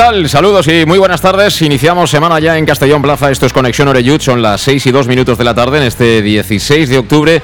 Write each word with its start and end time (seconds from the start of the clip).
Tal? 0.00 0.30
Saludos 0.30 0.66
y 0.66 0.86
muy 0.86 0.98
buenas 0.98 1.20
tardes. 1.20 1.60
Iniciamos 1.60 2.10
semana 2.10 2.40
ya 2.40 2.56
en 2.56 2.64
Castellón 2.64 3.02
Plaza. 3.02 3.30
Esto 3.30 3.44
es 3.44 3.52
Conexión 3.52 3.86
Oreyud. 3.86 4.18
Son 4.18 4.40
las 4.40 4.62
6 4.62 4.86
y 4.86 4.90
2 4.92 5.06
minutos 5.08 5.36
de 5.36 5.44
la 5.44 5.54
tarde 5.54 5.76
en 5.76 5.82
este 5.84 6.22
16 6.22 6.88
de 6.88 6.96
octubre 6.96 7.42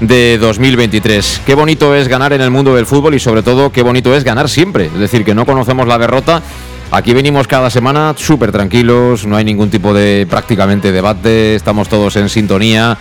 de 0.00 0.36
2023. 0.36 1.40
Qué 1.46 1.54
bonito 1.54 1.94
es 1.94 2.06
ganar 2.06 2.34
en 2.34 2.42
el 2.42 2.50
mundo 2.50 2.74
del 2.74 2.84
fútbol 2.84 3.14
y 3.14 3.20
sobre 3.20 3.42
todo 3.42 3.72
qué 3.72 3.80
bonito 3.80 4.14
es 4.14 4.22
ganar 4.22 4.50
siempre. 4.50 4.84
Es 4.84 4.98
decir, 4.98 5.24
que 5.24 5.34
no 5.34 5.46
conocemos 5.46 5.88
la 5.88 5.96
derrota. 5.96 6.42
Aquí 6.90 7.14
venimos 7.14 7.46
cada 7.46 7.70
semana 7.70 8.12
súper 8.18 8.52
tranquilos, 8.52 9.24
no 9.24 9.36
hay 9.36 9.44
ningún 9.46 9.70
tipo 9.70 9.94
de 9.94 10.26
prácticamente 10.28 10.92
debate, 10.92 11.54
estamos 11.54 11.88
todos 11.88 12.16
en 12.16 12.28
sintonía. 12.28 12.98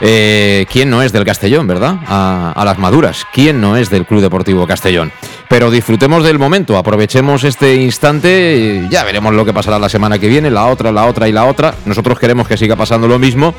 Eh, 0.00 0.66
¿Quién 0.70 0.90
no 0.90 1.02
es 1.02 1.12
del 1.12 1.24
Castellón, 1.24 1.66
verdad? 1.66 1.96
A, 2.06 2.62
las 2.64 2.78
maduras. 2.78 3.26
¿Quién 3.32 3.60
no 3.60 3.76
es 3.76 3.90
del 3.90 4.06
Club 4.06 4.20
Deportivo 4.20 4.66
Castellón? 4.66 5.12
Pero 5.48 5.70
disfrutemos 5.70 6.24
del 6.24 6.38
momento, 6.38 6.76
aprovechemos 6.76 7.42
este 7.44 7.74
instante, 7.76 8.86
ya 8.90 9.02
veremos 9.04 9.34
lo 9.34 9.44
que 9.44 9.52
pasará 9.52 9.78
la 9.78 9.88
semana 9.88 10.18
que 10.18 10.28
viene, 10.28 10.50
la 10.50 10.66
otra, 10.66 10.92
la 10.92 11.06
otra 11.06 11.28
y 11.28 11.32
la 11.32 11.46
otra. 11.46 11.74
Nosotros 11.86 12.18
queremos 12.18 12.46
que 12.46 12.56
siga 12.56 12.76
pasando 12.76 13.08
lo 13.08 13.18
mismo, 13.18 13.54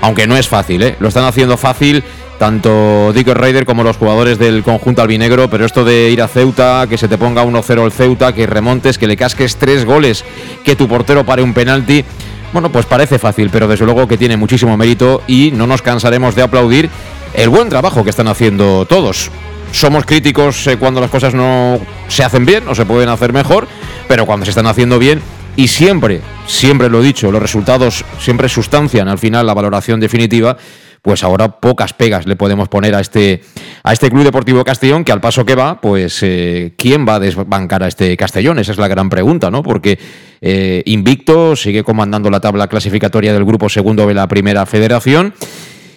aunque 0.00 0.26
no 0.26 0.36
es 0.36 0.48
fácil, 0.48 0.82
¿eh? 0.82 0.96
Lo 0.98 1.08
están 1.08 1.24
haciendo 1.24 1.56
fácil 1.56 2.02
tanto 2.38 3.12
Dick 3.12 3.26
Raider 3.28 3.66
como 3.66 3.82
los 3.82 3.96
jugadores 3.96 4.38
del 4.38 4.62
conjunto 4.62 5.02
albinegro, 5.02 5.50
pero 5.50 5.66
esto 5.66 5.84
de 5.84 6.10
ir 6.10 6.22
a 6.22 6.28
Ceuta, 6.28 6.86
que 6.88 6.96
se 6.96 7.08
te 7.08 7.18
ponga 7.18 7.44
1-0 7.44 7.84
el 7.84 7.92
Ceuta, 7.92 8.32
que 8.32 8.46
remontes, 8.46 8.96
que 8.96 9.08
le 9.08 9.16
casques 9.16 9.56
tres 9.56 9.84
goles, 9.84 10.24
que 10.64 10.76
tu 10.76 10.86
portero 10.88 11.26
pare 11.26 11.42
un 11.42 11.52
penalti 11.52 12.04
bueno, 12.52 12.70
pues 12.70 12.86
parece 12.86 13.18
fácil, 13.18 13.50
pero 13.50 13.68
desde 13.68 13.84
luego 13.84 14.08
que 14.08 14.16
tiene 14.16 14.36
muchísimo 14.36 14.76
mérito 14.76 15.22
y 15.26 15.50
no 15.52 15.66
nos 15.66 15.82
cansaremos 15.82 16.34
de 16.34 16.42
aplaudir 16.42 16.88
el 17.34 17.48
buen 17.48 17.68
trabajo 17.68 18.04
que 18.04 18.10
están 18.10 18.28
haciendo 18.28 18.86
todos. 18.86 19.30
Somos 19.72 20.06
críticos 20.06 20.66
eh, 20.66 20.78
cuando 20.78 21.00
las 21.00 21.10
cosas 21.10 21.34
no 21.34 21.78
se 22.08 22.24
hacen 22.24 22.46
bien 22.46 22.66
o 22.68 22.74
se 22.74 22.86
pueden 22.86 23.10
hacer 23.10 23.32
mejor, 23.32 23.68
pero 24.08 24.24
cuando 24.24 24.46
se 24.46 24.50
están 24.50 24.66
haciendo 24.66 24.98
bien 24.98 25.20
y 25.56 25.68
siempre, 25.68 26.22
siempre 26.46 26.88
lo 26.88 27.00
he 27.00 27.04
dicho, 27.04 27.30
los 27.30 27.42
resultados 27.42 28.04
siempre 28.18 28.48
sustancian 28.48 29.08
al 29.08 29.18
final 29.18 29.46
la 29.46 29.54
valoración 29.54 30.00
definitiva, 30.00 30.56
pues 31.02 31.24
ahora 31.24 31.60
pocas 31.60 31.92
pegas 31.92 32.26
le 32.26 32.36
podemos 32.36 32.68
poner 32.68 32.94
a 32.94 33.00
este, 33.00 33.42
a 33.82 33.92
este 33.92 34.10
Club 34.10 34.24
Deportivo 34.24 34.64
Castellón, 34.64 35.04
que 35.04 35.12
al 35.12 35.20
paso 35.20 35.44
que 35.44 35.54
va, 35.54 35.80
pues 35.80 36.22
eh, 36.22 36.74
¿quién 36.76 37.06
va 37.06 37.16
a 37.16 37.20
desbancar 37.20 37.82
a 37.82 37.88
este 37.88 38.16
Castellón? 38.16 38.58
Esa 38.58 38.72
es 38.72 38.78
la 38.78 38.88
gran 38.88 39.08
pregunta, 39.08 39.50
¿no? 39.50 39.62
Porque 39.62 39.98
eh, 40.40 40.82
invicto, 40.86 41.56
sigue 41.56 41.84
comandando 41.84 42.30
la 42.30 42.40
tabla 42.40 42.68
clasificatoria 42.68 43.32
del 43.32 43.44
grupo 43.44 43.68
segundo 43.68 44.06
de 44.06 44.14
la 44.14 44.28
primera 44.28 44.66
federación. 44.66 45.34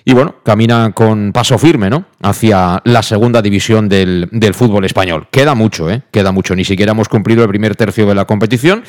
Y 0.04 0.14
bueno, 0.14 0.38
camina 0.44 0.92
con 0.94 1.32
paso 1.32 1.60
firme, 1.60 1.90
¿no? 1.90 2.06
Hacia 2.22 2.82
la 2.86 3.04
segunda 3.04 3.42
división 3.42 3.88
del, 3.88 4.28
del 4.32 4.56
fútbol 4.56 4.84
español. 4.86 5.28
Queda 5.30 5.54
mucho, 5.54 5.92
¿eh? 5.92 6.02
Queda 6.10 6.32
mucho. 6.32 6.56
Ni 6.56 6.66
siquiera 6.66 6.94
hemos 6.94 7.08
cumplido 7.08 7.44
el 7.44 7.50
primer 7.50 7.76
tercio 7.76 8.08
de 8.08 8.16
la 8.16 8.26
competición 8.26 8.84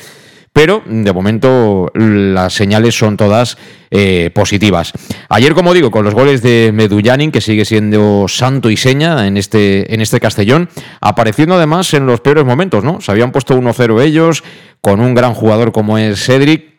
pero 0.53 0.83
de 0.85 1.11
momento 1.11 1.91
las 1.95 2.53
señales 2.53 2.95
son 2.95 3.17
todas 3.17 3.57
eh, 3.89 4.29
positivas. 4.33 4.93
Ayer, 5.27 5.55
como 5.55 5.73
digo, 5.73 5.89
con 5.89 6.05
los 6.05 6.13
goles 6.13 6.43
de 6.43 6.71
Medullanin, 6.71 7.31
que 7.31 7.41
sigue 7.41 7.65
siendo 7.65 8.27
santo 8.27 8.69
y 8.69 8.77
seña 8.77 9.25
en 9.25 9.37
este, 9.37 9.91
en 9.93 9.99
este 9.99 10.19
Castellón, 10.19 10.69
apareciendo 11.01 11.55
además 11.55 11.93
en 11.95 12.05
los 12.05 12.21
peores 12.21 12.45
momentos, 12.45 12.83
¿no? 12.83 13.01
Se 13.01 13.11
habían 13.11 13.31
puesto 13.31 13.57
1-0 13.57 13.99
ellos, 14.01 14.43
con 14.79 14.99
un 14.99 15.15
gran 15.15 15.33
jugador 15.33 15.71
como 15.71 15.97
es 15.97 16.23
Cedric, 16.23 16.71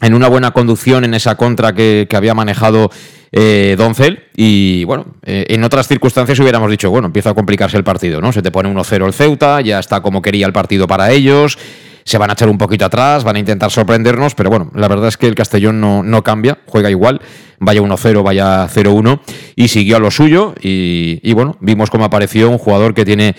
en 0.00 0.14
una 0.14 0.28
buena 0.28 0.52
conducción 0.52 1.04
en 1.04 1.12
esa 1.12 1.36
contra 1.36 1.74
que, 1.74 2.08
había 2.14 2.32
manejado 2.32 2.90
eh, 3.30 3.74
Doncel. 3.76 4.24
Y 4.34 4.84
bueno, 4.84 5.04
eh, 5.22 5.44
en 5.48 5.62
otras 5.64 5.86
circunstancias 5.86 6.40
hubiéramos 6.40 6.70
dicho, 6.70 6.90
bueno, 6.90 7.06
empieza 7.06 7.30
a 7.30 7.34
complicarse 7.34 7.76
el 7.76 7.84
partido, 7.84 8.22
¿no? 8.22 8.32
Se 8.32 8.40
te 8.40 8.50
pone 8.50 8.72
1-0 8.72 9.06
el 9.06 9.12
Ceuta, 9.12 9.60
ya 9.60 9.78
está 9.78 10.00
como 10.00 10.22
quería 10.22 10.46
el 10.46 10.52
partido 10.54 10.86
para 10.86 11.12
ellos 11.12 11.58
se 12.04 12.18
van 12.18 12.30
a 12.30 12.32
echar 12.34 12.48
un 12.48 12.58
poquito 12.58 12.84
atrás, 12.84 13.24
van 13.24 13.36
a 13.36 13.38
intentar 13.38 13.70
sorprendernos, 13.70 14.34
pero 14.34 14.50
bueno, 14.50 14.70
la 14.74 14.88
verdad 14.88 15.08
es 15.08 15.16
que 15.16 15.26
el 15.26 15.34
Castellón 15.34 15.80
no, 15.80 16.02
no 16.02 16.22
cambia, 16.22 16.58
juega 16.66 16.90
igual, 16.90 17.20
vaya 17.58 17.80
1-0, 17.80 18.22
vaya 18.22 18.66
0-1, 18.68 19.20
y 19.56 19.68
siguió 19.68 19.96
a 19.96 20.00
lo 20.00 20.10
suyo, 20.10 20.54
y, 20.60 21.20
y, 21.22 21.32
bueno, 21.32 21.56
vimos 21.60 21.90
cómo 21.90 22.04
apareció 22.04 22.50
un 22.50 22.58
jugador 22.58 22.94
que 22.94 23.04
tiene 23.04 23.34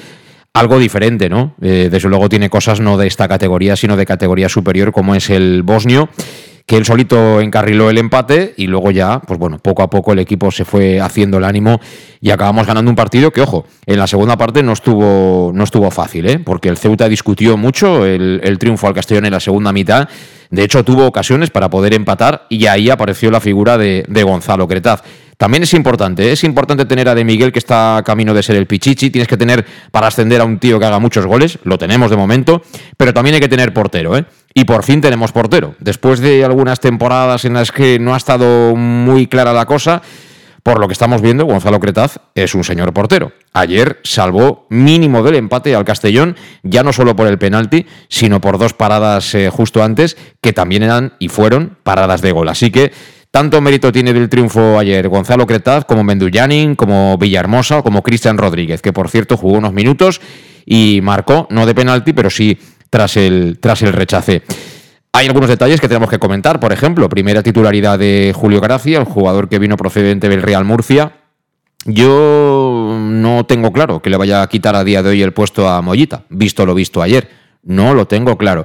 algo 0.54 0.78
diferente, 0.78 1.30
¿no? 1.30 1.56
Eh, 1.62 1.90
desde 1.92 2.10
luego 2.10 2.30
tiene 2.30 2.50
cosas 2.50 2.80
no 2.80 2.98
de 2.98 3.08
esta 3.08 3.28
categoría, 3.28 3.76
sino 3.76 3.98
de 3.98 4.06
categoría 4.06 4.50
superior, 4.50 4.92
como 4.92 5.16
es 5.16 5.30
el 5.30 5.64
bosnio 5.64 6.10
que 6.66 6.78
él 6.78 6.86
solito 6.86 7.42
encarriló 7.42 7.90
el 7.90 7.98
empate 7.98 8.54
y 8.56 8.68
luego 8.68 8.92
ya, 8.92 9.20
pues 9.20 9.38
bueno, 9.38 9.60
poco 9.60 9.84
a 9.84 9.90
poco 9.90 10.14
el 10.14 10.20
equipo 10.20 10.50
se 10.50 10.64
fue 10.64 11.02
haciendo 11.02 11.38
el 11.38 11.44
ánimo 11.44 11.80
y 12.22 12.32
acabamos 12.32 12.66
ganando 12.66 12.90
un 12.90 12.96
partido 12.96 13.32
que, 13.32 13.42
ojo, 13.42 13.66
en 13.86 14.00
la 14.00 14.08
segunda 14.08 14.38
parte 14.38 14.64
no 14.64 14.72
estuvo, 14.72 15.52
no 15.54 15.64
estuvo 15.64 15.92
fácil, 15.92 16.30
¿eh? 16.30 16.40
porque 16.40 16.70
el 16.70 16.78
Ceuta 16.78 17.10
discutió 17.10 17.58
mucho 17.58 18.06
el, 18.06 18.40
el 18.44 18.58
triunfo 18.60 18.88
al 18.88 18.94
Castellón 18.94 19.26
en 19.26 19.34
la 19.34 19.42
segunda 19.42 19.74
mitad. 19.74 20.08
De 20.50 20.64
hecho, 20.64 20.86
tuvo 20.86 21.06
ocasiones 21.06 21.50
para 21.50 21.70
poder 21.70 21.94
empatar 21.94 22.46
y 22.48 22.68
ahí 22.68 22.90
apareció 22.90 23.30
la 23.32 23.42
figura 23.42 23.78
de, 23.78 24.06
de 24.08 24.24
Gonzalo 24.24 24.68
Cretaz. 24.68 25.04
También 25.44 25.64
es 25.64 25.74
importante, 25.74 26.32
es 26.32 26.46
importante 26.46 26.86
tener 26.86 27.10
a 27.10 27.16
De 27.16 27.26
Miguel 27.26 27.52
que 27.52 27.60
está 27.60 28.02
camino 28.06 28.34
de 28.34 28.42
ser 28.42 28.56
el 28.56 28.66
Pichichi, 28.66 29.10
tienes 29.10 29.28
que 29.28 29.36
tener 29.36 29.66
para 29.92 30.08
ascender 30.08 30.40
a 30.40 30.46
un 30.46 30.58
tío 30.58 30.80
que 30.80 30.86
haga 30.86 31.00
muchos 31.00 31.26
goles, 31.26 31.60
lo 31.66 31.78
tenemos 31.78 32.10
de 32.10 32.16
momento, 32.16 32.62
pero 32.96 33.14
también 33.14 33.34
hay 33.34 33.42
que 33.42 33.50
tener 33.50 33.74
portero, 33.74 34.16
¿eh? 34.16 34.24
Y 34.54 34.64
por 34.64 34.84
fin 34.86 35.02
tenemos 35.02 35.34
portero. 35.34 35.76
Después 35.80 36.22
de 36.22 36.46
algunas 36.46 36.80
temporadas 36.80 37.44
en 37.44 37.56
las 37.56 37.74
que 37.74 38.00
no 38.00 38.14
ha 38.14 38.18
estado 38.18 38.74
muy 38.78 39.28
clara 39.28 39.52
la 39.52 39.66
cosa, 39.66 40.02
por 40.64 40.80
lo 40.80 40.88
que 40.88 40.94
estamos 40.94 41.22
viendo, 41.22 41.44
Gonzalo 41.44 41.82
Cretaz 41.82 42.20
es 42.36 42.56
un 42.56 42.64
señor 42.64 42.94
portero. 42.94 43.34
Ayer 43.52 44.00
salvó 44.04 44.66
mínimo 44.70 45.24
del 45.24 45.36
empate 45.36 45.76
al 45.76 45.84
Castellón, 45.84 46.38
ya 46.64 46.84
no 46.84 46.94
solo 46.94 47.18
por 47.18 47.28
el 47.28 47.38
penalti, 47.38 47.86
sino 48.08 48.40
por 48.40 48.58
dos 48.58 48.74
paradas 48.74 49.36
eh, 49.36 49.50
justo 49.50 49.84
antes, 49.84 50.16
que 50.40 50.54
también 50.54 50.84
eran 50.84 51.16
y 51.20 51.28
fueron 51.28 51.76
paradas 51.84 52.22
de 52.22 52.32
gol. 52.32 52.48
Así 52.48 52.72
que 52.72 52.94
tanto 53.34 53.62
mérito 53.62 53.92
tiene 53.92 54.14
del 54.14 54.30
triunfo 54.30 54.78
ayer 54.78 55.10
Gonzalo 55.10 55.48
Cretaz 55.48 55.86
como 55.86 56.04
Mendullanin, 56.04 56.76
como 56.76 57.18
Villahermosa 57.18 57.82
como 57.82 58.04
Cristian 58.04 58.38
Rodríguez, 58.38 58.84
que 58.84 58.94
por 58.94 59.10
cierto 59.10 59.38
jugó 59.38 59.58
unos 59.58 59.74
minutos 59.74 60.22
y 60.68 61.00
marcó, 61.02 61.48
no 61.50 61.66
de 61.66 61.74
penalti, 61.74 62.14
pero 62.14 62.30
sí 62.30 62.60
tras 62.92 63.18
el, 63.18 63.58
tras 63.60 63.82
el 63.82 63.92
rechace. 63.92 64.44
Hay 65.14 65.26
algunos 65.26 65.50
detalles 65.50 65.82
que 65.82 65.88
tenemos 65.88 66.12
que 66.12 66.20
comentar. 66.20 66.60
Por 66.60 66.74
ejemplo, 66.74 67.10
primera 67.10 67.42
titularidad 67.42 67.98
de 67.98 68.34
Julio 68.36 68.62
Gracia, 68.62 69.00
el 69.00 69.06
jugador 69.06 69.50
que 69.50 69.58
vino 69.58 69.78
procedente 69.78 70.30
del 70.30 70.44
Real 70.44 70.64
Murcia. 70.64 71.14
Yo 71.86 73.00
no 73.02 73.48
tengo 73.48 73.74
claro 73.74 74.00
que 74.00 74.12
le 74.12 74.18
vaya 74.18 74.44
a 74.44 74.48
quitar 74.48 74.76
a 74.76 74.84
día 74.84 75.02
de 75.02 75.10
hoy 75.10 75.24
el 75.24 75.34
puesto 75.34 75.68
a 75.68 75.82
Mollita, 75.82 76.26
visto 76.30 76.68
lo 76.68 76.76
visto 76.76 77.02
ayer. 77.02 77.32
No 77.64 77.96
lo 77.96 78.06
tengo 78.06 78.38
claro. 78.38 78.64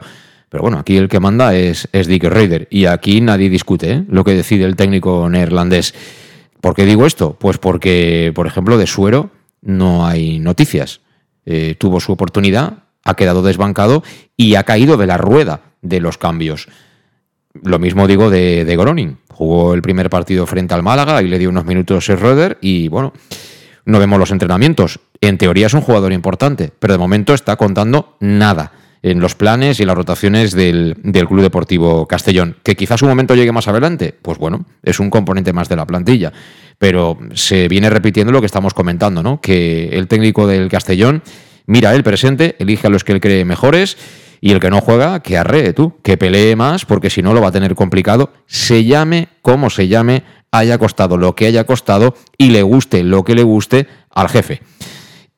Pero 0.48 0.62
bueno, 0.62 0.78
aquí 0.78 0.96
el 0.96 1.08
que 1.08 1.20
manda 1.20 1.54
es, 1.54 1.88
es 1.92 2.06
Dick 2.06 2.24
Raider 2.24 2.68
y 2.70 2.86
aquí 2.86 3.20
nadie 3.20 3.50
discute 3.50 3.92
¿eh? 3.92 4.04
lo 4.08 4.24
que 4.24 4.34
decide 4.34 4.64
el 4.64 4.76
técnico 4.76 5.28
neerlandés. 5.28 5.94
¿Por 6.60 6.74
qué 6.74 6.86
digo 6.86 7.06
esto? 7.06 7.36
Pues 7.38 7.58
porque, 7.58 8.32
por 8.34 8.46
ejemplo, 8.46 8.78
de 8.78 8.86
Suero 8.86 9.30
no 9.60 10.06
hay 10.06 10.38
noticias. 10.38 11.00
Eh, 11.44 11.76
tuvo 11.78 12.00
su 12.00 12.12
oportunidad, 12.12 12.84
ha 13.04 13.14
quedado 13.14 13.42
desbancado 13.42 14.02
y 14.36 14.54
ha 14.54 14.64
caído 14.64 14.96
de 14.96 15.06
la 15.06 15.18
rueda 15.18 15.60
de 15.82 16.00
los 16.00 16.18
cambios. 16.18 16.68
Lo 17.62 17.78
mismo 17.78 18.06
digo 18.06 18.30
de, 18.30 18.64
de 18.64 18.76
Groning. 18.76 19.18
Jugó 19.30 19.74
el 19.74 19.82
primer 19.82 20.10
partido 20.10 20.46
frente 20.46 20.74
al 20.74 20.82
Málaga 20.82 21.22
y 21.22 21.28
le 21.28 21.38
dio 21.38 21.50
unos 21.50 21.64
minutos 21.64 22.04
Schroeder 22.04 22.58
y 22.60 22.88
bueno, 22.88 23.12
no 23.84 23.98
vemos 23.98 24.18
los 24.18 24.30
entrenamientos. 24.30 24.98
En 25.20 25.38
teoría 25.38 25.66
es 25.66 25.74
un 25.74 25.80
jugador 25.80 26.12
importante, 26.12 26.72
pero 26.78 26.94
de 26.94 26.98
momento 26.98 27.34
está 27.34 27.56
contando 27.56 28.16
nada 28.20 28.72
en 29.02 29.20
los 29.20 29.34
planes 29.34 29.80
y 29.80 29.84
las 29.84 29.96
rotaciones 29.96 30.52
del, 30.52 30.96
Club 31.28 31.42
Deportivo 31.42 32.06
Castellón. 32.06 32.56
Que 32.62 32.76
quizás 32.76 33.02
un 33.02 33.08
momento 33.08 33.34
llegue 33.34 33.52
más 33.52 33.68
adelante, 33.68 34.14
pues 34.20 34.38
bueno, 34.38 34.66
es 34.82 35.00
un 35.00 35.10
componente 35.10 35.52
más 35.52 35.68
de 35.68 35.76
la 35.76 35.86
plantilla. 35.86 36.32
Pero 36.78 37.18
se 37.34 37.68
viene 37.68 37.90
repitiendo 37.90 38.32
lo 38.32 38.40
que 38.40 38.46
estamos 38.46 38.74
comentando, 38.74 39.22
¿no? 39.22 39.40
Que 39.40 39.88
el 39.88 40.06
técnico 40.06 40.46
del 40.46 40.68
Castellón 40.68 41.22
mira 41.66 41.94
el 41.94 42.02
presente, 42.02 42.56
elige 42.58 42.86
a 42.86 42.90
los 42.90 43.04
que 43.04 43.12
él 43.12 43.20
cree 43.20 43.44
mejores 43.44 43.96
y 44.40 44.52
el 44.52 44.60
que 44.60 44.70
no 44.70 44.80
juega, 44.80 45.20
que 45.20 45.36
arree 45.36 45.72
tú, 45.72 45.94
que 46.02 46.16
pelee 46.16 46.56
más, 46.56 46.84
porque 46.84 47.10
si 47.10 47.22
no 47.22 47.34
lo 47.34 47.40
va 47.40 47.48
a 47.48 47.52
tener 47.52 47.74
complicado, 47.74 48.32
se 48.46 48.84
llame 48.84 49.28
como 49.42 49.68
se 49.70 49.88
llame, 49.88 50.22
haya 50.50 50.78
costado 50.78 51.16
lo 51.16 51.34
que 51.34 51.46
haya 51.46 51.64
costado 51.64 52.14
y 52.36 52.50
le 52.50 52.62
guste 52.62 53.02
lo 53.02 53.24
que 53.24 53.34
le 53.34 53.42
guste 53.42 53.86
al 54.10 54.28
jefe. 54.28 54.62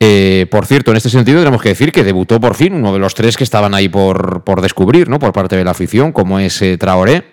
Eh, 0.03 0.47
por 0.49 0.65
cierto, 0.65 0.89
en 0.89 0.97
este 0.97 1.11
sentido 1.11 1.41
tenemos 1.41 1.61
que 1.61 1.69
decir 1.69 1.91
que 1.91 2.03
debutó 2.03 2.41
por 2.41 2.55
fin 2.55 2.73
uno 2.73 2.91
de 2.91 2.97
los 2.97 3.13
tres 3.13 3.37
que 3.37 3.43
estaban 3.43 3.75
ahí 3.75 3.87
por, 3.87 4.43
por 4.43 4.59
descubrir, 4.59 5.07
¿no? 5.07 5.19
Por 5.19 5.31
parte 5.31 5.55
de 5.55 5.63
la 5.63 5.71
afición, 5.71 6.11
como 6.11 6.39
es 6.39 6.59
eh, 6.63 6.75
Traoré. 6.79 7.23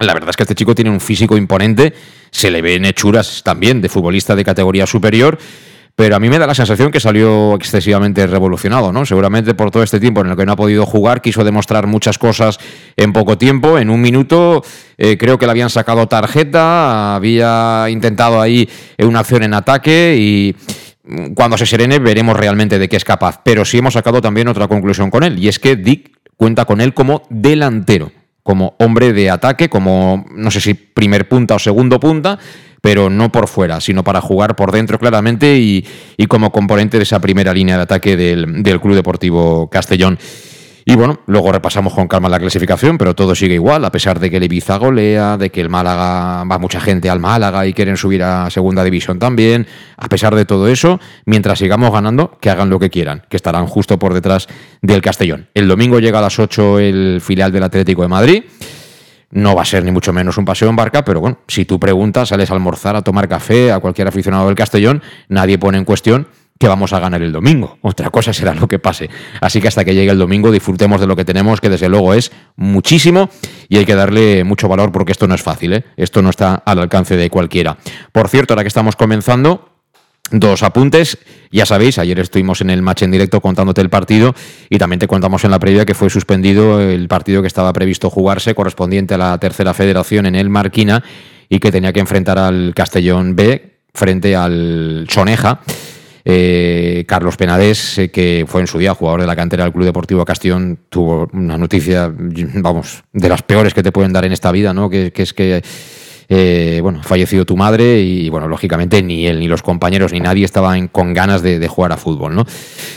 La 0.00 0.12
verdad 0.12 0.28
es 0.28 0.36
que 0.36 0.42
este 0.42 0.54
chico 0.54 0.74
tiene 0.74 0.90
un 0.90 1.00
físico 1.00 1.34
imponente, 1.34 1.94
se 2.30 2.50
le 2.50 2.60
ven 2.60 2.84
hechuras 2.84 3.42
también 3.42 3.80
de 3.80 3.88
futbolista 3.88 4.36
de 4.36 4.44
categoría 4.44 4.86
superior, 4.86 5.38
pero 5.96 6.14
a 6.14 6.20
mí 6.20 6.28
me 6.28 6.38
da 6.38 6.46
la 6.46 6.54
sensación 6.54 6.90
que 6.90 7.00
salió 7.00 7.54
excesivamente 7.54 8.26
revolucionado, 8.26 8.92
¿no? 8.92 9.06
Seguramente 9.06 9.54
por 9.54 9.70
todo 9.70 9.82
este 9.82 9.98
tiempo 9.98 10.20
en 10.20 10.26
el 10.26 10.36
que 10.36 10.44
no 10.44 10.52
ha 10.52 10.56
podido 10.56 10.84
jugar, 10.84 11.22
quiso 11.22 11.42
demostrar 11.42 11.86
muchas 11.86 12.18
cosas 12.18 12.58
en 12.98 13.14
poco 13.14 13.38
tiempo, 13.38 13.78
en 13.78 13.88
un 13.88 14.02
minuto, 14.02 14.62
eh, 14.98 15.16
creo 15.16 15.38
que 15.38 15.46
le 15.46 15.52
habían 15.52 15.70
sacado 15.70 16.06
tarjeta, 16.06 17.14
había 17.14 17.86
intentado 17.88 18.42
ahí 18.42 18.68
una 18.98 19.20
acción 19.20 19.42
en 19.42 19.54
ataque 19.54 20.16
y 20.18 20.54
cuando 21.34 21.58
se 21.58 21.66
serene 21.66 21.98
veremos 21.98 22.36
realmente 22.36 22.78
de 22.78 22.88
qué 22.88 22.96
es 22.96 23.04
capaz. 23.04 23.40
Pero 23.44 23.64
sí 23.64 23.78
hemos 23.78 23.94
sacado 23.94 24.20
también 24.20 24.48
otra 24.48 24.68
conclusión 24.68 25.10
con 25.10 25.24
él, 25.24 25.38
y 25.38 25.48
es 25.48 25.58
que 25.58 25.76
Dick 25.76 26.18
cuenta 26.36 26.64
con 26.64 26.80
él 26.80 26.94
como 26.94 27.22
delantero, 27.30 28.12
como 28.42 28.74
hombre 28.78 29.12
de 29.12 29.30
ataque, 29.30 29.68
como 29.68 30.26
no 30.30 30.50
sé 30.50 30.60
si 30.60 30.74
primer 30.74 31.28
punta 31.28 31.54
o 31.54 31.58
segundo 31.58 32.00
punta, 32.00 32.38
pero 32.80 33.08
no 33.08 33.32
por 33.32 33.48
fuera, 33.48 33.80
sino 33.80 34.04
para 34.04 34.20
jugar 34.20 34.56
por 34.56 34.70
dentro 34.70 34.98
claramente 34.98 35.56
y, 35.56 35.86
como 36.28 36.52
componente 36.52 36.98
de 36.98 37.04
esa 37.04 37.18
primera 37.18 37.54
línea 37.54 37.76
de 37.76 37.82
ataque 37.82 38.16
del, 38.16 38.62
del 38.62 38.80
Club 38.80 38.94
Deportivo 38.94 39.70
Castellón. 39.70 40.18
Y 40.86 40.96
bueno, 40.96 41.20
luego 41.26 41.50
repasamos 41.50 41.94
con 41.94 42.08
calma 42.08 42.28
la 42.28 42.38
clasificación, 42.38 42.98
pero 42.98 43.14
todo 43.14 43.34
sigue 43.34 43.54
igual, 43.54 43.84
a 43.86 43.90
pesar 43.90 44.20
de 44.20 44.30
que 44.30 44.36
el 44.36 44.44
Ibiza 44.44 44.76
golea, 44.76 45.38
de 45.38 45.50
que 45.50 45.62
el 45.62 45.70
Málaga 45.70 46.44
va 46.44 46.58
mucha 46.58 46.78
gente 46.78 47.08
al 47.08 47.20
Málaga 47.20 47.66
y 47.66 47.72
quieren 47.72 47.96
subir 47.96 48.22
a 48.22 48.50
segunda 48.50 48.84
división 48.84 49.18
también. 49.18 49.66
A 49.96 50.08
pesar 50.08 50.34
de 50.34 50.44
todo 50.44 50.68
eso, 50.68 51.00
mientras 51.24 51.58
sigamos 51.58 51.90
ganando, 51.90 52.36
que 52.38 52.50
hagan 52.50 52.68
lo 52.68 52.78
que 52.78 52.90
quieran, 52.90 53.22
que 53.30 53.36
estarán 53.36 53.66
justo 53.66 53.98
por 53.98 54.12
detrás 54.12 54.46
del 54.82 55.00
Castellón. 55.00 55.48
El 55.54 55.68
domingo 55.68 56.00
llega 56.00 56.18
a 56.18 56.22
las 56.22 56.38
8 56.38 56.78
el 56.80 57.20
filial 57.22 57.50
del 57.50 57.62
Atlético 57.62 58.02
de 58.02 58.08
Madrid. 58.08 58.44
No 59.30 59.56
va 59.56 59.62
a 59.62 59.64
ser 59.64 59.84
ni 59.84 59.90
mucho 59.90 60.12
menos 60.12 60.36
un 60.36 60.44
paseo 60.44 60.68
en 60.68 60.76
barca, 60.76 61.04
pero 61.04 61.20
bueno, 61.20 61.38
si 61.48 61.64
tú 61.64 61.80
preguntas, 61.80 62.28
sales 62.28 62.50
a 62.50 62.54
almorzar, 62.54 62.94
a 62.94 63.02
tomar 63.02 63.26
café, 63.26 63.72
a 63.72 63.80
cualquier 63.80 64.06
aficionado 64.06 64.46
del 64.46 64.54
Castellón, 64.54 65.02
nadie 65.28 65.58
pone 65.58 65.78
en 65.78 65.84
cuestión 65.84 66.28
que 66.58 66.68
vamos 66.68 66.92
a 66.92 67.00
ganar 67.00 67.22
el 67.22 67.32
domingo. 67.32 67.78
Otra 67.82 68.10
cosa 68.10 68.32
será 68.32 68.54
lo 68.54 68.68
que 68.68 68.78
pase. 68.78 69.10
Así 69.40 69.60
que 69.60 69.68
hasta 69.68 69.84
que 69.84 69.94
llegue 69.94 70.10
el 70.10 70.18
domingo 70.18 70.52
disfrutemos 70.52 71.00
de 71.00 71.06
lo 71.06 71.16
que 71.16 71.24
tenemos, 71.24 71.60
que 71.60 71.68
desde 71.68 71.88
luego 71.88 72.14
es 72.14 72.32
muchísimo 72.56 73.28
y 73.68 73.78
hay 73.78 73.84
que 73.84 73.94
darle 73.94 74.44
mucho 74.44 74.68
valor 74.68 74.92
porque 74.92 75.12
esto 75.12 75.26
no 75.26 75.34
es 75.34 75.42
fácil, 75.42 75.72
¿eh? 75.72 75.84
esto 75.96 76.22
no 76.22 76.30
está 76.30 76.54
al 76.54 76.78
alcance 76.78 77.16
de 77.16 77.28
cualquiera. 77.30 77.76
Por 78.12 78.28
cierto, 78.28 78.54
ahora 78.54 78.62
que 78.62 78.68
estamos 78.68 78.96
comenzando, 78.96 79.74
Dos 80.30 80.62
apuntes, 80.62 81.18
ya 81.50 81.66
sabéis, 81.66 81.98
ayer 81.98 82.18
estuvimos 82.18 82.62
en 82.62 82.70
el 82.70 82.80
match 82.80 83.02
en 83.02 83.10
directo 83.10 83.42
contándote 83.42 83.82
el 83.82 83.90
partido 83.90 84.34
y 84.70 84.78
también 84.78 84.98
te 84.98 85.06
contamos 85.06 85.44
en 85.44 85.50
la 85.50 85.58
previa 85.58 85.84
que 85.84 85.92
fue 85.92 86.08
suspendido 86.08 86.80
el 86.80 87.08
partido 87.08 87.42
que 87.42 87.46
estaba 87.46 87.70
previsto 87.74 88.08
jugarse 88.08 88.54
correspondiente 88.54 89.14
a 89.14 89.18
la 89.18 89.38
tercera 89.38 89.74
federación 89.74 90.24
en 90.24 90.34
el 90.34 90.48
Marquina 90.48 91.04
y 91.50 91.58
que 91.58 91.70
tenía 91.70 91.92
que 91.92 92.00
enfrentar 92.00 92.38
al 92.38 92.72
Castellón 92.74 93.36
B 93.36 93.80
frente 93.92 94.34
al 94.34 95.06
Soneja. 95.10 95.60
Eh, 96.26 97.04
Carlos 97.06 97.36
Penades, 97.36 97.98
eh, 97.98 98.10
que 98.10 98.46
fue 98.48 98.62
en 98.62 98.66
su 98.66 98.78
día 98.78 98.94
jugador 98.94 99.20
de 99.20 99.26
la 99.26 99.36
cantera 99.36 99.64
del 99.64 99.74
Club 99.74 99.84
Deportivo 99.84 100.24
Castellón, 100.24 100.78
tuvo 100.88 101.28
una 101.34 101.58
noticia, 101.58 102.10
vamos, 102.54 103.04
de 103.12 103.28
las 103.28 103.42
peores 103.42 103.74
que 103.74 103.82
te 103.82 103.92
pueden 103.92 104.12
dar 104.12 104.24
en 104.24 104.32
esta 104.32 104.50
vida, 104.50 104.72
¿no? 104.72 104.88
Que, 104.88 105.12
es 105.14 105.34
que 105.34 105.62
eh, 106.30 106.80
bueno, 106.82 107.02
fallecido 107.02 107.44
tu 107.44 107.58
madre 107.58 108.00
y, 108.00 108.30
bueno, 108.30 108.48
lógicamente 108.48 109.02
ni 109.02 109.26
él, 109.26 109.38
ni 109.38 109.48
los 109.48 109.62
compañeros, 109.62 110.14
ni 110.14 110.20
nadie 110.20 110.46
estaban 110.46 110.88
con 110.88 111.12
ganas 111.12 111.42
de, 111.42 111.68
jugar 111.68 111.92
a 111.92 111.98
fútbol, 111.98 112.34
¿no? 112.34 112.46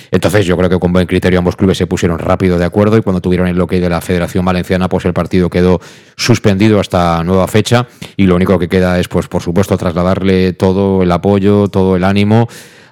Entonces 0.09 0.45
yo 0.45 0.55
creo 0.55 0.69
que 0.69 0.79
con 0.79 0.93
buen 0.93 1.05
criterio 1.05 1.39
ambos 1.39 1.57
clubes 1.57 1.77
se 1.77 1.85
pusieron 1.85 2.19
rápido 2.19 2.57
de 2.57 2.63
acuerdo 2.63 2.97
y 2.97 3.01
cuando 3.01 3.19
tuvieron 3.19 3.49
el 3.49 3.59
ok 3.59 3.73
de 3.73 3.89
la 3.89 3.99
Federación 3.99 4.45
Valenciana, 4.45 4.87
pues 4.87 5.03
el 5.03 5.11
partido 5.11 5.49
quedó 5.49 5.81
suspendido 6.15 6.79
hasta 6.79 7.21
nueva 7.25 7.49
fecha 7.49 7.87
y 8.15 8.25
lo 8.25 8.35
único 8.35 8.57
que 8.57 8.69
queda 8.69 8.97
es, 9.01 9.09
pues 9.09 9.27
por 9.27 9.41
supuesto, 9.41 9.77
trasladarle 9.77 10.53
todo 10.53 11.03
el 11.03 11.11
apoyo, 11.11 11.67
todo 11.67 11.97
el 11.97 12.05
ánimo 12.05 12.47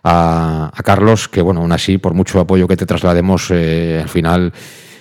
a, 0.08 0.72
Carlos, 0.84 1.28
que 1.28 1.42
bueno, 1.42 1.62
aún 1.62 1.72
así, 1.72 1.98
por 1.98 2.14
mucho 2.14 2.40
apoyo 2.40 2.68
que 2.68 2.78
te 2.78 2.86
traslademos, 2.86 3.50
eh, 3.50 4.00
al 4.04 4.10
final 4.10 4.54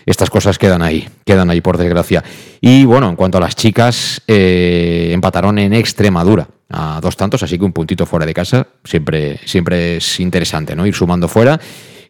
estas 0.06 0.30
cosas 0.30 0.58
quedan 0.58 0.82
ahí, 0.82 1.06
quedan 1.24 1.50
ahí 1.50 1.60
por 1.60 1.78
desgracia. 1.78 2.22
Y 2.60 2.84
bueno, 2.84 3.08
en 3.08 3.16
cuanto 3.16 3.38
a 3.38 3.40
las 3.40 3.56
chicas, 3.56 4.22
eh, 4.26 5.10
empataron 5.12 5.58
en 5.58 5.72
Extremadura 5.72 6.48
a 6.70 7.00
dos 7.00 7.16
tantos, 7.16 7.42
así 7.42 7.58
que 7.58 7.64
un 7.64 7.72
puntito 7.72 8.06
fuera 8.06 8.26
de 8.26 8.34
casa 8.34 8.66
siempre, 8.84 9.38
siempre 9.44 9.96
es 9.96 10.20
interesante, 10.20 10.74
¿no? 10.74 10.86
Ir 10.86 10.94
sumando 10.94 11.28
fuera 11.28 11.60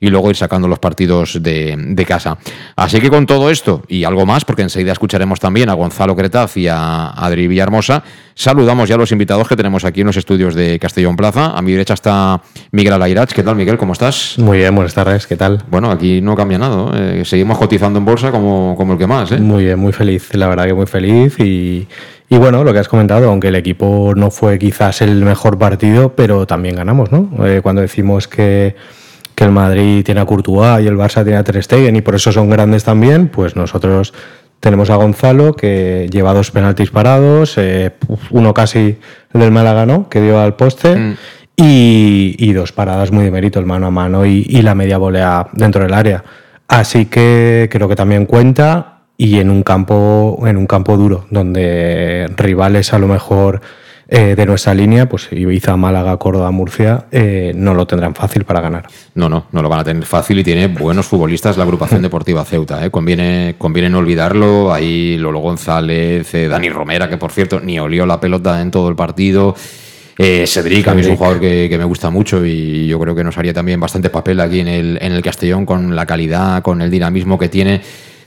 y 0.05 0.11
luego 0.11 0.29
ir 0.29 0.37
sacando 0.37 0.69
los 0.69 0.79
partidos 0.79 1.43
de, 1.43 2.05
casa. 2.07 2.37
Así 2.77 3.01
que 3.01 3.09
con 3.09 3.25
todo 3.25 3.49
esto 3.49 3.83
y 3.89 4.05
algo 4.05 4.27
más, 4.27 4.45
porque 4.45 4.61
enseguida 4.61 4.93
escucharemos 4.93 5.41
también 5.41 5.71
a 5.71 5.73
Gonzalo 5.73 6.15
Cretaz 6.15 6.59
y 6.59 6.69
a 6.69 7.09
Adri 7.09 7.49
Villahermosa, 7.49 8.05
saludamos 8.35 8.87
ya 8.87 8.97
a 8.97 8.99
los 8.99 9.13
invitados 9.13 9.49
que 9.49 9.57
tenemos 9.57 9.87
aquí 9.87 10.03
en 10.03 10.09
los 10.09 10.17
estudios 10.19 10.55
de 10.55 10.79
Castellón 10.79 11.17
Plaza. 11.17 11.57
A 11.57 11.63
mi 11.63 11.73
derecha 11.73 11.95
está 11.95 12.43
Miguel 12.73 12.93
Alairach. 12.93 13.33
¿Qué 13.33 13.43
tal, 13.43 13.57
Miguel? 13.57 13.79
¿Cómo 13.79 13.95
estás? 13.95 14.35
Muy 14.37 14.59
bien, 14.59 14.75
buenas 14.75 14.93
tardes. 14.93 15.27
¿Qué 15.27 15.37
tal? 15.37 15.65
Bueno, 15.71 15.91
aquí 15.91 16.21
no 16.21 16.37
cambia 16.37 16.59
nada. 16.59 16.91
Eh, 16.95 17.23
seguimos 17.25 17.57
cotizando 17.57 17.99
en 17.99 18.05
bolsa 18.05 18.31
como, 18.31 18.75
como 18.77 18.93
el 18.93 18.99
que 18.99 19.04
más. 19.07 19.33
¿eh? 19.33 19.39
Muy 19.39 19.65
bien, 19.65 19.79
muy 19.79 19.93
feliz. 19.93 20.35
La 20.35 20.49
verdad 20.49 20.67
que 20.67 20.75
muy 20.75 20.87
feliz 20.87 21.39
y... 21.41 21.87
Y 22.29 22.39
bueno, 22.39 22.65
lo 22.65 22.73
que 22.73 22.79
has 22.79 22.89
comentado, 22.89 23.29
aunque 23.29 23.49
el 23.49 23.55
equipo 23.55 24.15
no 24.17 24.31
fue 24.31 24.59
quizás 24.59 25.03
el 25.03 25.25
mejor 25.25 25.59
partido, 25.59 26.17
pero 26.17 26.47
también 26.47 26.75
ganamos, 26.75 27.13
¿no? 27.13 27.29
Eh, 27.47 27.61
cuando 27.63 27.83
decimos 27.83 28.27
que, 28.29 28.75
que 29.35 29.45
el 29.45 29.51
Madrid 29.51 30.03
tiene 30.05 30.21
a 30.21 30.25
Courtois 30.25 30.83
y 30.83 30.87
el 30.87 30.97
Barça 30.97 31.23
tiene 31.23 31.37
a 31.37 31.45
Ter 31.45 31.63
Stegen 31.63 31.95
y 31.97 32.01
por 32.01 32.15
eso 32.15 32.33
son 32.33 32.49
grandes 32.49 32.83
también, 32.83 33.29
pues 33.29 33.57
nosotros 33.57 34.15
tenemos 34.59 34.89
a 34.89 34.97
Gonzalo 34.97 35.55
que 35.55 36.09
lleva 36.11 36.33
dos 36.33 36.51
penaltis 36.51 36.91
parados, 36.91 37.59
eh, 37.59 37.93
uno 38.31 38.55
casi 38.55 38.97
del 39.33 39.51
Málaga, 39.51 39.85
¿no? 39.85 40.09
Que 40.09 40.23
dio 40.23 40.41
al 40.41 40.57
poste. 40.57 40.97
Mm. 40.97 41.17
Y, 41.57 42.53
dos 42.53 42.73
paradas 42.73 43.13
muy 43.13 43.25
de 43.25 43.31
mérito, 43.31 43.61
el 43.61 43.67
mano 43.67 43.87
a 43.87 43.91
mano 43.91 44.27
y, 44.27 44.45
y 44.49 44.63
la 44.63 44.75
media 44.75 44.99
volea 44.99 45.47
dentro 45.53 45.83
del 45.85 45.95
área. 45.95 46.25
Así 46.67 47.07
que 47.07 47.69
creo 47.71 47.89
que 47.89 47.95
también 47.95 48.27
cuenta 48.27 48.94
y 49.17 49.39
en 49.39 49.51
un 49.51 49.63
campo, 49.63 50.43
en 50.47 50.57
un 50.57 50.67
campo 50.67 50.97
duro, 50.97 51.27
donde 51.31 52.29
rivales 52.37 52.93
a 52.93 52.99
lo 52.99 53.07
mejor 53.07 53.61
eh, 54.07 54.35
de 54.37 54.45
nuestra 54.45 54.75
línea, 54.75 55.09
pues 55.09 55.29
Ibiza, 55.33 55.77
Málaga, 55.77 56.19
Córdoba, 56.19 56.51
Murcia, 56.51 57.07
eh, 57.11 57.53
no 57.57 57.75
lo 57.75 57.87
tendrán 57.87 58.15
fácil 58.15 58.45
para 58.45 58.61
ganar. 58.61 58.87
No, 59.15 59.29
no, 59.29 59.47
no 59.51 59.63
lo 59.63 59.69
van 59.69 59.81
a 59.81 59.85
tener 59.85 60.05
fácil 60.05 60.39
y 60.39 60.45
tiene 60.45 60.67
buenos 60.67 61.07
futbolistas 61.07 61.57
la 61.57 61.65
agrupación 61.65 62.03
deportiva 62.03 62.45
Ceuta. 62.45 62.85
¿eh? 62.85 62.91
Conviene, 62.91 63.55
conviene 63.57 63.89
no 63.89 63.99
olvidarlo. 63.99 64.73
Ahí 64.73 65.17
Lolo 65.17 65.39
González, 65.39 66.31
Dani 66.33 66.69
Romera, 66.69 67.09
que 67.09 67.17
por 67.17 67.33
cierto 67.33 67.61
ni 67.61 67.79
olió 67.79 68.05
la 68.05 68.21
pelota 68.21 68.61
en 68.61 68.71
todo 68.71 68.89
el 68.89 68.97
partido. 68.97 69.55
Cedric, 70.17 70.87
a 70.87 70.95
mí 70.95 71.01
es 71.01 71.09
un 71.09 71.17
jugador 71.17 71.41
que, 71.41 71.67
que, 71.69 71.77
me 71.77 71.83
gusta 71.83 72.09
mucho 72.09 72.47
y 72.47 72.87
yo 72.87 73.01
creo 73.01 73.17
que 73.17 73.25
nos 73.25 73.37
haría 73.37 73.53
también 73.53 73.81
bastante 73.81 74.11
papel 74.11 74.39
aquí 74.39 74.61
en 74.61 74.69
el, 74.69 74.99
en 75.03 75.11
el 75.11 75.23
Castellón 75.23 75.67
con 75.67 75.97
la 75.97 76.07
calidad, 76.07 76.63
con 76.63 76.83
el 76.83 76.91
dinamismo 76.91 77.37
que 77.37 77.49
tiene 77.49 77.81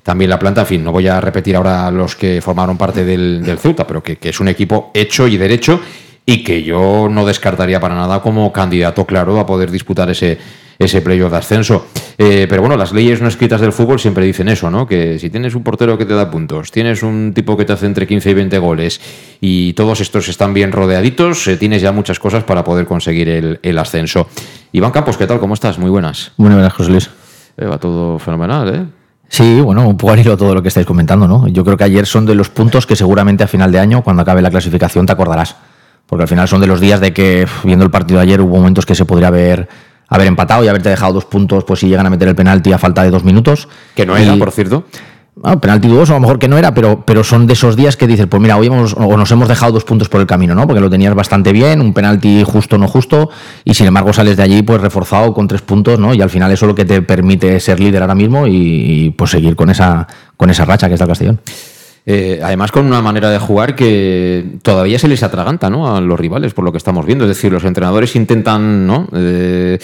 también 0.08 0.30
la 0.30 0.40
planta. 0.40 0.62
En 0.62 0.68
fin, 0.68 0.84
no 0.86 0.94
voy 0.94 1.06
a 1.10 1.20
repetir 1.20 1.58
ahora 1.58 1.92
los 1.92 2.16
que 2.16 2.40
formaron 2.42 2.78
parte 2.78 3.04
del, 3.04 3.44
del 3.44 3.60
Ceuta, 3.60 3.86
pero 3.86 4.02
que, 4.02 4.18
es 4.22 4.40
un 4.40 4.48
equipo 4.48 4.90
hecho 4.94 5.28
y 5.28 5.36
derecho 5.36 5.82
y 6.26 6.46
que 6.46 6.64
yo 6.64 7.10
no 7.12 7.26
descartaría 7.26 7.82
para 7.82 7.94
nada 7.94 8.22
como 8.22 8.54
candidato 8.54 9.06
claro 9.06 9.38
a 9.38 9.46
poder 9.46 9.70
disputar 9.70 10.10
ese, 10.10 10.38
ese 10.80 11.02
playoff 11.02 11.32
de 11.32 11.38
ascenso. 11.38 11.88
Eh, 12.18 12.48
pero 12.48 12.62
bueno, 12.62 12.78
las 12.78 12.94
leyes 12.94 13.20
no 13.22 13.28
escritas 13.28 13.60
del 13.60 13.74
fútbol 13.74 14.00
siempre 14.00 14.24
dicen 14.26 14.48
eso, 14.48 14.72
¿no? 14.72 14.88
Que 14.88 15.20
si 15.20 15.30
tienes 15.30 15.56
un 15.56 15.64
portero 15.64 15.98
que 15.98 16.06
te 16.06 16.14
da 16.14 16.32
puntos, 16.32 16.72
tienes 16.72 17.04
un 17.04 17.34
tipo 17.36 17.58
que 17.58 17.66
te 17.66 17.74
hace 17.74 17.86
entre 17.86 18.08
15 18.08 18.30
y 18.30 18.34
20 18.34 18.60
goles 18.60 19.02
y 19.42 19.74
todos 19.74 20.00
estos 20.00 20.30
están 20.30 20.54
bien 20.54 20.72
rodeaditos, 20.72 21.46
eh, 21.50 21.58
tienes 21.58 21.82
ya 21.82 21.92
muchas 21.92 22.18
cosas 22.18 22.46
para 22.46 22.64
poder 22.64 22.86
conseguir 22.86 23.28
el, 23.28 23.60
el, 23.62 23.78
ascenso. 23.78 24.30
Iván 24.72 24.92
Campos, 24.92 25.18
¿qué 25.18 25.28
tal? 25.28 25.42
¿Cómo 25.42 25.54
estás? 25.54 25.78
Muy 25.78 25.90
buenas. 25.90 26.32
Muy 26.38 26.54
buenas, 26.54 26.72
José 26.72 26.92
Luis. 26.92 27.10
Eh, 27.58 27.66
va 27.66 27.78
todo 27.78 28.18
fenomenal, 28.20 28.74
¿eh? 28.74 28.97
Sí, 29.30 29.60
bueno, 29.62 29.88
un 29.88 29.98
poco 29.98 30.14
al 30.14 30.20
hilo 30.20 30.38
todo 30.38 30.54
lo 30.54 30.62
que 30.62 30.70
estáis 30.70 30.86
comentando, 30.86 31.28
¿no? 31.28 31.48
Yo 31.48 31.64
creo 31.66 31.78
que 31.78 31.84
ayer 31.84 32.06
son 32.06 32.26
de 32.26 32.36
los 32.36 32.50
puntos 32.50 32.86
que 32.86 32.96
seguramente 32.96 33.44
a 33.44 33.48
final 33.48 33.72
de 33.72 33.80
año, 33.80 34.02
cuando 34.02 34.22
acabe 34.22 34.42
la 34.42 34.50
clasificación, 34.50 35.06
te 35.06 35.12
acordarás. 35.12 35.56
Porque 36.06 36.24
al 36.24 36.30
final 36.30 36.48
son 36.48 36.62
de 36.62 36.68
los 36.68 36.80
días 36.80 37.02
de 37.02 37.14
que, 37.14 37.46
viendo 37.64 37.84
el 37.84 37.92
partido 37.92 38.20
de 38.20 38.24
ayer, 38.24 38.42
hubo 38.42 38.56
momentos 38.56 38.86
que 38.86 38.96
se 38.96 39.04
podría 39.04 39.28
haber, 39.28 39.68
haber 40.08 40.28
empatado 40.28 40.64
y 40.64 40.70
haberte 40.70 40.90
dejado 40.90 41.14
dos 41.14 41.26
puntos, 41.26 41.66
pues 41.66 41.82
si 41.82 41.90
llegan 41.90 42.06
a 42.06 42.10
meter 42.10 42.30
el 42.30 42.36
penalti 42.36 42.72
a 42.72 42.78
falta 42.78 43.04
de 43.04 43.12
dos 43.12 43.26
minutos. 43.26 43.68
Que 43.94 44.06
no 44.06 44.16
era, 44.16 44.36
por 44.38 44.52
cierto. 44.52 44.86
Ah, 45.44 45.60
penalti 45.60 45.88
dudoso, 45.88 46.14
a 46.14 46.16
lo 46.16 46.22
mejor 46.22 46.40
que 46.40 46.48
no 46.48 46.58
era, 46.58 46.74
pero, 46.74 47.04
pero 47.06 47.24
son 47.24 47.46
de 47.46 47.54
esos 47.54 47.76
días 47.76 47.96
que 47.96 48.08
dices, 48.08 48.26
pues 48.28 48.42
mira, 48.42 48.58
hoy 48.58 48.68
hemos, 48.68 48.96
o 48.98 49.18
nos 49.18 49.32
hemos 49.32 49.48
dejado 49.48 49.72
dos 49.72 49.84
puntos 49.84 50.10
por 50.10 50.20
el 50.20 50.26
camino, 50.26 50.56
¿no? 50.56 50.66
Porque 50.66 50.82
lo 50.82 50.90
tenías 50.90 51.14
bastante 51.14 51.52
bien, 51.52 51.80
un 51.80 51.94
penalti 51.94 52.44
justo 52.44 52.78
no 52.78 52.88
justo, 52.88 53.30
y 53.64 53.76
sin 53.76 53.86
embargo 53.86 54.12
sales 54.14 54.36
de 54.36 54.44
allí 54.44 54.64
pues 54.64 54.82
reforzado 54.82 55.34
con 55.34 55.48
tres 55.48 55.62
puntos, 55.62 56.00
¿no? 56.00 56.14
Y 56.14 56.22
al 56.22 56.32
final 56.32 56.52
eso 56.52 56.66
es 56.66 56.70
lo 56.70 56.76
que 56.76 56.86
te 56.86 57.04
permite 57.04 57.60
ser 57.60 57.80
líder 57.80 58.02
ahora 58.02 58.16
mismo 58.16 58.48
y, 58.48 58.56
y 58.56 59.10
pues 59.12 59.30
seguir 59.30 59.56
con 59.56 59.70
esa, 59.70 60.08
con 60.38 60.50
esa 60.50 60.66
racha 60.66 60.88
que 60.88 60.96
está 60.96 61.06
el 61.06 61.10
Castellón. 61.10 61.40
Eh, 62.10 62.40
además, 62.42 62.72
con 62.72 62.86
una 62.86 63.02
manera 63.02 63.30
de 63.30 63.38
jugar 63.38 63.76
que 63.76 64.60
todavía 64.62 64.98
se 64.98 65.10
les 65.10 65.24
atraganta 65.24 65.70
¿no? 65.70 65.94
a 65.94 66.00
los 66.00 66.18
rivales, 66.18 66.54
por 66.54 66.64
lo 66.64 66.72
que 66.72 66.78
estamos 66.78 67.06
viendo. 67.06 67.26
Es 67.26 67.30
decir, 67.30 67.52
los 67.52 67.66
entrenadores 67.66 68.16
intentan, 68.16 68.88
¿no? 68.88 69.10
Eh, 69.12 69.78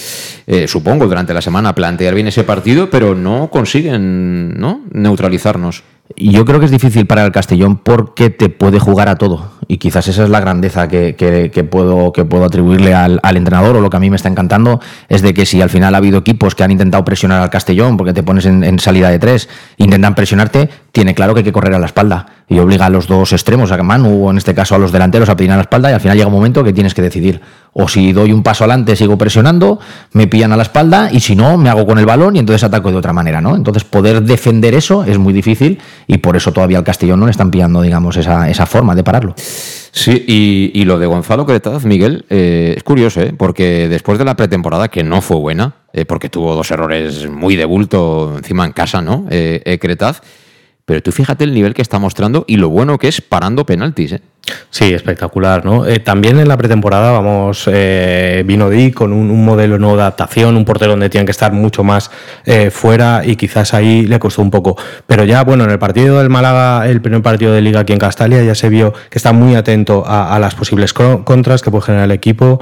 eh, 0.47 0.67
supongo, 0.69 1.05
durante 1.07 1.33
la 1.33 1.41
semana 1.41 1.75
plantear 1.75 2.15
bien 2.15 2.27
ese 2.27 2.45
partido, 2.45 2.89
pero 2.89 3.13
no 3.13 3.49
consiguen 3.51 4.57
¿no? 4.57 4.83
neutralizarnos. 4.93 5.83
Yo 6.15 6.45
creo 6.45 6.59
que 6.59 6.65
es 6.65 6.71
difícil 6.71 7.05
para 7.05 7.25
el 7.25 7.33
Castellón 7.33 7.75
porque 7.77 8.29
te 8.29 8.47
puede 8.47 8.79
jugar 8.79 9.09
a 9.09 9.17
todo. 9.17 9.51
Y 9.67 9.77
quizás 9.77 10.07
esa 10.07 10.23
es 10.23 10.29
la 10.29 10.39
grandeza 10.39 10.87
que, 10.87 11.15
que, 11.15 11.63
puedo, 11.63 12.11
que 12.11 12.25
puedo 12.25 12.45
atribuirle 12.45 12.93
al, 12.93 13.19
al, 13.23 13.37
entrenador 13.37 13.75
o 13.75 13.81
lo 13.81 13.89
que 13.89 13.97
a 13.97 13.99
mí 13.99 14.09
me 14.09 14.15
está 14.15 14.29
encantando 14.29 14.79
es 15.09 15.21
de 15.21 15.33
que 15.33 15.45
si 15.45 15.61
al 15.61 15.69
final 15.69 15.95
ha 15.95 15.97
habido 15.97 16.19
equipos 16.19 16.55
que 16.55 16.63
han 16.63 16.71
intentado 16.71 17.03
presionar 17.05 17.41
al 17.41 17.49
Castellón 17.49 17.97
porque 17.97 18.13
te 18.13 18.23
pones 18.23 18.45
en, 18.45 18.63
en 18.63 18.79
salida 18.79 19.09
de 19.09 19.19
tres, 19.19 19.49
intentan 19.77 20.15
presionarte, 20.15 20.69
tiene 20.91 21.15
claro 21.15 21.33
que 21.33 21.39
hay 21.39 21.43
que 21.43 21.51
correr 21.51 21.73
a 21.73 21.79
la 21.79 21.87
espalda 21.87 22.27
y 22.47 22.59
obliga 22.59 22.85
a 22.85 22.89
los 22.89 23.07
dos 23.07 23.31
extremos, 23.33 23.71
a 23.71 23.81
Manu 23.81 24.27
o 24.27 24.31
en 24.31 24.37
este 24.37 24.53
caso 24.53 24.75
a 24.75 24.77
los 24.77 24.91
delanteros 24.91 25.29
a 25.29 25.35
pedir 25.35 25.51
a 25.51 25.55
la 25.55 25.61
espalda 25.61 25.89
y 25.89 25.93
al 25.93 26.01
final 26.01 26.17
llega 26.17 26.27
un 26.27 26.33
momento 26.33 26.63
que 26.63 26.73
tienes 26.73 26.93
que 26.93 27.01
decidir. 27.01 27.41
O 27.73 27.87
si 27.87 28.13
doy 28.13 28.31
un 28.31 28.43
paso 28.43 28.63
adelante, 28.63 28.95
sigo 28.95 29.17
presionando, 29.17 29.79
me 30.11 30.27
pillan 30.27 30.51
a 30.51 30.57
la 30.57 30.63
espalda 30.63 31.09
y 31.11 31.21
si 31.21 31.35
no, 31.35 31.57
me 31.57 31.69
hago 31.69 31.87
con 31.87 31.97
el 31.97 32.05
balón 32.05 32.35
y 32.35 32.39
entonces 32.39 32.63
ataco 32.63 32.91
de 32.91 32.97
otra 32.97 33.13
manera, 33.13 33.41
¿no? 33.41 33.55
Entonces 33.55 33.83
poder 33.83 34.21
defender 34.21 34.75
eso 34.75 35.03
es 35.03 35.17
muy 35.17 35.33
difícil 35.33 35.79
y 36.05 36.19
por 36.19 36.35
eso 36.35 36.51
todavía 36.51 36.77
al 36.77 36.83
Castellón 36.83 37.19
no 37.19 37.25
le 37.25 37.31
están 37.31 37.49
pillando, 37.49 37.81
digamos, 37.81 38.17
esa, 38.17 38.49
esa 38.49 38.65
forma 38.67 38.93
de 38.93 39.03
pararlo. 39.03 39.33
Sí, 39.95 40.25
y, 40.27 40.71
y 40.73 40.85
lo 40.85 40.97
de 40.97 41.05
Gonzalo 41.05 41.45
Cretaz, 41.45 41.85
Miguel, 41.85 42.25
eh, 42.29 42.73
es 42.75 42.83
curioso, 42.83 43.21
¿eh? 43.21 43.33
porque 43.37 43.87
después 43.87 44.17
de 44.17 44.25
la 44.25 44.35
pretemporada, 44.35 44.87
que 44.87 45.03
no 45.03 45.21
fue 45.21 45.37
buena, 45.37 45.75
eh, 45.93 46.05
porque 46.05 46.29
tuvo 46.29 46.55
dos 46.55 46.71
errores 46.71 47.29
muy 47.29 47.55
de 47.55 47.65
bulto 47.65 48.33
encima 48.35 48.65
en 48.65 48.71
casa, 48.71 49.01
¿no? 49.01 49.27
Eh, 49.29 49.77
Cretaz, 49.79 50.21
pero 50.85 51.01
tú 51.01 51.11
fíjate 51.11 51.43
el 51.43 51.53
nivel 51.53 51.73
que 51.73 51.81
está 51.81 51.99
mostrando 51.99 52.43
y 52.47 52.57
lo 52.57 52.69
bueno 52.69 52.97
que 52.97 53.07
es 53.07 53.21
parando 53.21 53.65
penaltis. 53.65 54.13
¿eh? 54.13 54.21
Sí, 54.69 54.93
espectacular, 54.93 55.63
¿no? 55.63 55.85
Eh, 55.85 55.99
también 55.99 56.37
en 56.39 56.47
la 56.49 56.57
pretemporada, 56.57 57.11
vamos, 57.11 57.69
eh, 57.71 58.43
vino 58.45 58.69
Di 58.69 58.91
con 58.91 59.13
un, 59.13 59.45
modelo 59.45 59.77
de 59.77 60.01
adaptación, 60.01 60.57
un 60.57 60.65
portero 60.65 60.91
donde 60.91 61.09
tienen 61.09 61.25
que 61.25 61.31
estar 61.31 61.53
mucho 61.53 61.83
más 61.83 62.11
eh, 62.45 62.69
fuera 62.69 63.21
y 63.25 63.37
quizás 63.37 63.73
ahí 63.73 64.05
le 64.05 64.19
costó 64.19 64.41
un 64.41 64.51
poco. 64.51 64.75
Pero 65.07 65.23
ya, 65.23 65.43
bueno, 65.43 65.63
en 65.63 65.69
el 65.69 65.79
partido 65.79 66.19
del 66.19 66.29
Málaga, 66.29 66.87
el 66.89 67.01
primer 67.01 67.21
partido 67.21 67.53
de 67.53 67.61
Liga 67.61 67.81
aquí 67.81 67.93
en 67.93 67.99
Castalia, 67.99 68.43
ya 68.43 68.55
se 68.55 68.67
vio 68.67 68.93
que 69.09 69.17
está 69.17 69.31
muy 69.31 69.55
atento 69.55 70.03
a, 70.05 70.35
a 70.35 70.39
las 70.39 70.55
posibles 70.55 70.93
contras 70.93 71.61
que 71.61 71.71
puede 71.71 71.83
generar 71.83 72.05
el 72.05 72.11
equipo. 72.11 72.59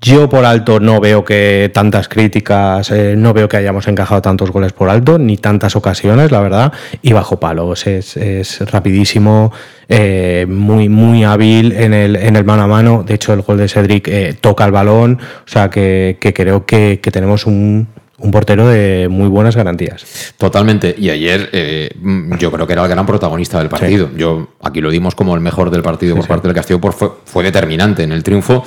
Yo 0.00 0.28
por 0.28 0.44
alto 0.44 0.78
no 0.78 1.00
veo 1.00 1.24
que 1.24 1.70
tantas 1.74 2.08
críticas, 2.08 2.90
eh, 2.92 3.14
no 3.16 3.32
veo 3.32 3.48
que 3.48 3.56
hayamos 3.56 3.88
encajado 3.88 4.22
tantos 4.22 4.52
goles 4.52 4.72
por 4.72 4.88
alto, 4.88 5.18
ni 5.18 5.36
tantas 5.36 5.74
ocasiones, 5.74 6.30
la 6.30 6.40
verdad, 6.40 6.72
y 7.02 7.12
bajo 7.12 7.40
palos. 7.40 7.84
Es, 7.86 8.16
es 8.16 8.60
rapidísimo, 8.70 9.52
eh, 9.88 10.46
muy, 10.48 10.88
muy 10.88 11.24
hábil 11.24 11.72
en 11.72 11.94
el, 11.94 12.14
en 12.14 12.36
el 12.36 12.44
mano 12.44 12.62
a 12.62 12.66
mano. 12.68 13.02
De 13.04 13.14
hecho, 13.14 13.32
el 13.32 13.42
gol 13.42 13.58
de 13.58 13.68
Cedric 13.68 14.06
eh, 14.06 14.36
toca 14.40 14.64
el 14.66 14.70
balón, 14.70 15.18
o 15.20 15.48
sea 15.48 15.68
que, 15.68 16.16
que 16.20 16.32
creo 16.32 16.64
que, 16.64 17.00
que 17.02 17.10
tenemos 17.10 17.44
un, 17.44 17.88
un 18.18 18.30
portero 18.30 18.68
de 18.68 19.08
muy 19.10 19.28
buenas 19.28 19.56
garantías. 19.56 20.32
Totalmente. 20.36 20.94
Y 20.96 21.10
ayer 21.10 21.50
eh, 21.52 21.90
yo 22.38 22.52
creo 22.52 22.68
que 22.68 22.72
era 22.72 22.82
el 22.84 22.88
gran 22.88 23.04
protagonista 23.04 23.58
del 23.58 23.68
partido. 23.68 24.08
Sí. 24.12 24.20
Yo 24.20 24.50
aquí 24.62 24.80
lo 24.80 24.90
dimos 24.90 25.16
como 25.16 25.34
el 25.34 25.40
mejor 25.40 25.70
del 25.70 25.82
partido 25.82 26.14
sí, 26.14 26.18
por 26.18 26.24
sí. 26.24 26.28
parte 26.28 26.46
del 26.46 26.54
Castillo, 26.54 26.80
por, 26.80 26.92
fue, 26.92 27.10
fue 27.24 27.42
determinante 27.42 28.04
en 28.04 28.12
el 28.12 28.22
triunfo 28.22 28.64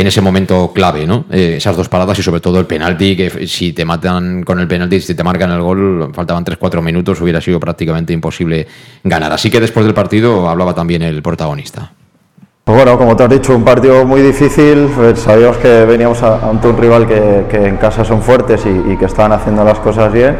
en 0.00 0.06
ese 0.06 0.20
momento 0.20 0.72
clave, 0.72 1.06
¿no? 1.06 1.24
Eh, 1.30 1.54
esas 1.56 1.76
dos 1.76 1.88
paradas 1.88 2.18
y 2.18 2.22
sobre 2.22 2.40
todo 2.40 2.60
el 2.60 2.66
penalti, 2.66 3.16
que 3.16 3.46
si 3.46 3.72
te 3.72 3.84
matan 3.84 4.42
con 4.42 4.60
el 4.60 4.68
penalti, 4.68 5.00
si 5.00 5.14
te 5.14 5.24
marcan 5.24 5.50
el 5.50 5.60
gol, 5.60 6.10
faltaban 6.14 6.44
3-4 6.44 6.82
minutos, 6.82 7.20
hubiera 7.20 7.40
sido 7.40 7.58
prácticamente 7.58 8.12
imposible 8.12 8.66
ganar. 9.02 9.32
Así 9.32 9.50
que 9.50 9.60
después 9.60 9.84
del 9.84 9.94
partido 9.94 10.48
hablaba 10.48 10.74
también 10.74 11.02
el 11.02 11.22
protagonista. 11.22 11.92
Pues 12.64 12.76
bueno, 12.76 12.98
como 12.98 13.16
te 13.16 13.24
has 13.24 13.30
dicho, 13.30 13.56
un 13.56 13.64
partido 13.64 14.04
muy 14.04 14.20
difícil. 14.20 14.90
Pues 14.94 15.20
sabíamos 15.20 15.56
que 15.56 15.84
veníamos 15.84 16.22
ante 16.22 16.68
un 16.68 16.76
rival 16.76 17.06
que, 17.06 17.46
en 17.50 17.78
casa 17.78 18.04
son 18.04 18.20
fuertes 18.20 18.66
y, 18.66 18.96
que 18.96 19.06
estaban 19.06 19.32
haciendo 19.32 19.64
las 19.64 19.78
cosas 19.78 20.12
bien. 20.12 20.36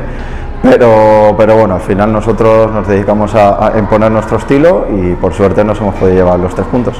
Pero, 0.62 1.34
pero 1.38 1.56
bueno, 1.56 1.76
al 1.76 1.80
final 1.80 2.12
nosotros 2.12 2.70
nos 2.70 2.86
dedicamos 2.86 3.34
a 3.34 3.72
imponer 3.78 4.10
nuestro 4.10 4.36
estilo 4.36 4.86
y 4.92 5.14
por 5.14 5.32
suerte 5.32 5.64
nos 5.64 5.80
hemos 5.80 5.94
podido 5.94 6.16
llevar 6.16 6.38
los 6.38 6.54
tres 6.54 6.66
puntos. 6.66 6.96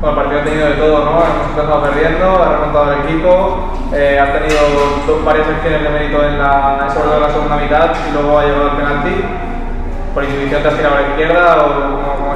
Bueno, 0.00 0.16
el 0.16 0.22
partido 0.22 0.40
ha 0.40 0.44
tenido 0.44 0.66
de 0.66 0.74
todo, 0.76 1.04
¿no? 1.04 1.10
Hemos 1.20 1.50
empezado 1.50 1.82
perdiendo, 1.82 2.42
ha 2.42 2.52
remontado 2.52 2.92
el 2.92 3.00
equipo, 3.04 3.70
eh, 3.92 4.18
ha 4.18 4.32
tenido 4.32 4.56
dos, 5.06 5.24
varias 5.26 5.46
acciones 5.46 5.82
de 5.82 5.90
mérito 5.90 6.24
en 6.24 6.38
la, 6.38 6.88
sobre 6.88 7.04
todo 7.04 7.16
en 7.16 7.22
la 7.22 7.30
segunda 7.30 7.56
mitad 7.56 7.90
y 8.08 8.12
luego 8.14 8.38
ha 8.38 8.44
llegado 8.44 8.68
el 8.68 8.76
penalti. 8.76 9.24
¿Por 10.14 10.24
intuición 10.24 10.62
te 10.62 10.68
has 10.68 10.74
tirado 10.74 10.96
a 10.96 11.00
la 11.02 11.08
izquierda 11.08 11.56
o 11.58 11.74
cómo, 11.74 12.14
cómo 12.16 12.34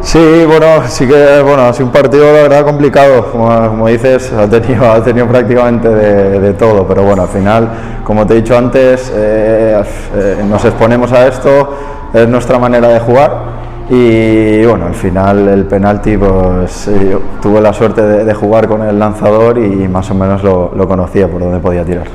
Sí, 0.00 0.44
bueno, 0.46 0.66
sí 0.86 1.06
que 1.06 1.42
bueno, 1.42 1.64
ha 1.64 1.72
sido 1.74 1.86
un 1.86 1.92
partido 1.92 2.32
la 2.32 2.42
verdad 2.42 2.64
complicado, 2.64 3.30
como, 3.30 3.68
como 3.68 3.88
dices, 3.88 4.32
ha 4.32 4.48
tenido, 4.48 4.90
ha 4.90 5.04
tenido 5.04 5.26
prácticamente 5.26 5.90
de, 5.90 6.40
de, 6.40 6.54
todo, 6.54 6.88
pero 6.88 7.02
bueno, 7.02 7.22
al 7.22 7.28
final, 7.28 7.68
como 8.04 8.26
te 8.26 8.32
he 8.32 8.36
dicho 8.36 8.56
antes, 8.56 9.12
eh, 9.14 9.82
eh, 10.14 10.44
nos 10.48 10.64
exponemos 10.64 11.12
a 11.12 11.26
esto, 11.26 11.76
es 12.14 12.26
nuestra 12.26 12.58
manera 12.58 12.88
de 12.88 13.00
jugar 13.00 13.54
y 13.90 14.64
bueno, 14.64 14.86
al 14.86 14.94
final 14.94 15.46
el 15.48 15.64
penalti, 15.66 16.16
pues 16.16 16.88
eh, 16.88 17.18
tuve 17.42 17.60
la 17.60 17.72
suerte 17.72 18.00
de, 18.02 18.24
de, 18.24 18.34
jugar 18.34 18.66
con 18.66 18.82
el 18.82 18.98
lanzador 18.98 19.58
y 19.58 19.88
más 19.88 20.10
o 20.10 20.14
menos 20.14 20.42
lo, 20.42 20.72
lo 20.74 20.88
conocía 20.88 21.28
por 21.28 21.40
dónde 21.40 21.58
podía 21.58 21.84
tirar. 21.84 22.06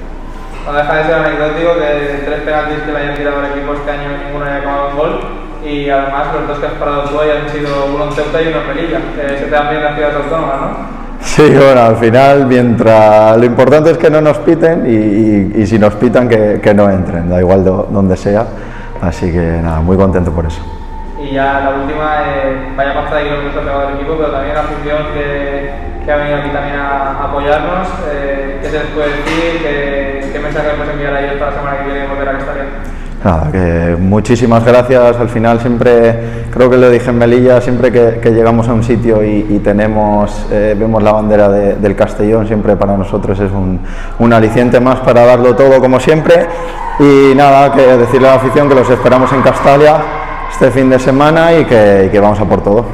No 0.65 0.73
deja 0.73 0.95
de 0.95 1.03
ser 1.03 1.13
anecdótico 1.13 1.69
que 1.75 2.23
tres 2.25 2.41
penaltis 2.41 2.77
que 2.85 2.91
le 2.91 2.97
hayan 2.97 3.15
tirado 3.15 3.39
al 3.39 3.45
equipo 3.45 3.73
este 3.73 3.91
año 3.91 4.09
ninguno 4.25 4.45
haya 4.45 4.57
acabado 4.57 4.89
en 4.89 4.97
gol 4.97 5.19
y 5.63 5.89
además 5.89 6.27
los 6.33 6.47
dos 6.47 6.59
que 6.59 6.65
has 6.65 6.73
parado 6.73 7.03
tú 7.03 7.19
hayan 7.19 7.49
sido 7.49 7.69
uno 7.93 8.05
en 8.05 8.11
Ceuta 8.13 8.41
y 8.41 8.47
uno 8.47 8.61
en 8.61 8.67
Melilla, 8.67 8.99
que 9.15 9.37
se 9.37 9.45
te 9.45 9.51
dan 9.51 9.69
bien 9.69 9.83
las 9.83 9.95
ciudades 9.95 10.15
autónomas, 10.15 10.61
¿no? 10.61 10.99
Sí, 11.21 11.43
bueno, 11.49 11.81
al 11.81 11.97
final, 11.97 12.45
mientras 12.47 13.37
lo 13.37 13.45
importante 13.45 13.91
es 13.91 13.97
que 13.97 14.09
no 14.09 14.21
nos 14.21 14.37
piten 14.37 14.85
y, 14.87 15.59
y, 15.59 15.61
y 15.61 15.67
si 15.67 15.77
nos 15.77 15.93
pitan 15.95 16.29
que, 16.29 16.59
que, 16.63 16.73
no 16.73 16.89
entren, 16.89 17.29
da 17.29 17.39
igual 17.39 17.63
do, 17.63 17.87
donde 17.91 18.15
sea. 18.15 18.45
Así 19.01 19.31
que 19.31 19.59
nada, 19.61 19.81
muy 19.81 19.97
contento 19.97 20.31
por 20.31 20.45
eso. 20.45 20.61
Y 21.29 21.33
ya 21.35 21.59
la 21.59 21.81
última, 21.81 22.21
eh, 22.25 22.73
vaya 22.75 22.93
pasta 22.95 23.17
de 23.17 23.23
kilómetros 23.25 23.57
ha 23.57 23.59
pegado 23.59 23.89
el 23.89 23.95
equipo, 23.95 24.15
pero 24.17 24.31
también 24.31 24.55
la 24.55 24.61
afición 24.61 24.97
que, 25.13 25.69
que, 26.03 26.11
ha 26.11 26.15
venido 26.15 26.37
aquí 26.37 26.49
también 26.49 26.75
a, 26.75 27.23
apoyarnos. 27.23 27.87
Eh, 28.11 28.57
¿Qué 28.61 28.69
se 28.69 28.79
les 28.79 28.87
puede 28.87 29.09
decir? 29.09 29.61
¿Qué, 29.61 30.29
qué 30.33 30.39
mensaje 30.39 30.69
podemos 30.69 30.89
enviar 30.93 31.13
a 31.13 31.21
ellos 31.21 31.33
para 31.37 31.51
la 31.51 31.57
semana 31.57 31.77
que 31.77 31.83
viene 31.83 32.05
y 32.05 32.07
volver 32.07 32.29
a 32.29 32.31
Castalia? 32.31 32.63
Nada, 33.23 33.51
que 33.51 33.95
muchísimas 33.99 34.65
gracias. 34.65 35.17
Al 35.17 35.29
final 35.29 35.59
siempre, 35.59 36.19
creo 36.49 36.67
que 36.67 36.77
lo 36.77 36.89
dije 36.89 37.11
en 37.11 37.17
Melilla, 37.19 37.61
siempre 37.61 37.91
que, 37.91 38.19
que 38.19 38.31
llegamos 38.31 38.67
a 38.67 38.73
un 38.73 38.83
sitio 38.83 39.23
y, 39.23 39.59
tenemos, 39.63 40.47
eh, 40.51 40.75
vemos 40.79 41.03
la 41.03 41.11
bandera 41.11 41.47
de, 41.49 41.75
del 41.75 41.95
Castellón, 41.95 42.47
siempre 42.47 42.75
para 42.75 42.97
nosotros 42.97 43.39
es 43.39 43.51
un, 43.51 43.81
un, 44.17 44.33
aliciente 44.33 44.79
más 44.79 45.01
para 45.01 45.25
darlo 45.27 45.55
todo 45.55 45.79
como 45.79 45.99
siempre. 45.99 46.47
Y 46.99 47.35
nada, 47.35 47.71
que 47.71 47.81
decirle 47.97 48.29
a 48.29 48.31
la 48.31 48.37
afición 48.37 48.67
que 48.67 48.73
los 48.73 48.89
esperamos 48.89 49.31
en 49.31 49.41
Castalia 49.43 49.97
este 50.51 50.71
fin 50.71 50.89
de 50.89 50.99
semana 50.99 51.57
y 51.57 51.65
que, 51.65 52.19
vamos 52.21 52.39
a 52.39 52.45
por 52.45 52.63
todo. 52.63 52.85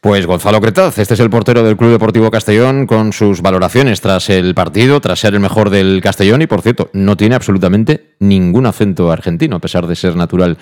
Pues 0.00 0.26
Gonzalo 0.26 0.60
Cretaz, 0.60 0.98
este 0.98 1.14
es 1.14 1.20
el 1.20 1.28
portero 1.28 1.62
del 1.62 1.76
Club 1.76 1.90
Deportivo 1.90 2.30
Castellón 2.30 2.86
con 2.86 3.12
sus 3.12 3.42
valoraciones 3.42 4.00
tras 4.00 4.30
el 4.30 4.54
partido, 4.54 5.00
tras 5.00 5.20
ser 5.20 5.34
el 5.34 5.40
mejor 5.40 5.68
del 5.68 6.00
Castellón 6.02 6.40
y 6.40 6.46
por 6.46 6.62
cierto, 6.62 6.88
no 6.94 7.16
tiene 7.16 7.34
absolutamente 7.34 8.14
ningún 8.18 8.64
acento 8.64 9.12
argentino, 9.12 9.56
a 9.56 9.60
pesar 9.60 9.86
de 9.86 9.96
ser 9.96 10.16
natural 10.16 10.56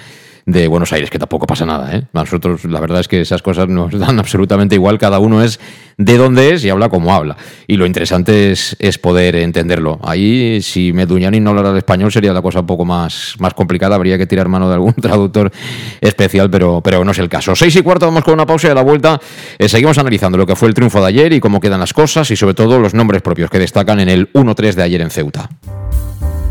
de 0.48 0.66
Buenos 0.66 0.94
Aires, 0.94 1.10
que 1.10 1.18
tampoco 1.18 1.46
pasa 1.46 1.66
nada. 1.66 1.94
¿eh? 1.94 2.04
Nosotros 2.14 2.64
la 2.64 2.80
verdad 2.80 3.00
es 3.00 3.08
que 3.08 3.20
esas 3.20 3.42
cosas 3.42 3.68
nos 3.68 3.96
dan 3.96 4.18
absolutamente 4.18 4.74
igual, 4.74 4.98
cada 4.98 5.18
uno 5.18 5.42
es 5.42 5.60
de 5.98 6.16
dónde 6.16 6.54
es 6.54 6.64
y 6.64 6.70
habla 6.70 6.88
como 6.88 7.12
habla. 7.12 7.36
Y 7.66 7.76
lo 7.76 7.84
interesante 7.84 8.50
es, 8.50 8.74
es 8.78 8.96
poder 8.96 9.36
entenderlo. 9.36 10.00
Ahí, 10.02 10.62
si 10.62 10.94
Meduñani 10.94 11.38
no 11.38 11.50
hablara 11.50 11.70
el 11.70 11.76
español, 11.76 12.10
sería 12.10 12.32
la 12.32 12.40
cosa 12.40 12.60
un 12.60 12.66
poco 12.66 12.86
más, 12.86 13.34
más 13.38 13.52
complicada, 13.52 13.96
habría 13.96 14.16
que 14.16 14.26
tirar 14.26 14.48
mano 14.48 14.68
de 14.68 14.74
algún 14.74 14.94
traductor 15.00 15.52
especial, 16.00 16.50
pero, 16.50 16.80
pero 16.82 17.04
no 17.04 17.10
es 17.10 17.18
el 17.18 17.28
caso. 17.28 17.54
Seis 17.54 17.76
y 17.76 17.82
cuarto, 17.82 18.06
vamos 18.06 18.24
con 18.24 18.32
una 18.32 18.46
pausa 18.46 18.68
y 18.68 18.70
a 18.70 18.74
la 18.74 18.82
vuelta 18.82 19.20
eh, 19.58 19.68
seguimos 19.68 19.98
analizando 19.98 20.38
lo 20.38 20.46
que 20.46 20.56
fue 20.56 20.68
el 20.68 20.74
triunfo 20.74 21.00
de 21.00 21.08
ayer 21.08 21.32
y 21.34 21.40
cómo 21.40 21.60
quedan 21.60 21.80
las 21.80 21.92
cosas 21.92 22.30
y 22.30 22.36
sobre 22.36 22.54
todo 22.54 22.78
los 22.78 22.94
nombres 22.94 23.20
propios 23.20 23.50
que 23.50 23.58
destacan 23.58 24.00
en 24.00 24.08
el 24.08 24.32
1-3 24.32 24.72
de 24.72 24.82
ayer 24.82 25.02
en 25.02 25.10
Ceuta. 25.10 25.50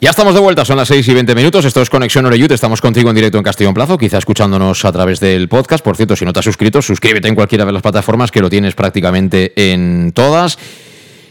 Ya 0.00 0.10
estamos 0.10 0.32
de 0.32 0.38
vuelta, 0.38 0.64
son 0.64 0.76
las 0.76 0.86
6 0.86 1.08
y 1.08 1.14
20 1.14 1.34
minutos. 1.34 1.64
Esto 1.64 1.82
es 1.82 1.90
Conexión 1.90 2.24
Oreyut. 2.24 2.52
Estamos 2.52 2.80
contigo 2.80 3.10
en 3.10 3.16
directo 3.16 3.36
en 3.36 3.42
Castellón 3.42 3.74
Plazo, 3.74 3.98
quizá 3.98 4.18
escuchándonos 4.18 4.84
a 4.84 4.92
través 4.92 5.18
del 5.18 5.48
podcast. 5.48 5.82
Por 5.84 5.96
cierto, 5.96 6.14
si 6.14 6.24
no 6.24 6.32
te 6.32 6.38
has 6.38 6.44
suscrito, 6.44 6.80
suscríbete 6.80 7.26
en 7.26 7.34
cualquiera 7.34 7.64
de 7.64 7.72
las 7.72 7.82
plataformas 7.82 8.30
que 8.30 8.40
lo 8.40 8.48
tienes 8.48 8.76
prácticamente 8.76 9.72
en 9.72 10.12
todas. 10.14 10.56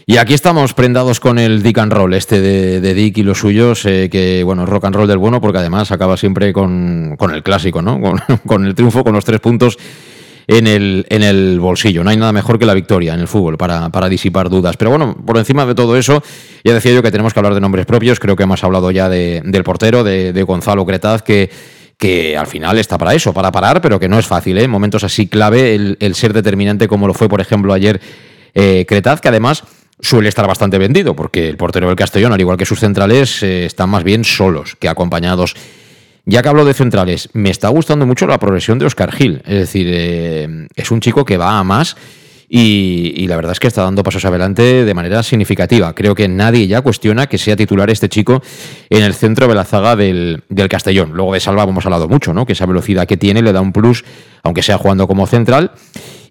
Y 0.04 0.18
aquí 0.18 0.34
estamos 0.34 0.74
prendados 0.74 1.18
con 1.18 1.38
el 1.38 1.62
Dick 1.62 1.78
and 1.78 1.94
Roll, 1.94 2.12
este 2.12 2.42
de, 2.42 2.92
Dick 2.92 3.16
y 3.16 3.22
los 3.22 3.38
suyos, 3.38 3.84
que 3.84 4.42
bueno, 4.44 4.66
rock 4.66 4.84
and 4.84 4.96
roll 4.96 5.08
del 5.08 5.16
bueno, 5.16 5.40
porque 5.40 5.60
además 5.60 5.90
acaba 5.90 6.18
siempre 6.18 6.52
con, 6.52 7.16
el 7.32 7.42
clásico, 7.42 7.80
¿no? 7.80 7.98
Con 8.46 8.66
el 8.66 8.74
triunfo, 8.74 9.02
con 9.02 9.14
los 9.14 9.24
tres 9.24 9.40
puntos 9.40 9.78
en 10.48 10.66
el, 10.66 11.06
en 11.10 11.22
el 11.22 11.60
bolsillo. 11.60 12.02
No 12.02 12.10
hay 12.10 12.16
nada 12.16 12.32
mejor 12.32 12.58
que 12.58 12.66
la 12.66 12.74
victoria 12.74 13.14
en 13.14 13.20
el 13.20 13.28
fútbol 13.28 13.56
para, 13.56 13.90
para 13.90 14.08
disipar 14.08 14.48
dudas. 14.48 14.76
Pero 14.76 14.90
bueno, 14.90 15.16
por 15.24 15.38
encima 15.38 15.64
de 15.64 15.76
todo 15.76 15.96
eso, 15.96 16.22
ya 16.64 16.74
decía 16.74 16.92
yo 16.92 17.02
que 17.02 17.12
tenemos 17.12 17.32
que 17.32 17.38
hablar 17.38 17.54
de 17.54 17.60
nombres 17.60 17.86
propios. 17.86 18.18
Creo 18.18 18.34
que 18.34 18.42
hemos 18.42 18.64
hablado 18.64 18.90
ya 18.90 19.08
de, 19.08 19.42
del 19.44 19.62
portero, 19.62 20.02
de, 20.02 20.32
de 20.32 20.42
Gonzalo 20.42 20.84
Cretaz, 20.84 21.22
que 21.22 21.50
que 21.98 22.36
al 22.36 22.46
final 22.46 22.78
está 22.78 22.96
para 22.96 23.12
eso, 23.12 23.34
para 23.34 23.50
parar, 23.50 23.80
pero 23.80 23.98
que 23.98 24.08
no 24.08 24.20
es 24.20 24.26
fácil, 24.26 24.56
¿eh? 24.56 24.62
En 24.62 24.70
momentos 24.70 25.02
así 25.02 25.26
clave, 25.26 25.74
el, 25.74 25.96
el 25.98 26.14
ser 26.14 26.32
determinante 26.32 26.86
como 26.86 27.08
lo 27.08 27.12
fue, 27.12 27.28
por 27.28 27.40
ejemplo, 27.40 27.72
ayer 27.72 28.00
eh, 28.54 28.84
Cretaz, 28.86 29.20
que 29.20 29.26
además 29.26 29.64
suele 30.00 30.28
estar 30.28 30.46
bastante 30.46 30.78
vendido, 30.78 31.16
porque 31.16 31.48
el 31.48 31.56
portero 31.56 31.88
del 31.88 31.96
Castellón, 31.96 32.32
al 32.32 32.40
igual 32.40 32.56
que 32.56 32.66
sus 32.66 32.78
centrales, 32.78 33.42
eh, 33.42 33.66
están 33.66 33.90
más 33.90 34.04
bien 34.04 34.22
solos 34.22 34.76
que 34.78 34.88
acompañados. 34.88 35.56
Ya 36.24 36.42
que 36.42 36.48
hablo 36.48 36.64
de 36.64 36.74
centrales, 36.74 37.30
me 37.32 37.50
está 37.50 37.68
gustando 37.68 38.06
mucho 38.06 38.26
la 38.26 38.38
progresión 38.38 38.78
de 38.78 38.86
Oscar 38.86 39.12
Gil. 39.12 39.42
Es 39.46 39.58
decir, 39.58 39.86
eh, 39.90 40.68
es 40.76 40.90
un 40.90 41.00
chico 41.00 41.24
que 41.24 41.38
va 41.38 41.58
a 41.58 41.64
más 41.64 41.96
y, 42.50 43.12
y, 43.14 43.26
la 43.26 43.36
verdad 43.36 43.52
es 43.52 43.60
que 43.60 43.66
está 43.66 43.82
dando 43.82 44.02
pasos 44.02 44.24
adelante 44.24 44.84
de 44.84 44.94
manera 44.94 45.22
significativa. 45.22 45.94
Creo 45.94 46.14
que 46.14 46.28
nadie 46.28 46.66
ya 46.66 46.80
cuestiona 46.80 47.26
que 47.26 47.36
sea 47.36 47.56
titular 47.56 47.90
este 47.90 48.08
chico 48.08 48.42
en 48.88 49.02
el 49.02 49.12
centro 49.12 49.48
de 49.48 49.54
la 49.54 49.64
zaga 49.64 49.96
del, 49.96 50.42
del 50.48 50.68
Castellón. 50.68 51.12
Luego 51.12 51.34
de 51.34 51.40
Salva 51.40 51.64
hemos 51.64 51.84
hablado 51.84 52.08
mucho, 52.08 52.32
¿no? 52.32 52.46
Que 52.46 52.54
esa 52.54 52.64
velocidad 52.64 53.06
que 53.06 53.18
tiene 53.18 53.42
le 53.42 53.52
da 53.52 53.60
un 53.60 53.72
plus, 53.72 54.02
aunque 54.42 54.62
sea 54.62 54.78
jugando 54.78 55.06
como 55.06 55.26
central. 55.26 55.72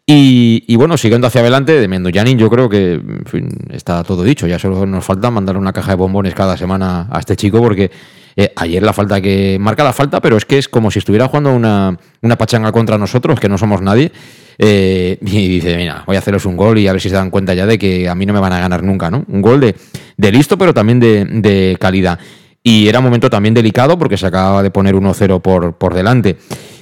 Y, 0.10 0.74
bueno, 0.78 0.96
siguiendo 0.96 1.28
hacia 1.28 1.41
adelante, 1.41 1.74
de 1.74 1.88
Mendoyanin, 1.89 2.38
yo 2.38 2.50
creo 2.50 2.70
que 2.70 2.93
en 2.93 3.26
fin, 3.26 3.50
está 3.70 4.04
todo 4.06 4.24
dicho. 4.24 4.48
Ya 4.48 4.58
solo 4.58 4.86
nos 4.86 5.04
falta 5.04 5.30
mandar 5.30 5.58
una 5.58 5.74
caja 5.74 5.91
de 5.91 5.98
bombones 5.98 6.34
cada 6.34 6.56
semana 6.56 7.10
a 7.12 7.20
este 7.20 7.36
chico, 7.36 7.60
porque 7.60 7.91
eh, 8.38 8.54
ayer 8.56 8.82
la 8.84 8.93
falta 8.93 9.20
que. 9.20 9.58
marca 9.60 9.84
la 9.84 9.91
falta, 9.91 10.22
pero 10.22 10.38
es 10.38 10.46
que 10.46 10.60
es 10.60 10.70
como 10.70 10.91
si 10.91 11.00
estuviera 11.00 11.28
jugando 11.28 11.54
una, 11.54 12.00
una 12.22 12.38
pachanga 12.38 12.72
contra 12.72 12.98
nosotros, 12.98 13.38
que 13.38 13.50
no 13.50 13.58
somos 13.58 13.82
nadie. 13.82 14.13
Eh, 14.58 15.17
y 15.22 15.48
dice, 15.50 15.76
mira, 15.76 16.04
voy 16.08 16.15
a 16.15 16.20
haceros 16.20 16.46
un 16.46 16.56
gol 16.56 16.78
y 16.78 16.88
a 16.88 16.93
ver 16.93 17.02
si 17.02 17.10
se 17.10 17.15
dan 17.15 17.30
cuenta 17.30 17.54
ya 17.54 17.65
de 17.65 17.78
que 17.78 18.08
a 18.08 18.15
mí 18.15 18.26
no 18.26 18.32
me 18.32 18.39
van 18.39 18.54
a 18.54 18.60
ganar 18.62 18.84
nunca, 18.84 19.12
¿no? 19.12 19.26
Un 19.28 19.41
gol 19.41 19.60
de, 19.60 19.76
de 20.15 20.32
listo, 20.32 20.58
pero 20.58 20.74
también 20.74 21.02
de, 21.02 21.26
de 21.26 21.76
calidad. 21.82 22.17
Y 22.63 22.88
era 22.88 23.00
un 23.00 23.06
momento 23.06 23.30
también 23.30 23.54
delicado 23.54 24.00
porque 24.00 24.15
se 24.15 24.26
acababa 24.26 24.63
de 24.63 24.72
poner 24.72 24.96
1-0 24.96 25.41
por, 25.41 25.78
por 25.78 25.93
delante. 25.93 26.38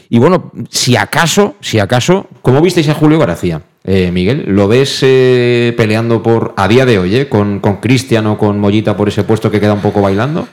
Y 0.10 0.20
bueno, 0.20 0.52
si 0.70 0.96
acaso, 0.96 1.56
si 1.62 1.80
acaso, 1.80 2.28
¿cómo 2.42 2.62
visteis 2.62 2.90
a 2.90 2.94
Julio 2.94 3.20
García? 3.20 3.62
Eh, 3.84 4.12
Miguel, 4.12 4.46
¿lo 4.48 4.68
ves 4.68 5.00
eh, 5.04 5.74
peleando 5.78 6.24
por 6.24 6.54
a 6.58 6.68
día 6.68 6.86
de 6.86 6.98
hoy, 6.98 7.16
eh, 7.16 7.30
con 7.30 7.60
Cristian 7.60 8.26
o 8.28 8.38
con 8.38 8.60
Mollita 8.60 8.98
por 8.98 9.08
ese 9.08 9.24
puesto 9.24 9.52
que 9.52 9.60
queda 9.60 9.74
un 9.74 9.82
poco 9.82 10.02
bailando? 10.02 10.48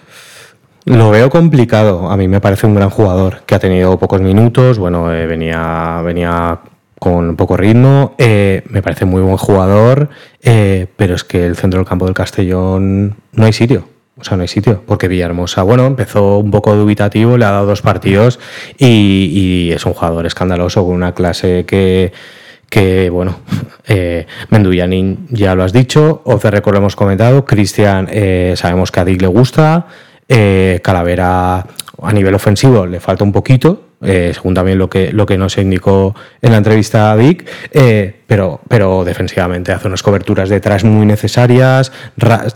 Lo 0.84 1.10
veo 1.10 1.30
complicado. 1.30 2.10
A 2.10 2.16
mí 2.16 2.26
me 2.26 2.40
parece 2.40 2.66
un 2.66 2.74
gran 2.74 2.90
jugador 2.90 3.42
que 3.46 3.54
ha 3.54 3.58
tenido 3.58 3.98
pocos 3.98 4.20
minutos. 4.20 4.78
Bueno, 4.78 5.12
eh, 5.12 5.26
venía, 5.26 6.02
venía 6.04 6.60
con 6.98 7.36
poco 7.36 7.56
ritmo. 7.56 8.14
Eh, 8.18 8.62
me 8.68 8.82
parece 8.82 9.04
muy 9.04 9.22
buen 9.22 9.36
jugador, 9.36 10.08
pero 10.40 11.14
es 11.14 11.24
que 11.24 11.46
el 11.46 11.56
centro 11.56 11.78
del 11.78 11.86
campo 11.86 12.06
del 12.06 12.14
Castellón 12.14 13.16
no 13.32 13.44
hay 13.44 13.52
sitio. 13.52 13.91
O 14.18 14.24
sea, 14.24 14.36
no 14.36 14.42
hay 14.42 14.48
sitio, 14.48 14.82
porque 14.86 15.08
Villahermosa, 15.08 15.62
bueno, 15.62 15.86
empezó 15.86 16.38
un 16.38 16.50
poco 16.50 16.76
dubitativo, 16.76 17.38
le 17.38 17.46
ha 17.46 17.50
dado 17.50 17.66
dos 17.66 17.80
partidos 17.80 18.38
y, 18.78 19.70
es 19.72 19.86
un 19.86 19.94
jugador 19.94 20.26
escandaloso 20.26 20.84
con 20.84 20.94
una 20.94 21.14
clase 21.14 21.64
que, 21.64 23.10
bueno, 23.10 23.36
eh, 23.86 24.26
Menduyanin 24.50 25.26
ya 25.30 25.54
lo 25.54 25.64
has 25.64 25.72
dicho, 25.72 26.22
Record 26.26 26.74
lo 26.74 26.80
hemos 26.80 26.94
comentado, 26.94 27.46
Cristian 27.46 28.06
eh, 28.10 28.52
sabemos 28.56 28.92
que 28.92 29.00
a 29.00 29.04
Dick 29.06 29.22
le 29.22 29.28
gusta, 29.28 29.86
eh, 30.28 30.80
Calavera 30.82 31.66
a 32.02 32.12
nivel 32.12 32.34
ofensivo 32.34 32.84
le 32.86 33.00
falta 33.00 33.24
un 33.24 33.32
poquito, 33.32 33.91
eh, 34.02 34.32
según 34.34 34.54
también 34.54 34.78
lo 34.78 34.90
que, 34.90 35.12
lo 35.12 35.26
que 35.26 35.38
nos 35.38 35.56
indicó 35.58 36.14
en 36.40 36.52
la 36.52 36.58
entrevista 36.58 37.12
a 37.12 37.16
Dick, 37.16 37.48
eh, 37.72 38.22
pero, 38.26 38.60
pero 38.68 39.04
defensivamente 39.04 39.72
hace 39.72 39.88
unas 39.88 40.02
coberturas 40.02 40.48
detrás 40.48 40.84
muy 40.84 41.06
necesarias, 41.06 41.92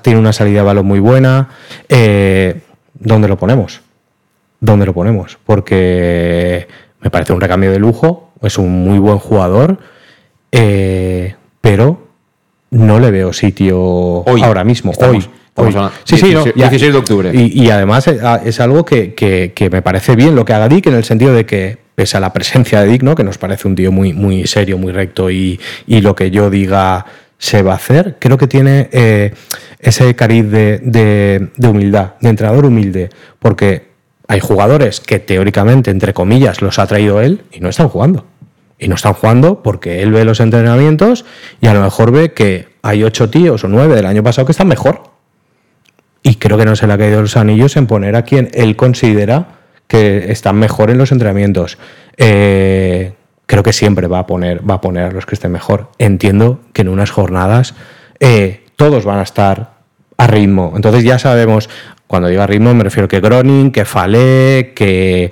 tiene 0.02 0.18
una 0.18 0.32
salida 0.32 0.60
de 0.60 0.66
balón 0.66 0.86
muy 0.86 1.00
buena. 1.00 1.48
Eh, 1.88 2.60
¿Dónde 2.94 3.28
lo 3.28 3.36
ponemos? 3.36 3.82
¿Dónde 4.60 4.86
lo 4.86 4.94
ponemos? 4.94 5.38
Porque 5.44 6.66
me 7.00 7.10
parece 7.10 7.32
un 7.32 7.40
recambio 7.40 7.70
de 7.70 7.78
lujo, 7.78 8.32
es 8.42 8.58
un 8.58 8.84
muy 8.84 8.98
buen 8.98 9.18
jugador, 9.18 9.78
eh, 10.50 11.34
pero 11.60 12.08
no 12.70 12.98
le 12.98 13.10
veo 13.10 13.32
sitio 13.32 13.80
hoy, 13.80 14.42
ahora 14.42 14.64
mismo, 14.64 14.92
estamos, 14.92 15.26
hoy. 15.26 15.30
Hoy. 15.56 15.72
Sí, 16.04 16.16
sí, 16.16 16.22
no, 16.34 16.44
16, 16.44 16.54
16 16.70 16.92
de 16.92 16.98
octubre. 16.98 17.30
Y, 17.34 17.64
y 17.64 17.70
además 17.70 18.06
es, 18.08 18.20
es 18.44 18.60
algo 18.60 18.84
que, 18.84 19.14
que- 19.14 19.52
que 19.54 19.70
me 19.70 19.82
parece 19.82 20.14
bien 20.16 20.34
lo 20.34 20.44
que 20.44 20.52
haga 20.52 20.68
Dick 20.68 20.86
en 20.86 20.94
el 20.94 21.04
sentido 21.04 21.32
de 21.32 21.46
que, 21.46 21.78
pese 21.94 22.16
a 22.16 22.20
la 22.20 22.32
presencia 22.32 22.80
de 22.82 22.88
Dick, 22.88 23.02
¿no? 23.02 23.14
que 23.14 23.24
nos 23.24 23.38
parece 23.38 23.66
un 23.66 23.74
tío 23.74 23.90
muy, 23.90 24.12
muy 24.12 24.46
serio, 24.46 24.76
muy 24.78 24.92
recto 24.92 25.30
y, 25.30 25.58
y 25.86 26.00
lo 26.02 26.14
que 26.14 26.30
yo 26.30 26.50
diga 26.50 27.06
se 27.38 27.62
va 27.62 27.72
a 27.72 27.76
hacer, 27.76 28.16
creo 28.18 28.38
que 28.38 28.46
tiene 28.46 28.88
eh, 28.92 29.32
ese 29.80 30.14
cariz 30.14 30.50
de, 30.50 30.78
de- 30.82 31.48
de 31.56 31.68
humildad, 31.68 32.12
de 32.20 32.28
entrenador 32.30 32.64
humilde, 32.66 33.10
porque 33.38 33.88
hay 34.28 34.40
jugadores 34.40 35.00
que 35.00 35.18
teóricamente, 35.20 35.90
entre 35.90 36.12
comillas, 36.12 36.60
los 36.62 36.78
ha 36.78 36.86
traído 36.86 37.20
él 37.20 37.42
y 37.52 37.60
no 37.60 37.68
están 37.68 37.88
jugando. 37.88 38.26
Y 38.78 38.88
no 38.88 38.94
están 38.96 39.14
jugando 39.14 39.62
porque 39.62 40.02
él 40.02 40.12
ve 40.12 40.24
los 40.26 40.40
entrenamientos 40.40 41.24
y 41.62 41.66
a 41.66 41.72
lo 41.74 41.80
mejor 41.80 42.10
ve 42.10 42.32
que 42.32 42.68
hay 42.82 43.04
ocho 43.04 43.30
tíos 43.30 43.64
o 43.64 43.68
nueve 43.68 43.94
del 43.94 44.04
año 44.04 44.22
pasado 44.22 44.44
que 44.44 44.52
están 44.52 44.68
mejor. 44.68 45.02
Y 46.28 46.34
creo 46.36 46.58
que 46.58 46.64
no 46.64 46.74
se 46.74 46.88
le 46.88 46.92
ha 46.92 46.98
caído 46.98 47.20
los 47.22 47.36
anillos 47.36 47.76
en 47.76 47.86
poner 47.86 48.16
a 48.16 48.22
quien 48.22 48.50
él 48.52 48.74
considera 48.74 49.46
que 49.86 50.32
están 50.32 50.56
mejor 50.56 50.90
en 50.90 50.98
los 50.98 51.12
entrenamientos. 51.12 51.78
Eh, 52.16 53.12
creo 53.46 53.62
que 53.62 53.72
siempre 53.72 54.08
va 54.08 54.18
a 54.18 54.26
poner, 54.26 54.68
va 54.68 54.74
a 54.74 54.80
poner 54.80 55.04
a 55.04 55.10
los 55.12 55.24
que 55.24 55.36
estén 55.36 55.52
mejor. 55.52 55.88
Entiendo 55.98 56.58
que 56.72 56.82
en 56.82 56.88
unas 56.88 57.12
jornadas 57.12 57.74
eh, 58.18 58.64
todos 58.74 59.04
van 59.04 59.20
a 59.20 59.22
estar 59.22 59.74
a 60.18 60.26
ritmo. 60.26 60.72
Entonces 60.74 61.04
ya 61.04 61.20
sabemos, 61.20 61.70
cuando 62.08 62.28
digo 62.28 62.42
a 62.42 62.48
ritmo 62.48 62.74
me 62.74 62.82
refiero 62.82 63.06
que 63.06 63.20
Groning, 63.20 63.70
que 63.70 63.84
Falé, 63.84 64.72
que, 64.74 65.30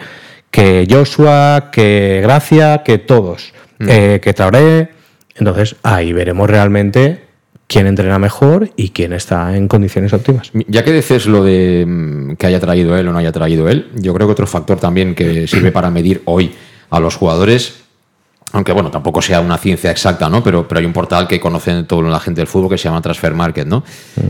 que 0.52 0.86
Joshua, 0.88 1.70
que 1.72 2.20
Gracia, 2.22 2.82
que 2.84 2.98
todos, 2.98 3.52
Mm. 3.80 3.86
eh, 3.90 4.20
que 4.22 4.32
Traoré. 4.32 4.90
Entonces 5.34 5.74
ahí 5.82 6.12
veremos 6.12 6.48
realmente 6.48 7.24
quién 7.66 7.86
entrena 7.86 8.18
mejor 8.18 8.70
y 8.76 8.90
quién 8.90 9.12
está 9.12 9.56
en 9.56 9.68
condiciones 9.68 10.12
óptimas. 10.12 10.50
Ya 10.68 10.84
que 10.84 10.92
dices 10.92 11.26
lo 11.26 11.44
de 11.44 11.84
mm, 11.86 12.36
que 12.36 12.46
haya 12.46 12.60
traído 12.60 12.96
él 12.96 13.08
o 13.08 13.12
no 13.12 13.18
haya 13.18 13.32
traído 13.32 13.68
él, 13.68 13.90
yo 13.94 14.14
creo 14.14 14.26
que 14.28 14.32
otro 14.32 14.46
factor 14.46 14.78
también 14.78 15.14
que 15.14 15.46
sirve 15.48 15.72
para 15.72 15.90
medir 15.90 16.22
hoy 16.26 16.52
a 16.90 17.00
los 17.00 17.16
jugadores, 17.16 17.74
aunque 18.52 18.72
bueno, 18.72 18.90
tampoco 18.90 19.20
sea 19.20 19.40
una 19.40 19.58
ciencia 19.58 19.90
exacta, 19.90 20.28
¿no? 20.28 20.44
Pero, 20.44 20.68
pero 20.68 20.78
hay 20.78 20.86
un 20.86 20.92
portal 20.92 21.26
que 21.26 21.40
conoce 21.40 21.82
toda 21.84 22.08
la 22.08 22.20
gente 22.20 22.40
del 22.40 22.46
fútbol 22.46 22.70
que 22.70 22.78
se 22.78 22.84
llama 22.84 23.00
Transfer 23.02 23.34
Market, 23.34 23.66
¿no? 23.66 23.82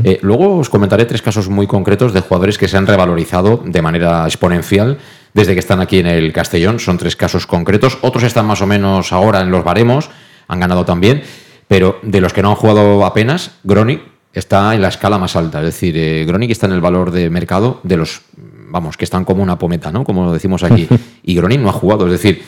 Eh, 0.03 0.18
luego 0.23 0.57
os 0.57 0.70
comentaré 0.70 1.05
tres 1.05 1.20
casos 1.20 1.51
muy 1.51 1.66
concretos 1.66 2.14
de 2.14 2.20
jugadores 2.20 2.57
que 2.57 2.68
se 2.68 2.79
han 2.79 2.87
revalorizado 2.87 3.62
de 3.66 3.83
manera 3.83 4.25
exponencial 4.25 4.99
desde 5.35 5.53
que 5.53 5.61
están 5.61 5.81
aquí 5.81 5.99
en 5.99 6.07
el 6.07 6.33
Castellón. 6.33 6.81
Son 6.81 6.97
tres 6.97 7.16
casos 7.16 7.47
concretos. 7.47 7.99
Otros 8.01 8.23
están 8.23 8.47
más 8.47 8.62
o 8.62 8.66
menos 8.66 9.12
ahora 9.12 9.42
en 9.42 9.51
los 9.51 9.62
baremos, 9.62 10.09
han 10.49 10.61
ganado 10.61 10.87
también. 10.87 11.23
Pero 11.68 11.98
de 12.03 12.20
los 12.20 12.33
que 12.33 12.42
no 12.42 12.50
han 12.50 12.57
jugado 12.57 13.05
apenas, 13.05 13.53
Gronic 13.64 14.03
está 14.33 14.74
en 14.74 14.83
la 14.83 14.88
escala 14.88 15.18
más 15.18 15.37
alta. 15.37 15.61
Es 15.61 15.66
decir, 15.66 15.96
eh, 15.96 16.24
Gronic 16.27 16.50
está 16.50 16.66
en 16.66 16.72
el 16.72 16.81
valor 16.81 17.11
de 17.11 17.31
mercado 17.31 17.81
de 17.83 17.96
los, 17.96 18.22
vamos, 18.37 18.96
que 18.96 19.05
están 19.05 19.24
como 19.24 19.42
una 19.42 19.59
pometa, 19.59 19.92
¿no? 19.92 20.05
Como 20.05 20.33
decimos 20.33 20.62
aquí. 20.62 20.88
y 21.22 21.35
Gronic 21.35 21.61
no 21.61 21.70
ha 21.70 21.72
jugado. 21.72 22.07
Es 22.07 22.12
decir, 22.12 22.42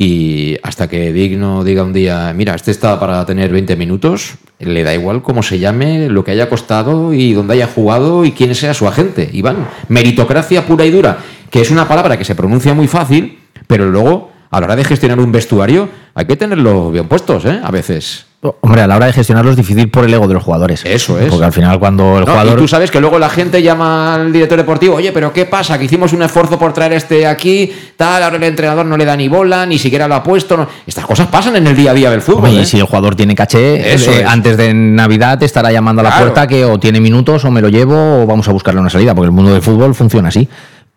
y 0.00 0.56
hasta 0.62 0.88
que 0.88 1.12
Digno 1.12 1.64
diga 1.64 1.82
un 1.82 1.92
día, 1.92 2.32
mira, 2.32 2.54
este 2.54 2.70
está 2.70 3.00
para 3.00 3.26
tener 3.26 3.50
20 3.50 3.74
minutos, 3.74 4.34
le 4.60 4.84
da 4.84 4.94
igual 4.94 5.22
cómo 5.22 5.42
se 5.42 5.58
llame, 5.58 6.08
lo 6.08 6.22
que 6.22 6.30
haya 6.30 6.48
costado 6.48 7.12
y 7.12 7.32
dónde 7.32 7.54
haya 7.54 7.66
jugado 7.66 8.24
y 8.24 8.30
quién 8.30 8.54
sea 8.54 8.74
su 8.74 8.86
agente. 8.86 9.28
Iván, 9.32 9.68
meritocracia 9.88 10.64
pura 10.64 10.86
y 10.86 10.92
dura, 10.92 11.18
que 11.50 11.60
es 11.60 11.72
una 11.72 11.88
palabra 11.88 12.16
que 12.16 12.24
se 12.24 12.36
pronuncia 12.36 12.74
muy 12.74 12.86
fácil, 12.86 13.40
pero 13.66 13.90
luego 13.90 14.30
a 14.50 14.60
la 14.60 14.66
hora 14.66 14.76
de 14.76 14.84
gestionar 14.84 15.18
un 15.18 15.32
vestuario 15.32 15.88
hay 16.14 16.26
que 16.26 16.36
tenerlo 16.36 16.92
bien 16.92 17.08
puestos, 17.08 17.44
¿eh? 17.44 17.60
A 17.60 17.72
veces. 17.72 18.27
Hombre, 18.60 18.82
a 18.82 18.86
la 18.86 18.94
hora 18.94 19.06
de 19.06 19.12
gestionarlo 19.12 19.50
es 19.50 19.56
difícil 19.56 19.90
por 19.90 20.04
el 20.04 20.14
ego 20.14 20.28
de 20.28 20.34
los 20.34 20.44
jugadores. 20.44 20.84
Eso 20.84 21.18
es. 21.18 21.28
Porque 21.28 21.44
al 21.44 21.52
final 21.52 21.80
cuando 21.80 22.18
el 22.18 22.24
No, 22.24 22.30
jugador... 22.30 22.52
Y 22.56 22.56
tú 22.62 22.68
sabes 22.68 22.88
que 22.88 23.00
luego 23.00 23.18
la 23.18 23.28
gente 23.28 23.60
llama 23.64 24.14
al 24.14 24.32
director 24.32 24.56
deportivo, 24.56 24.94
oye, 24.94 25.10
pero 25.10 25.32
¿qué 25.32 25.44
pasa? 25.44 25.76
Que 25.76 25.86
hicimos 25.86 26.12
un 26.12 26.22
esfuerzo 26.22 26.56
por 26.56 26.72
traer 26.72 26.92
este 26.92 27.26
aquí, 27.26 27.72
tal, 27.96 28.22
ahora 28.22 28.36
el 28.36 28.44
entrenador 28.44 28.86
no 28.86 28.96
le 28.96 29.04
da 29.04 29.16
ni 29.16 29.26
bola, 29.26 29.66
ni 29.66 29.76
siquiera 29.76 30.06
lo 30.06 30.14
ha 30.14 30.22
puesto. 30.22 30.56
no- 30.56 30.68
Estas 30.86 31.04
cosas 31.04 31.26
pasan 31.26 31.56
en 31.56 31.66
el 31.66 31.74
día 31.74 31.90
a 31.90 31.94
día 31.94 32.10
del 32.12 32.22
fútbol. 32.22 32.44
Hombre, 32.44 32.60
¿eh? 32.60 32.62
y 32.62 32.66
si 32.66 32.76
el 32.78 32.84
jugador 32.84 33.16
tiene 33.16 33.34
caché, 33.34 33.92
Eso 33.92 34.12
eh, 34.12 34.20
es. 34.20 34.26
antes 34.28 34.56
de 34.56 34.72
Navidad 34.72 35.36
te 35.40 35.44
estará 35.44 35.72
llamando 35.72 36.00
a 36.00 36.04
la 36.04 36.10
Claro. 36.10 36.26
puerta 36.26 36.46
que 36.46 36.64
o 36.64 36.78
tiene 36.78 37.00
minutos 37.00 37.44
o 37.44 37.50
me 37.50 37.60
lo 37.60 37.68
llevo 37.70 38.22
o 38.22 38.26
vamos 38.26 38.46
a 38.48 38.52
buscarle 38.52 38.80
una 38.80 38.88
salida, 38.90 39.16
porque 39.16 39.26
el 39.26 39.32
mundo 39.32 39.52
del 39.52 39.62
fútbol 39.62 39.96
funciona 39.96 40.28
así. 40.28 40.48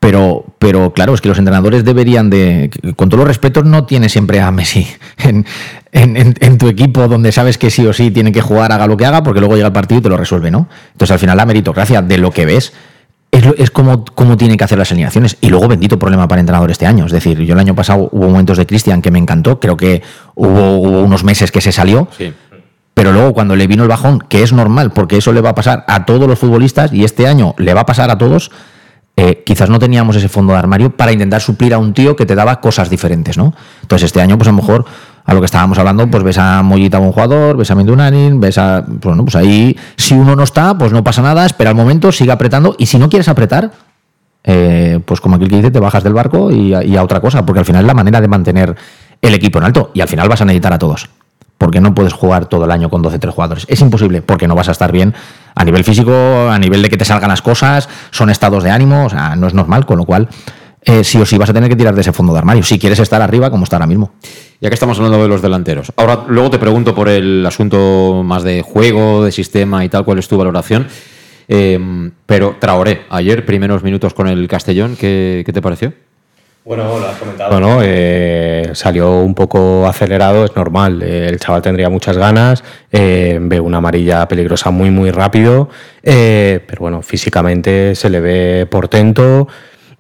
Pero, 0.02 0.46
pero 0.58 0.94
claro, 0.94 1.14
es 1.14 1.22
que 1.22 1.30
los 1.30 1.38
entrenadores 1.38 1.86
deberían 1.86 2.32
de, 2.32 2.72
con 2.96 3.08
todos 3.10 3.20
los 3.20 3.28
respetos, 3.28 3.66
no 3.66 3.86
tiene 3.86 4.10
siempre 4.10 4.42
a 4.42 4.50
Messi 4.50 4.88
en, 5.20 5.46
en- 5.92 6.18
en- 6.18 6.34
en 6.40 6.58
tu 6.58 6.68
equipo 6.68 7.08
donde 7.08 7.32
sabes 7.32 7.60
que 7.60 7.70
sí 7.70 7.86
o 7.86 7.94
sí 7.94 8.10
tiene 8.10 8.32
que 8.32 8.42
jugar, 8.42 8.72
haga 8.72 8.88
lo 8.88 8.98
que 8.98 9.06
haga, 9.06 9.22
porque 9.22 9.40
luego 9.40 9.56
llega 9.56 9.68
el 9.68 9.74
partido 9.74 10.00
y 10.00 10.02
te 10.02 10.10
lo 10.10 10.18
resuelve, 10.18 10.50
¿no? 10.50 10.68
Entonces 10.94 11.12
al 11.12 11.20
final 11.20 11.38
la 11.38 11.46
meritocracia 11.46 12.02
de 12.02 12.18
lo 12.18 12.32
que 12.32 12.48
ves 12.48 12.74
es, 13.30 13.46
es 13.60 13.70
como, 13.70 14.04
como 14.04 14.38
tiene 14.38 14.58
que 14.58 14.64
hacer 14.64 14.80
las 14.80 14.92
alineaciones. 14.92 15.38
Y 15.40 15.50
luego, 15.50 15.68
bendito 15.68 16.00
problema 16.00 16.28
para 16.28 16.40
el 16.40 16.44
entrenador 16.46 16.72
este 16.72 16.88
año. 16.88 17.06
Es 17.06 17.12
decir, 17.12 17.40
yo 17.40 17.54
el 17.54 17.60
año 17.60 17.76
pasado 17.76 18.10
hubo 18.12 18.28
momentos 18.28 18.58
de 18.58 18.66
Cristian 18.66 19.02
que 19.04 19.12
me 19.12 19.20
encantó. 19.20 19.60
Creo 19.60 19.78
que 19.78 20.02
hubo, 20.36 20.80
hubo 20.80 21.02
unos 21.04 21.24
meses 21.24 21.52
que 21.52 21.62
se 21.62 21.72
salió. 21.72 22.08
Sí. 22.18 22.34
Pero 22.94 23.14
luego, 23.14 23.34
cuando 23.34 23.56
le 23.56 23.68
vino 23.68 23.84
el 23.84 23.90
bajón, 23.90 24.20
que 24.28 24.42
es 24.44 24.52
normal, 24.52 24.92
porque 24.92 25.16
eso 25.18 25.32
le 25.32 25.40
va 25.42 25.52
a 25.52 25.56
pasar 25.56 25.86
a 25.88 26.04
todos 26.06 26.28
los 26.28 26.40
futbolistas 26.40 26.92
y 26.92 27.06
este 27.06 27.26
año 27.28 27.54
le 27.58 27.74
va 27.74 27.82
a 27.82 27.86
pasar 27.86 28.10
a 28.12 28.18
todos, 28.18 28.52
eh, 29.16 29.44
quizás 29.46 29.70
no 29.70 29.78
teníamos 29.78 30.16
ese 30.16 30.30
fondo 30.30 30.54
de 30.54 30.60
armario 30.60 30.96
para 30.96 31.12
intentar 31.12 31.42
suplir 31.42 31.74
a 31.74 31.78
un 31.78 31.94
tío 31.94 32.16
que 32.16 32.26
te 32.26 32.36
daba 32.36 32.62
cosas 32.62 32.90
diferentes, 32.90 33.38
¿no? 33.38 33.54
Entonces, 33.82 34.08
este 34.08 34.22
año, 34.22 34.38
pues 34.38 34.48
a 34.48 34.52
lo 34.52 34.58
mejor, 34.58 34.86
a 35.26 35.34
lo 35.34 35.42
que 35.42 35.46
estábamos 35.46 35.78
hablando, 35.78 36.08
pues 36.10 36.24
ves 36.24 36.38
a 36.38 36.64
Mollita 36.64 36.98
buen 37.00 37.12
jugador, 37.12 37.58
ves 37.58 37.70
a 37.72 37.76
Mendunanin, 37.76 38.40
ves 38.40 38.58
a. 38.58 38.84
Bueno, 38.88 39.24
pues 39.24 39.36
ahí, 39.36 39.78
si 39.98 40.14
uno 40.14 40.36
no 40.36 40.44
está, 40.44 40.78
pues 40.78 40.92
no 40.92 41.04
pasa 41.04 41.22
nada, 41.22 41.46
espera 41.46 41.72
el 41.72 41.76
momento, 41.76 42.12
sigue 42.12 42.32
apretando, 42.32 42.76
y 42.78 42.86
si 42.86 42.98
no 42.98 43.10
quieres 43.10 43.28
apretar, 43.28 43.72
eh, 44.44 45.00
pues 45.06 45.22
como 45.22 45.36
aquel 45.36 45.50
que 45.50 45.58
dice, 45.58 45.72
te 45.72 45.80
bajas 45.80 46.04
del 46.04 46.14
barco 46.14 46.50
y 46.50 46.74
a, 46.74 46.84
y 46.84 46.96
a 46.96 47.04
otra 47.04 47.20
cosa, 47.20 47.46
porque 47.46 47.60
al 47.60 47.66
final 47.66 47.82
es 47.84 47.88
la 47.88 47.94
manera 47.94 48.22
de 48.22 48.28
mantener 48.28 48.76
el 49.22 49.34
equipo 49.34 49.60
en 49.60 49.66
alto, 49.66 49.92
y 49.94 50.02
al 50.02 50.08
final 50.08 50.30
vas 50.30 50.42
a 50.42 50.46
necesitar 50.46 50.74
a 50.74 50.80
todos 50.80 51.10
porque 51.62 51.80
no 51.80 51.94
puedes 51.94 52.12
jugar 52.12 52.48
todo 52.48 52.66
el 52.66 52.72
año 52.72 52.90
con 52.90 53.04
12-3 53.04 53.30
jugadores. 53.30 53.66
Es 53.70 53.82
imposible, 53.82 54.24
porque 54.24 54.48
no 54.48 54.56
vas 54.56 54.68
a 54.68 54.72
estar 54.72 54.92
bien 54.92 55.14
a 55.54 55.64
nivel 55.64 55.84
físico, 55.84 56.12
a 56.50 56.58
nivel 56.58 56.82
de 56.82 56.90
que 56.90 56.98
te 56.98 57.06
salgan 57.06 57.30
las 57.30 57.44
cosas, 57.44 57.88
son 58.10 58.32
estados 58.32 58.64
de 58.64 58.72
ánimo, 58.72 59.06
o 59.06 59.10
sea, 59.12 59.36
no 59.36 59.46
es 59.46 59.54
normal, 59.54 59.86
con 59.86 60.00
lo 60.00 60.06
cual 60.06 60.28
eh, 60.82 61.04
sí 61.04 61.20
o 61.20 61.26
sí 61.28 61.38
vas 61.38 61.52
a 61.52 61.54
tener 61.54 61.70
que 61.70 61.76
tirar 61.76 61.94
de 61.94 62.02
ese 62.02 62.14
fondo 62.14 62.34
de 62.34 62.40
armario, 62.40 62.64
si 62.64 62.80
quieres 62.80 62.98
estar 62.98 63.22
arriba 63.22 63.52
como 63.52 63.66
está 63.66 63.76
ahora 63.76 63.86
mismo. 63.86 64.14
Ya 64.60 64.70
que 64.70 64.74
estamos 64.74 64.98
hablando 64.98 65.22
de 65.22 65.28
los 65.28 65.44
delanteros. 65.44 65.94
Ahora, 65.98 66.26
luego 66.30 66.50
te 66.50 66.58
pregunto 66.58 66.96
por 66.96 67.08
el 67.08 67.46
asunto 67.46 68.24
más 68.26 68.42
de 68.42 68.64
juego, 68.64 69.24
de 69.24 69.32
sistema 69.32 69.86
y 69.86 69.90
tal, 69.90 70.04
cuál 70.04 70.18
es 70.18 70.28
tu 70.28 70.40
valoración. 70.40 70.88
Eh, 71.48 72.10
pero 72.26 72.56
Traoré, 72.60 73.04
ayer, 73.12 73.46
primeros 73.46 73.84
minutos 73.84 74.16
con 74.16 74.28
el 74.28 74.48
Castellón, 74.48 74.96
¿qué, 75.00 75.44
qué 75.46 75.54
te 75.54 75.62
pareció? 75.62 75.94
Bueno, 76.64 77.00
lo 77.00 77.08
has 77.08 77.18
comentado, 77.18 77.60
¿no? 77.60 77.80
Eh, 77.82 78.70
salió 78.74 79.22
un 79.22 79.34
poco 79.34 79.88
acelerado, 79.88 80.46
es 80.46 80.56
normal. 80.56 81.02
eh, 81.02 81.28
el 81.28 81.40
chaval 81.40 81.64
tendría 81.64 81.90
muchas 81.90 82.18
ganas, 82.18 82.64
eh, 82.92 83.40
ve 83.42 83.60
una 83.60 83.78
amarilla 83.78 84.28
peligrosa 84.28 84.70
muy, 84.70 84.92
muy 84.92 85.10
rápido, 85.10 85.70
eh, 86.04 86.64
pero 86.68 86.82
bueno, 86.82 87.02
físicamente 87.02 87.96
se 87.96 88.12
le 88.12 88.20
ve 88.20 88.68
portento. 88.70 89.48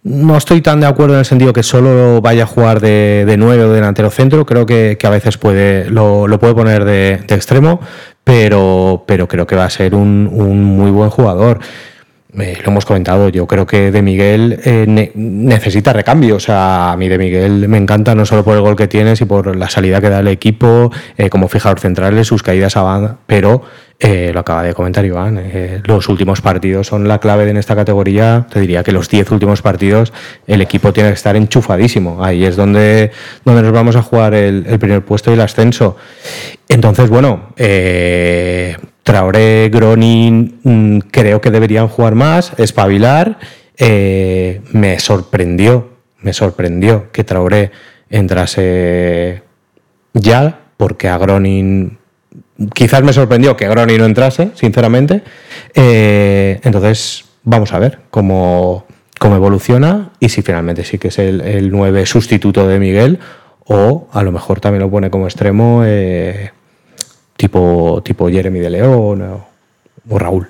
No 0.03 0.37
estoy 0.37 0.61
tan 0.61 0.79
de 0.81 0.85
acuerdo 0.85 1.15
en 1.15 1.19
el 1.19 1.25
sentido 1.25 1.51
que 1.51 1.63
solo 1.63 2.21
vaya 2.21 2.43
a 2.43 2.47
jugar 2.47 2.79
de, 2.79 3.23
de 3.25 3.37
9 3.37 3.63
o 3.63 3.69
de 3.69 3.75
delantero 3.75 4.11
centro, 4.11 4.45
creo 4.45 4.67
que, 4.67 4.97
a 5.01 5.09
veces 5.09 5.37
puede, 5.37 5.89
lo, 5.89 6.27
lo 6.27 6.39
puede 6.39 6.53
poner 6.53 6.85
de, 6.85 7.13
extremo, 7.27 7.79
pero, 8.23 9.03
pero 9.07 9.27
creo 9.27 9.47
que 9.47 9.55
va 9.55 9.65
a 9.65 9.69
ser 9.71 9.95
un 9.95 10.25
muy 10.63 10.91
buen 10.91 11.09
jugador. 11.09 11.59
Eh, 12.39 12.57
lo 12.63 12.71
hemos 12.71 12.85
comentado, 12.85 13.27
yo 13.27 13.45
creo 13.45 13.65
que 13.67 13.91
De 13.91 14.01
Miguel 14.01 14.57
eh, 14.63 14.85
ne- 14.87 15.11
necesita 15.15 15.91
recambio. 15.91 16.37
O 16.37 16.39
sea, 16.39 16.91
a 16.93 16.97
mí 16.97 17.09
De 17.09 17.17
Miguel 17.17 17.67
me 17.67 17.77
encanta 17.77 18.15
no 18.15 18.25
solo 18.25 18.43
por 18.43 18.55
el 18.55 18.61
gol 18.61 18.75
que 18.77 18.87
tiene, 18.87 19.15
sino 19.17 19.27
por 19.27 19.53
la 19.55 19.69
salida 19.69 19.99
que 19.99 20.09
da 20.09 20.19
el 20.21 20.29
equipo, 20.29 20.91
eh, 21.17 21.29
como 21.29 21.49
fijador 21.49 21.79
central, 21.79 22.23
sus 22.23 22.41
caídas 22.41 22.77
a 22.77 22.83
banda. 22.83 23.17
Pero 23.27 23.61
eh, 23.99 24.31
lo 24.33 24.39
acaba 24.39 24.63
de 24.63 24.73
comentar 24.73 25.03
Iván, 25.05 25.39
eh, 25.43 25.81
los 25.83 26.07
últimos 26.09 26.41
partidos 26.41 26.87
son 26.87 27.05
la 27.07 27.19
clave 27.19 27.49
en 27.49 27.57
esta 27.57 27.75
categoría. 27.75 28.47
Te 28.49 28.61
diría 28.61 28.81
que 28.83 28.93
los 28.93 29.09
10 29.09 29.29
últimos 29.31 29.61
partidos 29.61 30.13
el 30.47 30.61
equipo 30.61 30.93
tiene 30.93 31.09
que 31.09 31.15
estar 31.15 31.35
enchufadísimo. 31.35 32.23
Ahí 32.23 32.45
es 32.45 32.55
donde, 32.55 33.11
donde 33.43 33.61
nos 33.61 33.73
vamos 33.73 33.95
a 33.97 34.01
jugar 34.01 34.33
el, 34.35 34.65
el 34.67 34.79
primer 34.79 35.03
puesto 35.03 35.31
y 35.31 35.33
el 35.33 35.41
ascenso. 35.41 35.97
Entonces, 36.69 37.09
bueno, 37.09 37.49
eh, 37.57 38.77
Traoré, 39.03 39.69
Gronin, 39.69 40.59
mm, 40.63 40.99
creo 41.11 41.41
que 41.41 41.51
deberían 41.51 41.87
jugar 41.87 42.15
más, 42.15 42.53
espabilar. 42.57 43.39
Eh, 43.77 44.61
me 44.73 44.99
sorprendió, 44.99 45.89
me 46.19 46.33
sorprendió 46.33 47.11
que 47.11 47.23
Traoré 47.23 47.71
entrase 48.09 49.43
ya, 50.13 50.59
porque 50.77 51.09
a 51.09 51.17
Gronin 51.17 51.97
quizás 52.73 53.03
me 53.03 53.13
sorprendió 53.13 53.57
que 53.57 53.67
Gronin 53.67 53.97
no 53.97 54.05
entrase, 54.05 54.51
sinceramente. 54.55 55.23
Eh, 55.73 56.59
entonces, 56.63 57.25
vamos 57.43 57.73
a 57.73 57.79
ver 57.79 57.99
cómo, 58.11 58.85
cómo 59.19 59.35
evoluciona 59.35 60.11
y 60.19 60.29
si 60.29 60.41
finalmente 60.41 60.83
sí 60.83 60.97
que 60.97 61.07
es 61.07 61.19
el, 61.19 61.41
el 61.41 61.71
9 61.71 62.05
sustituto 62.05 62.67
de 62.67 62.79
Miguel 62.79 63.19
o 63.65 64.07
a 64.11 64.23
lo 64.23 64.31
mejor 64.31 64.59
también 64.59 64.81
lo 64.81 64.89
pone 64.89 65.09
como 65.09 65.25
extremo 65.25 65.83
eh, 65.85 66.51
tipo, 67.41 68.03
tipo 68.05 68.29
Jeremy 68.29 68.59
de 68.59 68.69
León 68.69 69.23
o, 70.07 70.19
Raúl. 70.19 70.47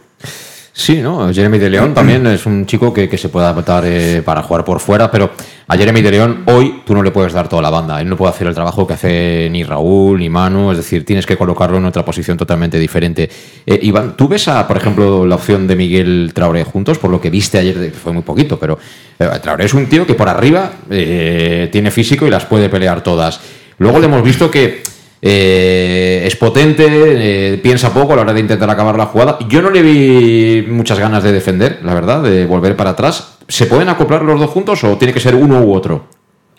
Sí, 0.73 1.01
¿no? 1.01 1.33
Jeremy 1.33 1.57
de 1.57 1.69
León 1.69 1.93
también 1.93 2.27
es 2.27 2.45
un 2.45 2.65
chico 2.65 2.93
que, 2.93 3.07
que 3.07 3.17
se 3.17 3.29
puede 3.29 3.45
adaptar 3.45 3.83
eh, 3.85 4.21
para 4.25 4.43
jugar 4.43 4.65
por 4.65 4.81
fuera, 4.81 5.09
pero 5.09 5.29
a 5.67 5.77
Jeremy 5.77 6.01
de 6.01 6.11
León 6.11 6.43
hoy 6.47 6.81
tú 6.85 6.93
no 6.93 7.01
le 7.01 7.11
puedes 7.11 7.31
dar 7.31 7.47
toda 7.47 7.61
la 7.61 7.69
banda. 7.69 8.01
Él 8.01 8.09
no 8.09 8.17
puede 8.17 8.31
hacer 8.31 8.47
el 8.47 8.53
trabajo 8.53 8.85
que 8.85 8.95
hace 8.95 9.47
ni 9.49 9.63
Raúl 9.63 10.19
ni 10.19 10.29
Manu, 10.29 10.71
es 10.71 10.77
decir, 10.77 11.05
tienes 11.05 11.25
que 11.25 11.37
colocarlo 11.37 11.77
en 11.77 11.85
otra 11.85 12.03
posición 12.03 12.37
totalmente 12.37 12.77
diferente. 12.77 13.29
Eh, 13.65 13.79
Iván, 13.83 14.17
¿tú 14.17 14.27
ves 14.27 14.49
a, 14.49 14.67
por 14.67 14.75
ejemplo, 14.75 15.25
la 15.25 15.35
opción 15.35 15.67
de 15.67 15.77
Miguel 15.77 16.31
Traoré 16.33 16.65
juntos? 16.65 16.97
Por 16.97 17.09
lo 17.09 17.21
que 17.21 17.29
viste 17.29 17.57
ayer, 17.57 17.91
fue 17.91 18.11
muy 18.11 18.23
poquito, 18.23 18.59
pero 18.59 18.77
eh, 19.17 19.29
Traoré 19.41 19.63
es 19.63 19.73
un 19.73 19.85
tío 19.85 20.05
que 20.05 20.15
por 20.15 20.27
arriba 20.27 20.71
eh, 20.89 21.69
tiene 21.71 21.89
físico 21.89 22.27
y 22.27 22.29
las 22.29 22.45
puede 22.45 22.67
pelear 22.67 23.01
todas. 23.01 23.39
Luego 23.77 23.99
le 23.99 24.07
hemos 24.07 24.23
visto 24.23 24.51
que 24.51 24.83
eh, 25.21 26.23
es 26.25 26.35
potente, 26.35 26.85
eh, 26.87 27.57
piensa 27.59 27.93
poco 27.93 28.13
a 28.13 28.15
la 28.15 28.21
hora 28.23 28.33
de 28.33 28.39
intentar 28.39 28.69
acabar 28.69 28.97
la 28.97 29.05
jugada. 29.05 29.37
Yo 29.47 29.61
no 29.61 29.69
le 29.69 29.81
vi 29.81 30.65
muchas 30.67 30.97
ganas 30.97 31.23
de 31.23 31.31
defender, 31.31 31.79
la 31.83 31.93
verdad, 31.93 32.23
de 32.23 32.45
volver 32.45 32.75
para 32.75 32.91
atrás. 32.91 33.37
¿Se 33.47 33.67
pueden 33.67 33.89
acoplar 33.89 34.23
los 34.23 34.39
dos 34.39 34.49
juntos 34.49 34.83
o 34.83 34.97
tiene 34.97 35.13
que 35.13 35.19
ser 35.19 35.35
uno 35.35 35.61
u 35.61 35.73
otro? 35.73 36.05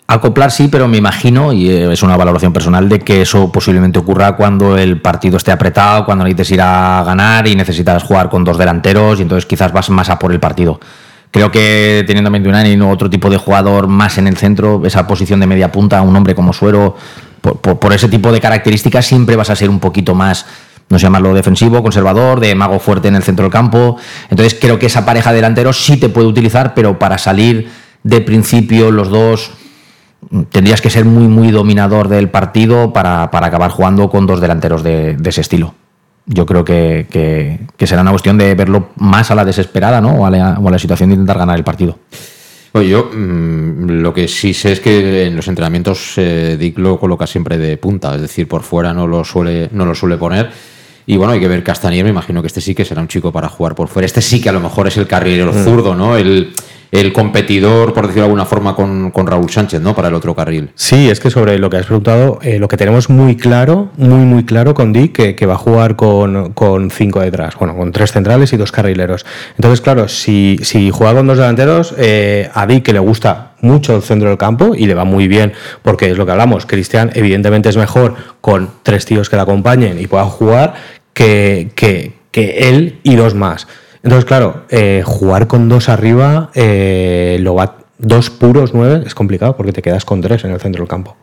Acoplar 0.07 0.51
sí, 0.51 0.67
pero 0.67 0.87
me 0.87 0.97
imagino, 0.97 1.53
y 1.53 1.69
eh, 1.69 1.91
es 1.91 2.03
una 2.03 2.15
valoración 2.15 2.53
personal, 2.53 2.87
de 2.87 2.99
que 2.99 3.21
eso 3.21 3.51
posiblemente 3.51 3.99
ocurra 3.99 4.35
cuando 4.35 4.77
el 4.77 5.01
partido 5.01 5.37
esté 5.37 5.51
apretado, 5.51 6.05
cuando 6.05 6.23
necesites 6.23 6.51
ir 6.51 6.61
a 6.61 7.03
ganar 7.05 7.47
y 7.47 7.55
necesitas 7.55 8.03
jugar 8.03 8.29
con 8.29 8.43
dos 8.43 8.57
delanteros, 8.57 9.19
y 9.19 9.23
entonces 9.23 9.45
quizás 9.45 9.73
vas 9.73 9.89
más 9.89 10.09
a 10.09 10.19
por 10.19 10.31
el 10.31 10.39
partido. 10.39 10.79
Creo 11.31 11.49
que 11.49 12.03
teniendo 12.05 12.27
a 12.27 12.31
Mendunanin 12.31 12.81
o 12.83 12.91
otro 12.91 13.09
tipo 13.09 13.29
de 13.29 13.37
jugador 13.37 13.87
más 13.87 14.17
en 14.17 14.27
el 14.27 14.37
centro, 14.37 14.83
esa 14.85 15.07
posición 15.07 15.39
de 15.39 15.47
media 15.47 15.71
punta, 15.71 16.01
un 16.01 16.15
hombre 16.15 16.35
como 16.35 16.53
Suero, 16.53 16.95
por, 17.43 17.79
por- 17.79 17.93
ese 17.93 18.07
tipo 18.07 18.31
de 18.31 18.39
características 18.41 19.05
siempre 19.05 19.35
vas 19.35 19.49
a 19.49 19.55
ser 19.55 19.69
un 19.69 19.79
poquito 19.79 20.15
más, 20.15 20.45
no 20.89 20.97
sé 20.97 21.03
llamarlo 21.03 21.33
defensivo, 21.33 21.83
conservador, 21.83 22.39
de 22.39 22.55
mago 22.55 22.79
fuerte 22.79 23.09
en 23.09 23.15
el 23.15 23.23
centro 23.23 23.43
del 23.43 23.51
campo. 23.51 23.97
Entonces 24.29 24.57
creo 24.59 24.79
que 24.79 24.85
esa 24.87 25.05
pareja 25.05 25.29
de 25.31 25.35
delanteros 25.37 25.83
sí 25.85 25.97
te 25.97 26.09
puede 26.09 26.27
utilizar, 26.27 26.73
pero 26.73 26.97
para 26.97 27.17
salir 27.17 27.69
de 28.03 28.21
principio 28.21 28.91
los 28.91 29.09
dos 29.09 29.51
tendrías 30.51 30.81
que 30.81 30.89
ser 30.89 31.03
muy, 31.05 31.27
muy 31.27 31.51
dominador 31.51 32.07
del 32.07 32.29
partido 32.29 32.93
para, 32.93 33.29
para 33.29 33.47
acabar 33.47 33.71
jugando 33.71 34.09
con 34.09 34.25
dos 34.25 34.39
delanteros 34.39 34.81
de, 34.83 35.15
de 35.17 35.29
ese 35.29 35.41
estilo. 35.41 35.75
Yo 36.25 36.45
creo 36.45 36.63
que, 36.63 37.07
que- 37.11 37.59
que 37.75 37.85
será 37.87 38.01
una 38.01 38.11
cuestión 38.11 38.37
de 38.37 38.55
verlo 38.55 38.89
más 38.95 39.29
a 39.31 39.35
la 39.35 39.43
desesperada, 39.43 39.99
¿no? 39.99 40.11
O 40.15 40.25
a 40.25 40.29
la, 40.31 40.57
o 40.59 40.67
a 40.69 40.71
la 40.71 40.79
situación 40.79 41.09
de 41.09 41.15
intentar 41.15 41.37
ganar 41.37 41.57
el 41.57 41.65
partido. 41.65 41.99
Oye, 42.73 42.89
yo 42.89 43.09
mm, 43.13 44.01
lo 44.01 44.13
que 44.13 44.27
sí 44.27 44.53
sé 44.53 44.71
es 44.71 44.79
que 44.79 45.27
en 45.27 45.35
los 45.35 45.47
entrenamientos 45.47 46.13
eh, 46.17 46.57
Dick 46.59 46.77
lo 46.79 46.99
coloca 46.99 47.27
siempre 47.27 47.57
de 47.57 47.77
punta, 47.77 48.15
es 48.15 48.21
decir, 48.21 48.47
por 48.47 48.63
fuera 48.63 48.93
no 48.93 49.07
lo 49.07 49.23
suele, 49.23 49.69
no 49.71 49.85
lo 49.85 49.93
suele 49.93 50.17
poner. 50.17 50.49
Y 51.05 51.17
bueno, 51.17 51.33
hay 51.33 51.39
que 51.39 51.47
ver 51.47 51.63
Castañer, 51.63 52.03
me 52.03 52.09
imagino 52.09 52.41
que 52.41 52.47
este 52.47 52.61
sí 52.61 52.73
que 52.73 52.85
será 52.85 53.01
un 53.01 53.07
chico 53.09 53.31
para 53.31 53.49
jugar 53.49 53.75
por 53.75 53.89
fuera. 53.89 54.05
Este 54.05 54.21
sí 54.21 54.41
que 54.41 54.49
a 54.49 54.53
lo 54.53 54.59
mejor 54.61 54.87
es 54.87 54.97
el 54.97 55.05
carrilero 55.05 55.51
Mm. 55.53 55.63
zurdo, 55.63 55.95
¿no? 55.95 56.17
El, 56.17 56.53
el 56.93 57.11
competidor, 57.11 57.91
por 57.91 58.03
decirlo 58.05 58.21
de 58.21 58.27
alguna 58.27 58.45
forma, 58.45 58.75
con, 58.75 59.09
con 59.09 59.25
Raúl 59.25 59.49
Sánchez, 59.49 59.81
¿no? 59.81 59.95
Para 59.95 60.09
el 60.09 60.13
otro 60.13 60.35
carril. 60.35 60.69
Sí, 60.75 61.09
es 61.09 61.19
que 61.19 61.31
sobre 61.31 61.57
lo 61.57 61.71
que 61.71 61.77
has 61.77 61.87
preguntado, 61.87 62.37
eh, 62.43 62.59
lo 62.59 62.67
que 62.67 62.77
tenemos 62.77 63.09
muy 63.09 63.35
claro, 63.35 63.89
muy, 63.97 64.19
muy 64.19 64.45
claro 64.45 64.75
con 64.75 64.93
Dick, 64.93 65.33
que, 65.35 65.45
va 65.47 65.55
a 65.55 65.57
jugar 65.57 65.95
con, 65.95 66.53
con 66.53 66.91
cinco 66.91 67.19
detrás, 67.19 67.55
bueno, 67.57 67.75
con 67.75 67.91
tres 67.91 68.11
centrales 68.11 68.53
y 68.53 68.57
dos 68.57 68.71
carrileros. 68.71 69.25
Entonces, 69.55 69.81
claro, 69.81 70.07
si, 70.07 70.59
si 70.61 70.91
juega 70.91 71.15
con 71.15 71.25
dos 71.25 71.39
delanteros, 71.39 71.95
eh, 71.97 72.51
a 72.53 72.67
Dick, 72.67 72.83
que 72.83 72.93
le 72.93 72.99
gusta 72.99 73.53
mucho 73.61 73.95
el 73.95 74.03
centro 74.03 74.29
del 74.29 74.37
campo 74.37 74.75
y 74.75 74.85
le 74.85 74.93
va 74.93 75.03
muy 75.03 75.27
bien, 75.27 75.53
porque 75.81 76.11
es 76.11 76.17
lo 76.17 76.27
que 76.27 76.33
hablamos. 76.33 76.67
Cristian, 76.67 77.09
evidentemente, 77.15 77.69
es 77.69 77.77
mejor 77.77 78.13
con 78.39 78.69
tres 78.83 79.05
tíos 79.07 79.31
que 79.31 79.35
le 79.35 79.41
acompañen 79.41 79.99
y 79.99 80.05
puedan 80.05 80.29
jugar 80.29 80.75
que, 81.13 81.71
que, 81.73 82.13
que 82.29 82.69
él 82.69 82.99
y 83.01 83.15
dos 83.15 83.33
más. 83.33 83.65
Entonces, 84.03 84.25
claro, 84.25 84.65
eh, 84.69 85.01
jugar 85.05 85.47
con 85.47 85.69
dos 85.69 85.87
arriba, 85.87 86.51
eh, 86.53 87.37
lo 87.39 87.55
va, 87.55 87.77
dos 87.97 88.29
puros 88.29 88.73
nueve 88.73 89.03
es 89.05 89.15
complicado 89.15 89.55
porque 89.55 89.71
te 89.71 89.81
quedas 89.81 90.03
con 90.03 90.21
tres 90.21 90.43
en 90.43 90.51
el 90.51 90.59
centro 90.59 90.81
del 90.81 90.89
campo. 90.89 91.15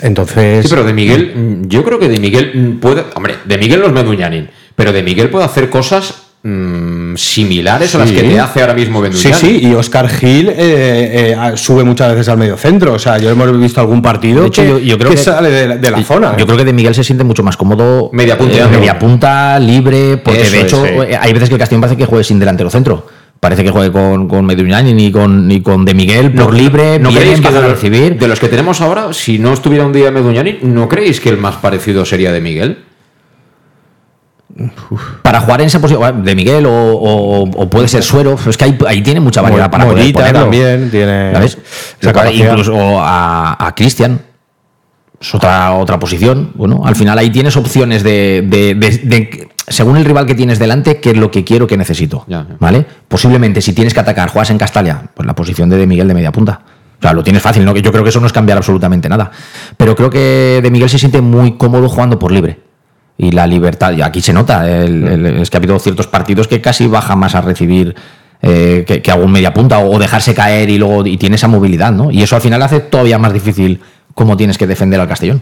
Entonces. 0.00 0.64
Sí, 0.64 0.68
pero 0.70 0.84
de 0.84 0.92
Miguel, 0.92 1.32
mm, 1.34 1.68
yo 1.68 1.84
creo 1.84 1.98
que 1.98 2.08
de 2.08 2.20
Miguel 2.20 2.78
puede. 2.80 3.04
Hombre, 3.14 3.34
de 3.44 3.58
Miguel 3.58 3.80
no 3.80 3.86
es 3.86 3.92
Meduñanin, 3.92 4.48
pero 4.76 4.92
de 4.92 5.02
Miguel 5.02 5.28
puede 5.28 5.44
hacer 5.44 5.70
cosas 5.70 6.23
mm, 6.44 7.16
similares 7.16 7.94
a 7.94 7.98
las 7.98 8.12
que 8.12 8.22
te 8.22 8.38
hace 8.38 8.60
ahora 8.60 8.74
mismo 8.74 8.98
Sí, 9.04 9.28
Meduñanin. 9.28 9.60
sí, 9.60 9.66
y 9.66 9.74
Oscar 9.74 10.08
Gil 10.08 10.50
eh, 10.50 10.54
eh, 10.58 11.36
sube 11.56 11.82
muchas 11.84 12.10
veces 12.12 12.28
al 12.28 12.38
medio 12.38 12.56
centro. 12.56 12.92
O 12.92 12.98
sea, 12.98 13.18
yo 13.18 13.30
hemos 13.30 13.58
visto 13.58 13.80
algún 13.80 14.00
partido 14.02 14.42
De 14.42 14.48
hecho, 14.48 14.62
que, 14.62 14.68
yo, 14.68 14.78
yo 14.78 14.98
creo 14.98 15.10
que 15.10 15.16
que, 15.16 15.22
sale 15.22 15.50
de, 15.50 15.66
la- 15.68 15.76
de 15.76 15.90
la 15.90 15.98
Sí, 15.98 16.04
zona. 16.04 16.36
Yo 16.36 16.46
creo 16.46 16.58
que 16.58 16.64
de 16.64 16.72
Miguel 16.72 16.94
se 16.94 17.02
siente 17.02 17.24
mucho 17.24 17.42
más 17.42 17.56
cómodo 17.56 18.10
Media 18.12 18.36
punta. 18.38 18.56
eh, 18.56 18.68
media 18.68 18.98
punta, 18.98 19.58
libre, 19.58 20.18
porque 20.18 20.42
Eso 20.42 20.50
de 20.52 20.58
es, 20.58 20.64
hecho 20.64 20.84
sí. 20.84 20.90
eh, 21.08 21.18
hay 21.20 21.32
veces 21.32 21.48
que 21.48 21.54
el 21.54 21.58
Castellón 21.58 21.80
parece 21.80 21.96
que 21.96 22.06
juegue 22.06 22.24
sin 22.24 22.38
delantero 22.38 22.70
centro. 22.70 23.06
Parece 23.40 23.62
que 23.64 23.70
juegue 23.70 23.92
con, 23.92 24.26
con 24.26 24.46
Meduñani 24.46 24.94
ni 24.94 25.10
con, 25.10 25.46
ni 25.46 25.60
con 25.60 25.84
De 25.84 25.92
Miguel 25.92 26.32
por 26.32 26.54
libre, 26.54 26.98
¿No 26.98 27.10
vienen, 27.10 27.28
creéis 27.28 27.40
que 27.46 27.52
de 27.52 27.58
a 27.58 27.60
los, 27.60 27.70
recibir. 27.72 28.18
de 28.18 28.28
los 28.28 28.40
que 28.40 28.48
tenemos 28.48 28.80
ahora, 28.80 29.12
si 29.12 29.38
no 29.38 29.52
estuviera 29.52 29.84
un 29.84 29.92
día 29.92 30.10
Meduñanin, 30.10 30.58
¿no 30.62 30.88
creéis 30.88 31.20
que 31.20 31.28
el 31.28 31.36
más 31.36 31.56
parecido 31.56 32.06
sería 32.06 32.32
de 32.32 32.40
Miguel? 32.40 32.78
Para 35.22 35.40
jugar 35.40 35.60
en 35.62 35.66
esa 35.66 35.80
posición, 35.80 36.24
de 36.24 36.34
Miguel 36.36 36.66
o, 36.66 36.70
o- 36.72 37.42
o 37.42 37.70
puede 37.70 37.88
ser 37.88 38.02
Suero, 38.02 38.36
es 38.48 38.56
que 38.56 38.64
ahí, 38.64 38.78
ahí 38.86 39.02
tiene 39.02 39.20
mucha 39.20 39.40
variedad 39.42 39.70
para 39.70 39.84
poder 39.94 40.04
ponerlo. 40.12 40.40
también 40.42 40.90
tiene. 40.90 41.32
Incluso 42.50 43.00
a, 43.00 43.66
a 43.66 43.74
Cristian. 43.74 44.20
Es 45.20 45.34
otra, 45.34 45.72
otra 45.74 45.98
posición. 45.98 46.52
Bueno, 46.54 46.82
al 46.84 46.94
final 46.96 47.18
ahí 47.18 47.30
tienes 47.30 47.56
opciones 47.56 48.02
de, 48.02 48.44
de- 48.46 48.74
de- 48.74 48.98
de- 48.98 49.48
según 49.66 49.96
el 49.96 50.04
rival 50.04 50.26
que 50.26 50.34
tienes 50.34 50.58
delante, 50.58 51.00
qué 51.00 51.10
es 51.12 51.16
lo 51.16 51.30
que 51.30 51.42
quiero, 51.44 51.66
qué 51.66 51.76
necesito. 51.78 52.24
Ya, 52.28 52.46
ya. 52.48 52.56
¿Vale? 52.60 52.84
Posiblemente 53.08 53.60
si 53.62 53.72
tienes 53.72 53.94
que 53.94 54.00
atacar, 54.00 54.28
juegas 54.28 54.50
en 54.50 54.58
Castalia, 54.58 55.02
pues 55.14 55.26
la 55.26 55.34
posición 55.34 55.70
de 55.70 55.78
De 55.78 55.86
Miguel 55.86 56.06
de 56.08 56.14
media 56.14 56.30
punta. 56.30 56.60
O 56.98 57.02
sea, 57.02 57.12
lo 57.12 57.22
tienes 57.24 57.42
fácil, 57.42 57.64
¿no? 57.64 57.72
Que 57.74 57.80
yo 57.82 57.90
creo 57.90 58.04
que 58.04 58.10
eso 58.10 58.20
no 58.20 58.26
es 58.26 58.32
cambiar 58.32 58.58
absolutamente 58.58 59.08
nada. 59.08 59.30
Pero 59.76 59.96
creo 59.96 60.10
que 60.10 60.60
De 60.62 60.70
Miguel 60.70 60.88
se 60.90 60.98
siente 60.98 61.20
muy 61.22 61.56
cómodo 61.56 61.88
jugando 61.88 62.18
por 62.18 62.30
libre. 62.30 62.60
Y 63.16 63.30
la 63.30 63.46
libertad, 63.46 63.92
y 63.96 64.02
aquí 64.02 64.20
se 64.20 64.32
nota, 64.32 64.68
el- 64.68 65.06
el- 65.06 65.26
es 65.42 65.50
que 65.50 65.56
ha 65.56 65.60
habido 65.60 65.78
ciertos 65.78 66.06
partidos 66.08 66.48
que 66.48 66.60
casi 66.60 66.86
baja 66.86 67.14
más 67.16 67.34
a 67.34 67.40
recibir 67.40 67.94
eh, 68.42 68.84
que, 68.86 69.00
que 69.00 69.10
algún 69.10 69.30
media 69.32 69.54
punta 69.54 69.78
o, 69.78 69.94
o 69.94 69.98
dejarse 69.98 70.34
caer 70.34 70.68
y 70.68 70.76
luego 70.78 71.06
y 71.06 71.16
tiene 71.16 71.36
esa 71.36 71.48
movilidad, 71.48 71.92
¿no? 71.92 72.10
Y 72.10 72.22
eso 72.22 72.36
al 72.36 72.42
final 72.42 72.60
hace 72.60 72.80
todavía 72.80 73.18
más 73.18 73.32
difícil 73.32 73.80
cómo 74.14 74.36
tienes 74.36 74.58
que 74.58 74.66
defender 74.66 75.00
al 75.00 75.08
Castellón. 75.08 75.40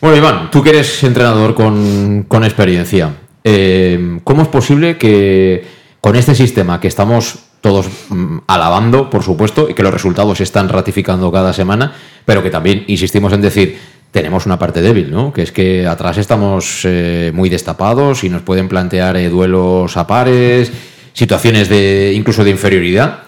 Bueno, 0.00 0.16
Iván, 0.16 0.50
tú 0.50 0.62
que 0.62 0.70
eres 0.70 1.02
entrenador 1.04 1.54
con, 1.54 2.24
con 2.28 2.44
experiencia, 2.44 3.10
eh, 3.44 4.18
¿cómo 4.24 4.42
es 4.42 4.48
posible 4.48 4.96
que 4.96 5.66
con 6.00 6.14
este 6.16 6.34
sistema 6.34 6.80
que 6.80 6.88
estamos 6.88 7.40
todos 7.60 7.86
mm, 8.08 8.38
alabando, 8.46 9.10
por 9.10 9.24
supuesto, 9.24 9.68
y 9.68 9.74
que 9.74 9.82
los 9.82 9.92
resultados 9.92 10.38
se 10.38 10.44
están 10.44 10.68
ratificando 10.68 11.30
cada 11.32 11.52
semana, 11.52 11.92
pero 12.24 12.42
que 12.42 12.50
también 12.50 12.84
insistimos 12.86 13.32
en 13.32 13.42
decir, 13.42 13.76
tenemos 14.10 14.46
una 14.46 14.58
parte 14.58 14.80
débil, 14.80 15.10
¿no? 15.10 15.32
Que 15.32 15.42
es 15.42 15.52
que 15.52 15.86
atrás 15.86 16.18
estamos 16.18 16.80
eh, 16.84 17.30
muy 17.34 17.48
destapados 17.48 18.24
y 18.24 18.28
nos 18.28 18.42
pueden 18.42 18.68
plantear 18.68 19.16
eh, 19.16 19.28
duelos 19.28 19.96
a 19.96 20.06
pares, 20.06 20.72
situaciones 21.12 21.68
de 21.68 22.12
incluso 22.14 22.44
de 22.44 22.50
inferioridad 22.50 23.20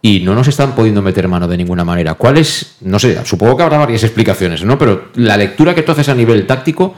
y 0.00 0.20
no 0.20 0.34
nos 0.34 0.46
están 0.46 0.74
pudiendo 0.76 1.02
meter 1.02 1.26
mano 1.26 1.48
de 1.48 1.56
ninguna 1.56 1.84
manera. 1.84 2.14
¿Cuál 2.14 2.38
es? 2.38 2.76
No 2.82 2.98
sé, 3.00 3.18
supongo 3.24 3.56
que 3.56 3.64
habrá 3.64 3.78
varias 3.78 4.04
explicaciones, 4.04 4.62
¿no? 4.64 4.78
Pero 4.78 5.08
la 5.16 5.36
lectura 5.36 5.74
que 5.74 5.82
tú 5.82 5.90
haces 5.92 6.08
a 6.08 6.14
nivel 6.14 6.46
táctico, 6.46 6.94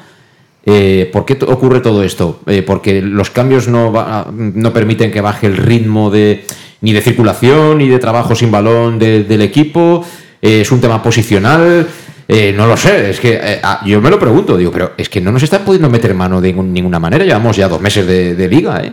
eh, 0.66 1.08
¿por 1.10 1.24
qué 1.24 1.38
ocurre 1.46 1.80
todo 1.80 2.04
esto? 2.04 2.40
Eh, 2.46 2.62
porque 2.62 3.00
los 3.00 3.30
cambios 3.30 3.68
no, 3.68 3.90
va- 3.90 4.26
no 4.30 4.72
permiten 4.74 5.10
que 5.10 5.22
baje 5.22 5.46
el 5.46 5.56
ritmo 5.56 6.10
de 6.10 6.44
ni 6.82 6.92
de 6.92 7.00
circulación 7.00 7.78
ni 7.78 7.88
de 7.88 7.98
trabajo 7.98 8.34
sin 8.34 8.50
balón 8.50 8.98
de- 8.98 9.24
del 9.24 9.40
equipo. 9.40 10.04
Eh, 10.42 10.60
es 10.60 10.70
un 10.70 10.80
tema 10.82 11.02
posicional. 11.02 11.86
Eh, 12.32 12.52
no 12.56 12.68
lo 12.68 12.76
sé, 12.76 13.10
es 13.10 13.18
que 13.18 13.40
eh, 13.42 13.60
ah, 13.60 13.80
yo 13.84 14.00
me 14.00 14.08
lo 14.08 14.16
pregunto, 14.16 14.56
digo, 14.56 14.70
pero 14.70 14.92
es 14.96 15.08
que 15.08 15.20
no 15.20 15.32
nos 15.32 15.42
están 15.42 15.64
pudiendo 15.64 15.90
meter 15.90 16.14
mano 16.14 16.40
de 16.40 16.52
ninguna 16.52 17.00
manera. 17.00 17.24
Llevamos 17.24 17.56
ya 17.56 17.66
dos 17.66 17.80
meses 17.80 18.06
de, 18.06 18.48
liga, 18.48 18.80
¿eh? 18.84 18.92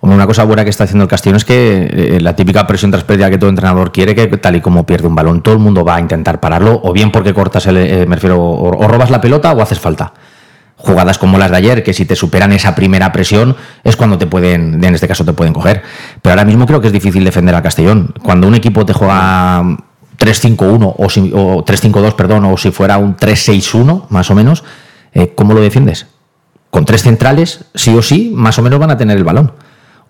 Una 0.00 0.26
cosa 0.26 0.44
buena 0.44 0.64
que 0.64 0.70
está 0.70 0.84
haciendo 0.84 1.02
el 1.04 1.10
Castellón 1.10 1.36
es 1.36 1.44
que 1.44 1.86
eh, 1.92 2.18
la 2.22 2.34
típica 2.34 2.66
presión 2.66 2.90
tras 2.90 3.04
pérdida 3.04 3.28
que 3.28 3.36
todo 3.36 3.50
entrenador 3.50 3.92
quiere, 3.92 4.14
que 4.14 4.26
tal 4.38 4.56
y 4.56 4.62
como 4.62 4.86
pierde 4.86 5.06
un 5.06 5.14
balón, 5.14 5.42
todo 5.42 5.52
el 5.52 5.60
mundo 5.60 5.84
va 5.84 5.96
a 5.96 6.00
intentar 6.00 6.40
pararlo, 6.40 6.80
o 6.82 6.94
bien 6.94 7.12
porque 7.12 7.34
cortas 7.34 7.66
el, 7.66 7.76
eh, 7.76 8.06
me 8.06 8.14
refiero, 8.14 8.40
o, 8.42 8.78
o 8.78 8.88
robas 8.88 9.10
la 9.10 9.20
pelota 9.20 9.52
o 9.52 9.60
haces 9.60 9.78
falta. 9.78 10.14
Jugadas 10.76 11.18
como 11.18 11.36
las 11.36 11.50
de 11.50 11.58
ayer, 11.58 11.82
que 11.82 11.92
si 11.92 12.06
te 12.06 12.16
superan 12.16 12.52
esa 12.52 12.74
primera 12.74 13.12
presión, 13.12 13.54
es 13.84 13.96
cuando 13.96 14.16
te 14.16 14.26
pueden, 14.26 14.82
en 14.82 14.94
este 14.94 15.06
caso 15.06 15.26
te 15.26 15.34
pueden 15.34 15.52
coger. 15.52 15.82
Pero 16.22 16.32
ahora 16.32 16.46
mismo 16.46 16.64
creo 16.64 16.80
que 16.80 16.86
es 16.86 16.92
difícil 16.94 17.22
defender 17.22 17.54
al 17.54 17.62
Castellón. 17.62 18.14
Cuando 18.22 18.48
un 18.48 18.54
equipo 18.54 18.86
te 18.86 18.94
juega 18.94 19.76
3-5-1 20.18 20.94
o, 20.96 21.08
si- 21.10 21.32
o 21.34 21.64
3-5-2, 21.64 22.14
perdón, 22.14 22.44
o 22.46 22.56
si 22.56 22.70
fuera 22.70 22.98
un 22.98 23.16
3-6-1, 23.16 24.06
más 24.10 24.30
o 24.30 24.34
menos, 24.34 24.64
eh, 25.12 25.32
¿cómo 25.34 25.54
lo 25.54 25.60
defiendes? 25.60 26.06
con 26.70 26.84
tres 26.84 27.02
centrales, 27.02 27.64
sí 27.74 27.96
o 27.96 28.02
sí, 28.02 28.30
más 28.34 28.58
o 28.58 28.62
menos 28.62 28.78
van 28.78 28.90
a 28.90 28.98
tener 28.98 29.16
el 29.16 29.24
balón. 29.24 29.52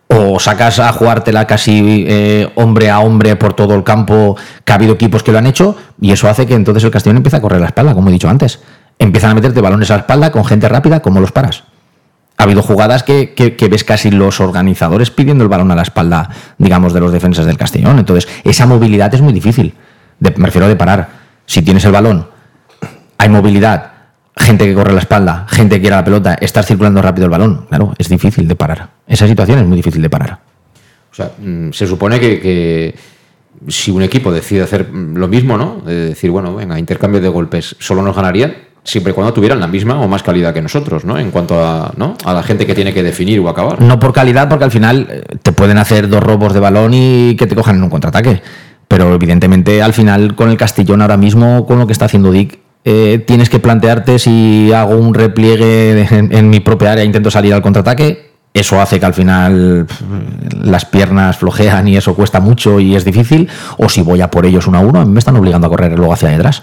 O 0.08 0.40
sacas 0.40 0.80
a 0.80 0.90
jugártela 0.92 1.46
casi 1.46 2.04
eh, 2.08 2.50
hombre 2.56 2.90
a 2.90 2.98
hombre 2.98 3.36
por 3.36 3.52
todo 3.54 3.76
el 3.76 3.84
campo, 3.84 4.36
que 4.64 4.72
ha 4.72 4.74
habido 4.74 4.94
equipos 4.94 5.22
que 5.22 5.30
lo 5.30 5.38
han 5.38 5.46
hecho, 5.46 5.76
y 6.00 6.10
eso 6.10 6.28
hace 6.28 6.46
que 6.46 6.54
entonces 6.54 6.82
el 6.82 6.90
Castellón 6.90 7.18
empiece 7.18 7.36
a 7.36 7.40
correr 7.40 7.60
la 7.60 7.68
espalda, 7.68 7.94
como 7.94 8.08
he 8.08 8.12
dicho 8.12 8.28
antes. 8.28 8.58
Empiezan 8.98 9.30
a 9.30 9.34
meterte 9.34 9.60
balones 9.60 9.88
a 9.92 9.94
la 9.94 10.00
espalda 10.00 10.32
con 10.32 10.44
gente 10.44 10.68
rápida, 10.68 10.98
como 10.98 11.20
los 11.20 11.30
paras. 11.30 11.62
Ha 12.38 12.42
habido 12.42 12.60
jugadas 12.62 13.04
que, 13.04 13.34
que- 13.34 13.54
que 13.54 13.68
ves 13.68 13.84
casi 13.84 14.10
los 14.10 14.40
organizadores 14.40 15.12
pidiendo 15.12 15.44
el 15.44 15.48
balón 15.48 15.70
a 15.70 15.76
la 15.76 15.82
espalda, 15.82 16.28
digamos, 16.58 16.92
de 16.92 16.98
los 16.98 17.12
defensas 17.12 17.46
del 17.46 17.56
Castellón. 17.56 18.00
Entonces, 18.00 18.28
esa 18.42 18.66
movilidad 18.66 19.14
es 19.14 19.20
muy 19.20 19.32
difícil. 19.32 19.74
De- 20.20 20.34
me 20.36 20.46
refiero 20.46 20.68
de 20.68 20.76
parar. 20.76 21.08
Si 21.46 21.62
tienes 21.62 21.84
el 21.84 21.92
balón, 21.92 22.26
hay 23.16 23.28
movilidad, 23.28 23.92
gente 24.36 24.66
que 24.66 24.74
corre 24.74 24.92
la 24.92 25.00
espalda, 25.00 25.46
gente 25.48 25.76
que 25.76 25.82
quiere 25.82 25.96
la 25.96 26.04
pelota, 26.04 26.34
estás 26.34 26.66
circulando 26.66 27.00
rápido 27.02 27.24
el 27.24 27.30
balón. 27.30 27.66
Claro, 27.68 27.94
es 27.98 28.08
difícil 28.08 28.46
de 28.46 28.54
parar. 28.56 28.88
Esa 29.06 29.26
situación 29.26 29.58
es 29.60 29.66
muy 29.66 29.76
difícil 29.76 30.02
de 30.02 30.10
parar. 30.10 30.38
O 31.10 31.14
sea, 31.14 31.32
mm, 31.38 31.70
se 31.72 31.86
supone 31.86 32.20
que, 32.20 32.38
que 32.40 32.94
si 33.68 33.90
un 33.90 34.02
equipo 34.02 34.30
decide 34.30 34.62
hacer 34.62 34.88
mm, 34.92 35.16
lo 35.16 35.26
mismo, 35.26 35.56
¿no? 35.56 35.80
De 35.84 35.94
decir, 36.10 36.30
bueno, 36.30 36.54
venga, 36.54 36.78
intercambio 36.78 37.20
de 37.20 37.28
golpes, 37.28 37.74
solo 37.78 38.02
nos 38.02 38.14
ganarían 38.14 38.54
siempre 38.84 39.10
y 39.10 39.14
cuando 39.14 39.34
tuvieran 39.34 39.58
la 39.60 39.66
misma 39.66 40.00
o 40.00 40.08
más 40.08 40.22
calidad 40.22 40.54
que 40.54 40.62
nosotros, 40.62 41.04
¿no? 41.04 41.18
En 41.18 41.30
cuanto 41.30 41.62
a, 41.62 41.92
¿no? 41.96 42.16
a 42.24 42.32
la 42.32 42.42
gente 42.42 42.64
que 42.66 42.74
tiene 42.74 42.94
que 42.94 43.02
definir 43.02 43.40
o 43.40 43.48
acabar. 43.48 43.82
No 43.82 43.98
por 43.98 44.12
calidad, 44.12 44.48
porque 44.48 44.64
al 44.64 44.70
final 44.70 45.06
eh, 45.10 45.22
te 45.42 45.52
pueden 45.52 45.76
hacer 45.78 46.08
dos 46.08 46.22
robos 46.22 46.54
de 46.54 46.60
balón 46.60 46.92
y 46.94 47.34
que 47.36 47.46
te 47.46 47.54
cojan 47.54 47.76
en 47.76 47.82
un 47.82 47.90
contraataque. 47.90 48.40
Pero 48.88 49.14
evidentemente 49.14 49.82
al 49.82 49.92
final 49.92 50.34
con 50.34 50.48
el 50.50 50.56
Castillón 50.56 51.02
ahora 51.02 51.16
mismo, 51.16 51.66
con 51.66 51.78
lo 51.78 51.86
que 51.86 51.92
está 51.92 52.06
haciendo 52.06 52.30
Dick, 52.32 52.58
eh, 52.84 53.22
tienes 53.26 53.50
que 53.50 53.58
plantearte 53.58 54.18
si 54.18 54.72
hago 54.72 54.96
un 54.96 55.12
repliegue 55.14 56.06
en, 56.10 56.34
en 56.34 56.48
mi 56.50 56.60
propia 56.60 56.92
área, 56.92 57.04
intento 57.04 57.30
salir 57.30 57.52
al 57.52 57.60
contraataque. 57.62 58.28
Eso 58.54 58.80
hace 58.80 58.98
que 58.98 59.04
al 59.06 59.12
final 59.14 59.84
pff, 59.86 60.00
las 60.64 60.86
piernas 60.86 61.36
flojean 61.36 61.86
y 61.86 61.96
eso 61.98 62.14
cuesta 62.14 62.40
mucho 62.40 62.80
y 62.80 62.96
es 62.96 63.04
difícil. 63.04 63.48
O 63.76 63.88
si 63.90 64.00
voy 64.00 64.22
a 64.22 64.30
por 64.30 64.46
ellos 64.46 64.66
uno 64.66 64.78
a 64.78 64.80
uno, 64.80 65.00
a 65.00 65.04
mí 65.04 65.12
me 65.12 65.18
están 65.18 65.36
obligando 65.36 65.66
a 65.66 65.70
correr 65.70 65.96
luego 65.96 66.14
hacia 66.14 66.30
detrás. 66.30 66.62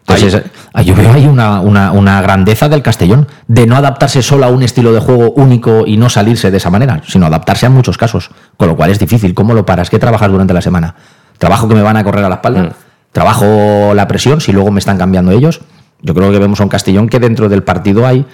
Entonces, 0.00 0.34
es- 0.34 0.42
ah, 0.74 0.82
yo 0.82 0.96
veo 0.96 1.12
ahí 1.12 1.26
una, 1.26 1.60
una- 1.60 1.92
una 1.92 2.20
grandeza 2.22 2.68
del 2.68 2.82
Castellón, 2.82 3.28
de 3.46 3.68
no 3.68 3.76
adaptarse 3.76 4.20
solo 4.20 4.46
a 4.46 4.48
un 4.48 4.64
estilo 4.64 4.92
de 4.92 4.98
juego 4.98 5.30
único 5.30 5.84
y 5.86 5.96
no 5.96 6.08
salirse 6.08 6.50
de 6.50 6.56
esa 6.56 6.70
manera, 6.70 7.00
sino 7.06 7.24
adaptarse 7.26 7.66
a 7.66 7.70
muchos 7.70 7.96
casos, 7.96 8.30
con 8.56 8.66
lo 8.66 8.76
cual 8.76 8.90
es 8.90 8.98
difícil. 8.98 9.32
¿Cómo 9.32 9.54
lo 9.54 9.64
paras? 9.64 9.90
¿Qué 9.90 10.00
trabajas 10.00 10.28
durante 10.28 10.52
la 10.52 10.60
semana? 10.60 10.96
¿Trabajo 11.42 11.66
que 11.66 11.74
me 11.74 11.82
van 11.82 11.96
a 11.96 12.04
correr 12.04 12.24
a 12.24 12.28
la 12.28 12.36
espalda? 12.36 12.70
¿Trabajo 13.10 13.94
la 13.96 14.06
presión 14.06 14.40
si 14.40 14.52
luego 14.52 14.70
me 14.70 14.78
están 14.78 14.96
cambiando 14.96 15.32
ellos? 15.32 15.60
Yo 16.00 16.14
creo 16.14 16.30
que 16.30 16.38
vemos 16.38 16.60
a 16.60 16.62
un 16.62 16.68
Castellón 16.68 17.08
que 17.08 17.18
dentro 17.18 17.48
del 17.48 17.64
partido 17.64 18.06
hay 18.06 18.24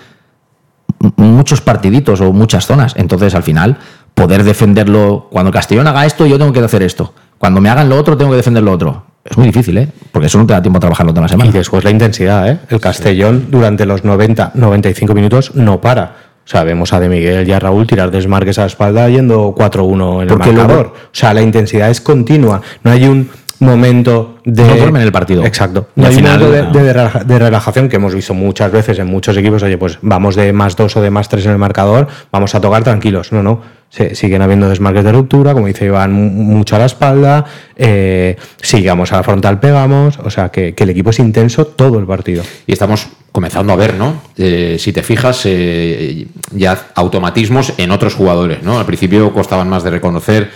muchos 1.16 1.62
partiditos 1.62 2.21
o 2.21 2.35
muchas 2.35 2.66
zonas. 2.66 2.92
Entonces, 2.99 3.35
al 3.35 3.42
final, 3.42 3.79
poder 4.12 4.44
defenderlo, 4.44 5.29
cuando 5.31 5.49
el 5.49 5.55
Castellón 5.55 5.87
haga 5.87 6.05
esto, 6.05 6.27
yo 6.27 6.37
tengo 6.37 6.53
que 6.53 6.61
hacer 6.61 6.83
esto. 6.83 7.14
Cuando 7.38 7.62
me 7.62 7.71
hagan 7.71 7.88
lo 7.88 7.97
otro, 7.97 8.14
tengo 8.14 8.33
que 8.33 8.37
defender 8.37 8.62
lo 8.62 8.73
otro. 8.73 9.07
Es 9.25 9.38
muy 9.38 9.47
difícil, 9.47 9.79
¿eh? 9.79 9.88
Porque 10.13 10.27
eso 10.27 10.37
no 10.37 10.46
te 10.46 10.52
da 10.52 10.61
tiempo 10.61 10.77
a 10.77 10.81
trabajarlo 10.81 11.15
toda 11.15 11.23
la 11.23 11.29
semana. 11.29 11.48
Y 11.48 11.52
después 11.54 11.85
la 11.85 11.90
intensidad, 11.90 12.46
¿eh? 12.46 12.59
El 12.69 12.79
Castellón 12.79 13.46
durante 13.50 13.87
los 13.87 14.04
90, 14.04 14.52
95 14.52 15.15
minutos 15.15 15.54
no 15.54 15.81
para. 15.81 16.27
O 16.49 16.51
sea, 16.51 16.65
vemos 16.65 16.94
a 16.94 16.99
De 17.01 17.11
Miguel 17.11 17.46
y 17.46 17.53
a 17.53 17.59
Raúl 17.61 17.87
tirar 17.87 18.11
desmarques 18.11 18.57
a 18.59 18.63
la 18.63 18.69
espalda 18.69 19.07
yendo 19.11 19.55
4-1 19.55 20.23
en 20.23 20.29
Porque 20.29 20.49
el 20.49 20.55
luego- 20.55 20.69
marcador. 20.69 20.87
O 20.96 21.09
sea, 21.13 21.35
la 21.35 21.42
intensidad 21.42 21.90
es 21.90 22.01
continua. 22.01 22.63
No 22.83 22.90
hay 22.90 23.05
un 23.05 23.29
momento 23.61 24.37
de... 24.46 24.63
No 24.65 24.77
duermen 24.77 25.03
el 25.03 25.13
partido. 25.13 25.44
Exacto. 25.44 25.88
No 25.94 26.07
hay 26.07 26.17
un 26.17 26.23
momento 26.23 26.51
de, 26.51 26.63
no. 26.63 26.71
de 26.73 26.92
relaja- 26.94 27.25
de 27.25 27.38
relajación 27.38 27.88
que 27.90 27.96
hemos 27.96 28.15
visto 28.15 28.33
muchas 28.33 28.73
veces 28.73 28.99
en 28.99 29.09
muchos 29.09 29.37
equipos. 29.37 29.63
Oye, 29.63 29.77
pues 29.77 29.99
vamos 30.01 30.37
de 30.37 30.53
más 30.55 30.75
dos 30.75 30.96
o 30.96 31.03
de 31.03 31.11
más 31.11 31.29
tres 31.29 31.44
en 31.44 31.53
el 31.53 31.59
marcador, 31.59 32.07
vamos 32.33 32.55
a 32.55 32.61
tocar 32.63 32.83
tranquilos. 32.83 33.31
No, 33.33 33.42
no. 33.42 33.61
se, 33.90 34.15
siguen 34.15 34.40
habiendo 34.42 34.69
desmarques 34.71 35.05
de 35.05 35.13
ruptura, 35.13 35.53
como 35.55 35.67
dice 35.67 35.85
Iván, 35.87 36.13
mucho 36.13 36.77
a 36.77 36.79
la 36.79 36.85
espalda, 36.87 37.44
eh, 37.77 38.37
sigamos 38.63 39.13
a 39.13 39.17
la 39.17 39.23
frontal, 39.23 39.61
pegamos, 39.61 40.19
o 40.19 40.31
sea 40.31 40.49
que, 40.51 40.75
el 40.79 40.90
equipo 40.90 41.11
es 41.11 41.19
intenso 41.19 41.67
todo 41.67 41.99
el 41.99 42.07
partido. 42.07 42.42
Y 42.67 42.73
estamos 42.73 43.09
comenzando 43.33 43.72
a 43.72 43.76
ver, 43.76 43.94
¿no? 43.94 44.22
Eh, 44.37 44.76
si 44.79 44.92
te 44.92 45.02
fijas, 45.02 45.42
eh, 45.44 46.26
ya 46.52 46.88
automatismos 46.94 47.74
en 47.79 47.90
otros 47.90 48.14
jugadores, 48.14 48.62
¿no? 48.62 48.79
Al 48.79 48.87
principio 48.87 49.33
costaban 49.33 49.68
más 49.68 49.85
de 49.85 49.90
reconocer, 49.90 50.50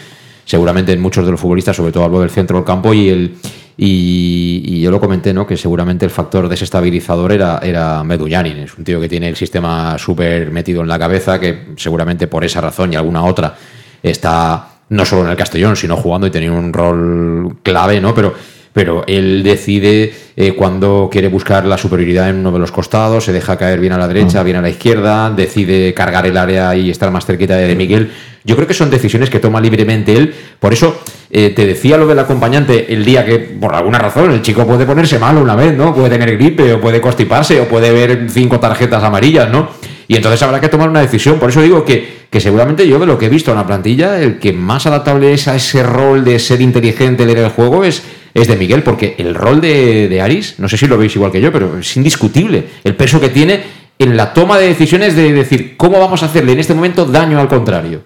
seguramente 0.45 0.93
en 0.93 1.01
muchos 1.01 1.25
de 1.25 1.31
los 1.31 1.41
futbolistas, 1.41 1.77
sobre 1.77 1.93
todo 1.93 2.05
hablo 2.05 2.21
del 2.21 2.31
centro 2.31 2.57
del 2.57 2.65
campo 2.65 2.93
y 2.95 3.09
el 3.09 3.37
y, 3.77 4.81
yo 4.81 4.91
lo 4.91 5.01
comenté, 5.01 5.33
¿no? 5.33 5.47
Que 5.47 5.57
seguramente 5.57 6.05
el 6.05 6.11
factor 6.11 6.49
desestabilizador 6.49 7.33
era, 7.33 7.59
era 7.63 8.05
Medullanin. 8.05 8.59
Es 8.59 8.77
un 8.77 8.85
tío 8.85 9.01
que 9.01 9.09
tiene 9.09 9.29
el 9.29 9.37
sistema 9.37 9.97
súper 9.99 10.51
metido 10.51 10.83
en 10.83 10.89
la 10.89 10.99
cabeza, 10.99 11.41
que 11.41 11.69
seguramente 11.77 12.27
por 12.27 12.45
esa 12.45 12.61
razón 12.61 12.93
y 12.93 12.97
alguna 12.97 13.25
otra 13.25 13.57
está 14.03 14.69
no 14.91 15.05
solo 15.05 15.25
en 15.25 15.31
el 15.31 15.37
Castellón, 15.37 15.77
sino 15.77 15.97
jugando 15.97 16.27
y 16.27 16.31
teniendo 16.31 16.59
un 16.59 16.73
rol 16.73 17.57
clave, 17.63 18.01
¿no? 18.01 18.15
Pero, 18.15 18.35
pero 18.73 19.05
él 19.07 19.43
decide 19.43 20.15
eh, 20.37 20.55
cuando 20.55 21.09
quiere 21.11 21.29
buscar 21.29 21.67
la 21.67 21.77
superioridad 21.77 22.31
en 22.31 22.37
uno 22.37 22.53
de 22.53 22.59
los 22.59 22.73
costados, 22.73 23.25
se 23.25 23.33
deja 23.33 23.57
caer 23.57 23.81
bien 23.81 23.93
a 23.93 23.99
la 23.99 24.09
derecha, 24.09 24.43
bien 24.43 24.57
a 24.57 24.63
la 24.63 24.71
izquierda, 24.71 25.31
decide 25.31 25.93
cargar 25.95 26.27
el 26.27 26.37
área 26.37 26.75
y 26.75 26.91
estar 26.91 27.11
más 27.11 27.27
cerquita 27.27 27.57
de 27.57 27.75
Miguel. 27.75 28.11
Yo 28.45 28.57
creo 28.57 28.67
que 28.67 28.75
son 28.75 28.91
decisiones 28.91 29.31
que 29.31 29.39
toma 29.39 29.61
libremente 29.61 30.17
él. 30.17 30.35
Por 30.59 30.73
eso 30.73 31.01
eh, 31.31 31.53
te 31.55 31.67
decía 31.67 31.97
lo 31.97 32.07
del 32.07 32.19
acompañante 32.19 32.93
el 32.93 33.05
día 33.05 33.25
que, 33.25 33.39
por 33.39 33.75
alguna 33.75 33.99
razón, 33.99 34.33
el 34.33 34.43
chico 34.43 34.67
puede 34.67 34.85
ponerse 34.85 35.19
malo 35.19 35.41
una 35.41 35.55
vez, 35.55 35.77
¿no? 35.77 35.95
Puede 35.95 36.11
tener 36.11 36.37
gripe, 36.37 36.73
o 36.73 36.81
puede 36.81 37.01
constiparse, 37.01 37.61
o 37.61 37.69
puede 37.69 37.93
ver 37.93 38.27
cinco 38.31 38.59
tarjetas 38.59 39.03
amarillas, 39.05 39.49
¿no? 39.51 39.69
Y 40.13 40.17
entonces 40.17 40.43
habrá 40.43 40.61
que 40.61 40.69
tomar 40.69 40.91
una 40.91 41.01
decisión. 41.01 41.39
Por 41.39 41.49
eso 41.49 41.63
digo 41.63 41.87
que, 41.87 42.27
que 42.29 42.39
seguramente 42.39 42.87
yo 42.87 42.99
de 42.99 43.07
lo 43.07 43.17
que 43.17 43.25
he 43.25 43.29
visto 43.31 43.51
en 43.51 43.57
la 43.57 43.67
plantilla, 43.67 44.21
el 44.21 44.39
que 44.39 44.53
más 44.53 44.85
adaptable 44.85 45.33
es 45.33 45.49
a 45.49 45.57
ese 45.57 45.83
rol 45.83 46.23
de 46.23 46.39
ser 46.39 46.61
inteligente, 46.61 47.25
leer 47.25 47.39
el 47.39 47.49
juego, 47.49 47.83
es, 47.83 48.03
es 48.35 48.47
de 48.47 48.57
Miguel, 48.57 48.83
porque 48.83 49.15
el 49.17 49.35
rol 49.35 49.63
de, 49.63 50.09
de 50.09 50.21
Aris, 50.21 50.57
no 50.59 50.69
sé 50.69 50.77
si 50.77 50.87
lo 50.87 50.99
veis 50.99 51.17
igual 51.17 51.33
que 51.33 51.41
yo, 51.41 51.51
pero 51.51 51.79
es 51.79 51.97
indiscutible. 51.97 52.63
El 52.85 52.95
peso 52.95 53.19
que 53.19 53.31
tiene 53.31 53.63
en 53.99 54.15
la 54.15 54.35
toma 54.35 54.59
de 54.59 54.67
decisiones 54.67 55.17
de 55.17 55.33
decir 55.33 55.79
cómo 55.79 55.99
vamos 55.99 56.23
a 56.23 56.27
hacerle 56.27 56.53
en 56.53 56.59
este 56.59 56.75
momento 56.75 57.07
daño 57.07 57.41
al 57.41 57.49
contrario. 57.49 58.03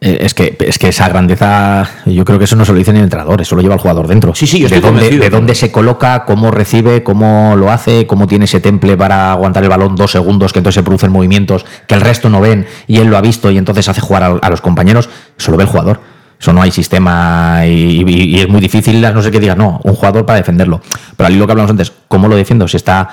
Eh, 0.00 0.18
es 0.20 0.32
que, 0.32 0.56
es 0.60 0.78
que 0.78 0.88
esa 0.88 1.08
grandeza, 1.08 1.88
yo 2.06 2.24
creo 2.24 2.38
que 2.38 2.44
eso 2.44 2.54
no 2.54 2.64
se 2.64 2.72
lo 2.72 2.78
dice 2.78 2.92
ni 2.92 2.98
el 2.98 3.04
entrenador, 3.04 3.40
eso 3.40 3.56
lo 3.56 3.62
lleva 3.62 3.74
el 3.74 3.80
jugador 3.80 4.06
dentro. 4.06 4.32
Sí, 4.32 4.46
sí, 4.46 4.62
de 4.62 4.80
dónde, 4.80 5.10
de 5.18 5.30
dónde 5.30 5.56
se 5.56 5.72
coloca, 5.72 6.24
cómo 6.24 6.52
recibe, 6.52 7.02
cómo 7.02 7.56
lo 7.56 7.72
hace, 7.72 8.06
cómo 8.06 8.28
tiene 8.28 8.44
ese 8.44 8.60
temple 8.60 8.96
para 8.96 9.32
aguantar 9.32 9.64
el 9.64 9.68
balón 9.68 9.96
dos 9.96 10.12
segundos, 10.12 10.52
que 10.52 10.60
entonces 10.60 10.76
se 10.76 10.84
producen 10.84 11.10
movimientos 11.10 11.66
que 11.88 11.94
el 11.94 12.00
resto 12.00 12.28
no 12.28 12.40
ven 12.40 12.66
y 12.86 12.98
él 12.98 13.08
lo 13.08 13.16
ha 13.16 13.20
visto 13.20 13.50
y 13.50 13.58
entonces 13.58 13.88
hace 13.88 14.00
jugar 14.00 14.38
a, 14.40 14.50
los 14.50 14.60
compañeros. 14.60 15.08
Eso 15.36 15.50
lo 15.50 15.56
ve 15.56 15.64
el 15.64 15.68
jugador. 15.68 16.00
Eso 16.40 16.52
no 16.52 16.62
hay 16.62 16.70
sistema 16.70 17.66
y, 17.66 18.38
es 18.38 18.48
muy 18.48 18.60
difícil, 18.60 19.00
no 19.00 19.20
sé 19.20 19.32
qué 19.32 19.40
diga, 19.40 19.56
no, 19.56 19.80
un 19.82 19.94
jugador 19.94 20.24
para 20.24 20.38
defenderlo. 20.38 20.80
Pero 21.16 21.26
al 21.26 21.34
hilo 21.34 21.46
que 21.46 21.52
hablamos 21.52 21.72
antes, 21.72 21.92
¿cómo 22.06 22.28
lo 22.28 22.36
defiendo? 22.36 22.68
Si 22.68 22.76
está, 22.76 23.08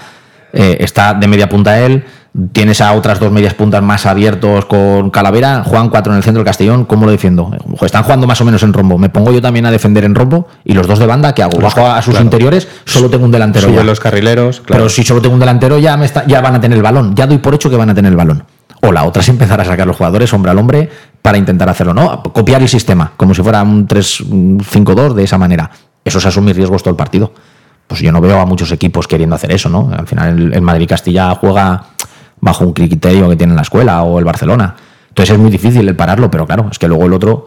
eh, 0.54 0.78
está 0.80 1.16
de 1.16 1.28
media 1.28 1.50
punta 1.50 1.80
él, 1.80 2.06
Tienes 2.52 2.82
a 2.82 2.92
otras 2.92 3.20
dos 3.20 3.32
medias 3.32 3.54
puntas 3.54 3.82
más 3.82 4.06
abiertos 4.06 4.66
con 4.66 5.10
Calavera, 5.10 5.64
juegan 5.64 5.90
cuatro 5.90 6.12
en 6.12 6.18
el 6.18 6.24
centro 6.24 6.40
del 6.40 6.46
Castellón, 6.46 6.84
¿cómo 6.84 7.06
lo 7.06 7.12
defiendo? 7.12 7.50
Están 7.82 8.04
jugando 8.04 8.28
más 8.28 8.42
o 8.42 8.46
menos 8.46 8.62
en 8.64 8.74
rombo. 8.74 8.98
Me 8.98 9.08
pongo 9.08 9.32
yo 9.32 9.42
también 9.42 9.66
a 9.66 9.72
defender 9.72 10.04
en 10.04 10.16
rombo 10.16 10.48
y 10.66 10.74
los 10.74 10.86
dos 10.86 11.00
de 11.00 11.06
banda, 11.06 11.34
¿qué 11.34 11.44
hago? 11.44 11.58
Bajo 11.60 11.88
a 11.88 12.02
sus 12.02 12.20
interiores, 12.20 12.68
solo 12.84 13.10
tengo 13.10 13.24
un 13.24 13.32
delantero 13.32 13.70
Suben 13.70 13.86
los 13.86 14.02
carrileros, 14.02 14.62
Pero 14.68 14.90
si 14.90 15.04
solo 15.04 15.22
tengo 15.22 15.34
un 15.34 15.40
delantero, 15.40 15.80
ya, 15.80 15.96
me 15.96 16.12
ya 16.28 16.42
van 16.42 16.56
a 16.56 16.60
tener 16.60 16.78
el 16.78 16.84
balón. 16.84 17.16
Ya 17.16 17.26
doy 17.26 17.38
por 17.38 17.56
hecho 17.56 17.70
que 17.70 17.78
van 17.78 17.90
a 17.90 17.96
tener 17.96 18.12
el 18.12 18.18
balón. 18.18 18.44
O 18.82 18.92
la 18.92 19.06
otra 19.06 19.22
es 19.22 19.30
empezar 19.30 19.62
a 19.62 19.66
sacar 19.66 19.88
los 19.88 19.96
jugadores 19.96 20.34
hombre 20.34 20.52
al 20.52 20.58
hombre 20.58 20.90
para 21.22 21.38
intentar 21.38 21.70
hacerlo, 21.70 21.94
¿no? 21.94 22.22
Copiar 22.22 22.62
el 22.62 22.68
sistema, 22.68 23.14
como 23.16 23.34
si 23.34 23.44
fuera 23.44 23.64
un 23.64 23.88
3-5-2 23.88 25.14
de 25.14 25.24
esa 25.24 25.38
manera. 25.38 25.72
Eso 26.04 26.18
es 26.18 26.26
asumir 26.26 26.58
riesgos 26.58 26.84
todo 26.84 26.92
el 26.92 26.98
partido. 26.98 27.32
Pues 27.88 28.02
yo 28.02 28.12
no 28.12 28.20
veo 28.20 28.42
a 28.42 28.46
muchos 28.46 28.72
equipos 28.74 29.08
queriendo 29.08 29.36
hacer 29.36 29.54
eso, 29.54 29.70
¿no? 29.70 29.90
Al 29.98 30.06
final 30.06 30.54
el 30.54 30.62
Madrid-Castilla 30.62 31.34
juega 31.36 31.86
bajo 32.46 32.64
un 32.64 32.74
criterio 32.74 33.28
que 33.28 33.36
tiene 33.36 33.56
la 33.56 33.64
escuela 33.64 34.04
o 34.04 34.20
el 34.20 34.24
Barcelona. 34.24 34.76
Entonces 35.10 35.34
es 35.34 35.42
muy 35.42 35.50
difícil 35.50 35.88
el 35.88 35.96
pararlo, 35.96 36.30
pero 36.30 36.46
claro, 36.46 36.68
es 36.72 36.78
que 36.78 36.88
luego 36.88 37.08
el 37.08 37.14
otro, 37.14 37.46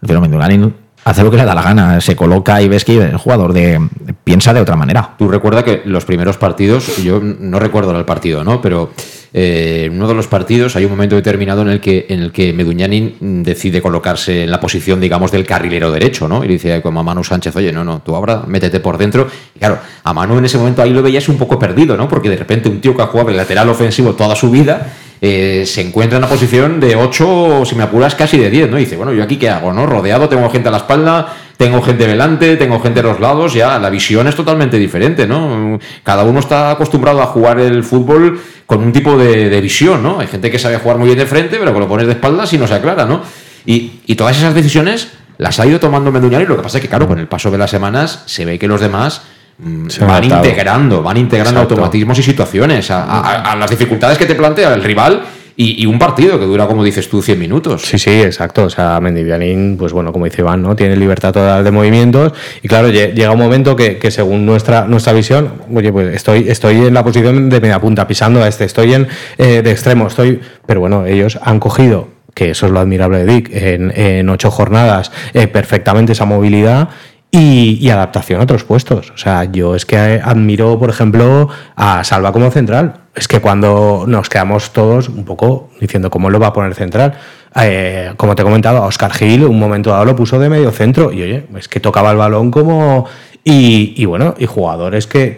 el 0.00 0.08
fenómeno 0.08 0.72
hace 1.04 1.22
lo 1.22 1.30
que 1.30 1.36
le 1.36 1.44
da 1.44 1.54
la 1.54 1.62
gana, 1.62 2.00
se 2.00 2.16
coloca 2.16 2.62
y 2.62 2.68
ves 2.68 2.86
que 2.86 2.96
el 2.96 3.18
jugador 3.18 3.52
de, 3.52 3.78
piensa 4.24 4.54
de 4.54 4.62
otra 4.62 4.74
manera. 4.74 5.16
Tú 5.18 5.28
recuerda 5.28 5.62
que 5.64 5.82
los 5.84 6.06
primeros 6.06 6.38
partidos, 6.38 6.96
yo 7.02 7.20
no 7.20 7.58
recuerdo 7.58 7.94
el 7.98 8.06
partido, 8.06 8.42
¿no? 8.42 8.62
Pero 8.62 8.92
eh, 9.34 9.84
en 9.86 9.94
uno 9.94 10.08
de 10.08 10.14
los 10.14 10.26
partidos 10.26 10.76
hay 10.76 10.84
un 10.84 10.90
momento 10.90 11.16
determinado 11.16 11.62
en 11.62 11.68
el 11.68 11.80
que 11.80 12.06
en 12.08 12.56
Meduñanin 12.56 13.42
decide 13.42 13.80
colocarse 13.80 14.44
en 14.44 14.50
la 14.50 14.60
posición, 14.60 15.00
digamos, 15.00 15.32
del 15.32 15.46
carrilero 15.46 15.90
derecho, 15.90 16.28
¿no? 16.28 16.44
Y 16.44 16.48
dice 16.48 16.82
como 16.82 17.00
a 17.00 17.02
Manu 17.02 17.24
Sánchez, 17.24 17.56
oye, 17.56 17.72
no, 17.72 17.82
no, 17.84 18.00
tú 18.00 18.14
ahora 18.14 18.44
métete 18.46 18.80
por 18.80 18.98
dentro. 18.98 19.26
Y 19.54 19.58
claro, 19.58 19.78
a 20.04 20.12
Manu 20.12 20.38
en 20.38 20.44
ese 20.44 20.58
momento 20.58 20.82
ahí 20.82 20.90
lo 20.90 21.02
veías 21.02 21.28
un 21.28 21.38
poco 21.38 21.58
perdido, 21.58 21.96
¿no? 21.96 22.08
Porque 22.08 22.28
de 22.28 22.36
repente 22.36 22.68
un 22.68 22.80
tío 22.80 22.94
que 22.94 23.02
ha 23.02 23.06
jugado 23.06 23.30
el 23.30 23.36
lateral 23.36 23.68
ofensivo 23.68 24.14
toda 24.14 24.36
su 24.36 24.50
vida 24.50 24.92
eh, 25.24 25.64
se 25.66 25.82
encuentra 25.82 26.18
en 26.18 26.24
una 26.24 26.28
posición 26.28 26.80
de 26.80 26.96
8, 26.96 27.64
si 27.64 27.76
me 27.76 27.84
apuras, 27.84 28.16
casi 28.16 28.38
de 28.38 28.50
10, 28.50 28.68
¿no? 28.68 28.76
Y 28.76 28.80
dice, 28.80 28.96
bueno, 28.96 29.12
¿yo 29.12 29.22
aquí 29.22 29.36
qué 29.36 29.48
hago, 29.48 29.72
no? 29.72 29.86
Rodeado, 29.86 30.28
tengo 30.28 30.50
gente 30.50 30.66
a 30.66 30.72
la 30.72 30.78
espalda, 30.78 31.36
tengo 31.62 31.80
gente 31.80 32.08
delante, 32.08 32.56
tengo 32.56 32.80
gente 32.80 33.00
a 33.00 33.02
los 33.04 33.20
lados, 33.20 33.54
ya 33.54 33.78
la 33.78 33.88
visión 33.88 34.26
es 34.26 34.34
totalmente 34.34 34.78
diferente, 34.78 35.28
¿no? 35.28 35.78
Cada 36.02 36.24
uno 36.24 36.40
está 36.40 36.72
acostumbrado 36.72 37.22
a 37.22 37.26
jugar 37.26 37.60
el 37.60 37.84
fútbol 37.84 38.40
con 38.66 38.82
un 38.82 38.92
tipo 38.92 39.16
de, 39.16 39.60
visión, 39.60 40.02
¿no? 40.02 40.18
Hay 40.18 40.26
gente 40.26 40.50
que 40.50 40.58
sabe 40.58 40.78
jugar 40.78 40.98
muy 40.98 41.06
bien 41.06 41.18
de 41.18 41.26
frente, 41.26 41.58
pero 41.58 41.72
que 41.72 41.78
lo 41.78 41.86
pones 41.86 42.06
de 42.06 42.14
espaldas 42.14 42.52
y 42.52 42.58
no 42.58 42.66
se 42.66 42.74
aclara, 42.74 43.04
¿no? 43.04 43.22
Y, 43.64 44.14
todas 44.16 44.36
esas 44.36 44.54
decisiones 44.54 45.12
las 45.38 45.60
ha 45.60 45.66
ido 45.66 45.78
tomando 45.78 46.10
Meduñari, 46.10 46.46
lo 46.46 46.56
que 46.56 46.62
pasa 46.62 46.78
es 46.78 46.82
que, 46.82 46.88
claro, 46.88 47.06
con 47.06 47.20
el 47.20 47.28
paso 47.28 47.48
de 47.52 47.58
las 47.58 47.70
semanas 47.70 48.24
se 48.26 48.44
ve 48.44 48.58
que 48.58 48.66
los 48.66 48.80
demás 48.80 49.22
mm, 49.58 49.86
van 50.00 50.24
integrando, 50.24 51.00
van 51.00 51.16
integrando 51.16 51.60
automatismos 51.60 52.18
y 52.18 52.24
situaciones 52.24 52.90
a, 52.90 53.54
las 53.56 53.70
dificultades 53.70 54.18
que 54.18 54.26
te 54.26 54.34
plantea 54.34 54.74
el 54.74 54.82
rival 54.82 55.22
y, 55.56 55.86
un 55.86 55.98
partido 55.98 56.38
que 56.38 56.46
dura, 56.46 56.66
como 56.66 56.82
dices 56.82 57.08
tú, 57.08 57.22
100 57.22 57.38
minutos. 57.38 57.82
Sí, 57.82 57.98
sí, 57.98 58.22
exacto. 58.22 58.64
O 58.64 58.70
sea, 58.70 59.00
Mendivianín, 59.00 59.76
pues 59.78 59.92
bueno, 59.92 60.12
como 60.12 60.24
dice 60.24 60.40
Iván, 60.40 60.62
¿no? 60.62 60.74
Tiene 60.74 60.96
libertad 60.96 61.32
total 61.32 61.62
de 61.64 61.70
movimientos. 61.70 62.32
Y 62.62 62.68
claro, 62.68 62.88
llega 62.88 63.30
un 63.30 63.38
momento 63.38 63.76
que, 63.76 64.10
según 64.10 64.46
nuestra, 64.46 64.86
nuestra 64.86 65.12
visión, 65.12 65.52
oye, 65.72 65.92
pues 65.92 66.14
estoy, 66.14 66.48
estoy 66.48 66.76
en 66.76 66.94
la 66.94 67.04
posición 67.04 67.48
de 67.48 67.60
media 67.60 67.80
punta, 67.80 68.06
pisando 68.06 68.42
a 68.42 68.48
este, 68.48 68.64
estoy 68.64 68.94
en 68.94 69.08
eh, 69.38 69.62
de 69.62 69.70
extremo, 69.70 70.06
estoy. 70.06 70.40
Pero 70.66 70.80
bueno, 70.80 71.06
ellos 71.06 71.38
han 71.42 71.60
cogido 71.60 72.08
que 72.34 72.50
eso 72.50 72.66
es 72.66 72.72
lo 72.72 72.80
admirable 72.80 73.24
de 73.24 73.26
Dick, 73.26 73.50
en, 73.52 74.28
ocho 74.30 74.50
jornadas 74.50 75.12
eh, 75.34 75.48
perfectamente 75.48 76.12
esa 76.12 76.24
movilidad 76.24 76.88
y, 77.34 77.88
adaptación 77.88 78.40
a 78.40 78.44
otros 78.44 78.62
puestos. 78.64 79.10
O 79.10 79.16
sea, 79.16 79.44
yo 79.44 79.74
es 79.74 79.86
que 79.86 79.96
admiro, 79.96 80.78
por 80.78 80.90
ejemplo, 80.90 81.48
a 81.74 82.04
Salva 82.04 82.30
como 82.30 82.50
central. 82.50 83.00
Es 83.14 83.26
que 83.26 83.40
cuando 83.40 84.04
nos 84.06 84.28
quedamos 84.28 84.72
todos 84.72 85.08
un 85.08 85.24
poco 85.24 85.70
diciendo 85.80 86.10
cómo 86.10 86.30
lo 86.30 86.38
va 86.38 86.48
a 86.48 86.52
poner 86.52 86.74
central, 86.74 87.14
eh, 87.60 88.12
como 88.18 88.34
te 88.34 88.42
he 88.42 88.44
comentado, 88.44 88.78
a 88.78 88.86
Oscar 88.86 89.12
Gil 89.12 89.44
un 89.44 89.58
momento 89.58 89.90
dado 89.90 90.04
lo 90.04 90.14
puso 90.14 90.38
de 90.38 90.48
medio 90.48 90.70
centro 90.70 91.12
y 91.12 91.22
oye, 91.22 91.46
es 91.56 91.68
que 91.68 91.80
tocaba 91.80 92.10
el 92.10 92.18
balón 92.18 92.50
como... 92.50 93.06
Y, 93.44 94.04
bueno, 94.04 94.36
y 94.38 94.46
jugadores 94.46 95.08
que, 95.08 95.36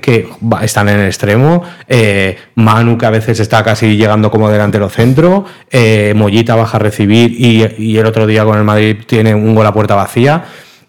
están 0.61 0.91
en 0.91 1.01
el 1.01 1.07
extremo, 1.07 1.63
eh, 1.89 2.37
Manu 2.55 2.99
que 2.99 3.07
a 3.07 3.11
veces 3.11 3.41
está 3.41 3.65
casi 3.65 3.97
llegando 3.97 4.31
como 4.31 4.51
delantero 4.51 4.91
centro, 4.91 5.47
eh, 5.71 6.13
Mollita 6.15 6.55
baja 6.55 6.77
a 6.77 6.81
recibir 6.81 7.33
y, 7.33 7.65
y 7.79 7.97
el 7.97 8.05
otro 8.05 8.27
día 8.27 8.45
con 8.45 8.59
el 8.59 8.65
Madrid 8.65 8.99
tiene 9.07 9.35
un 9.35 9.55
gol 9.55 9.65
a 9.65 9.73
puerta 9.73 9.95
vacía. 9.95 10.45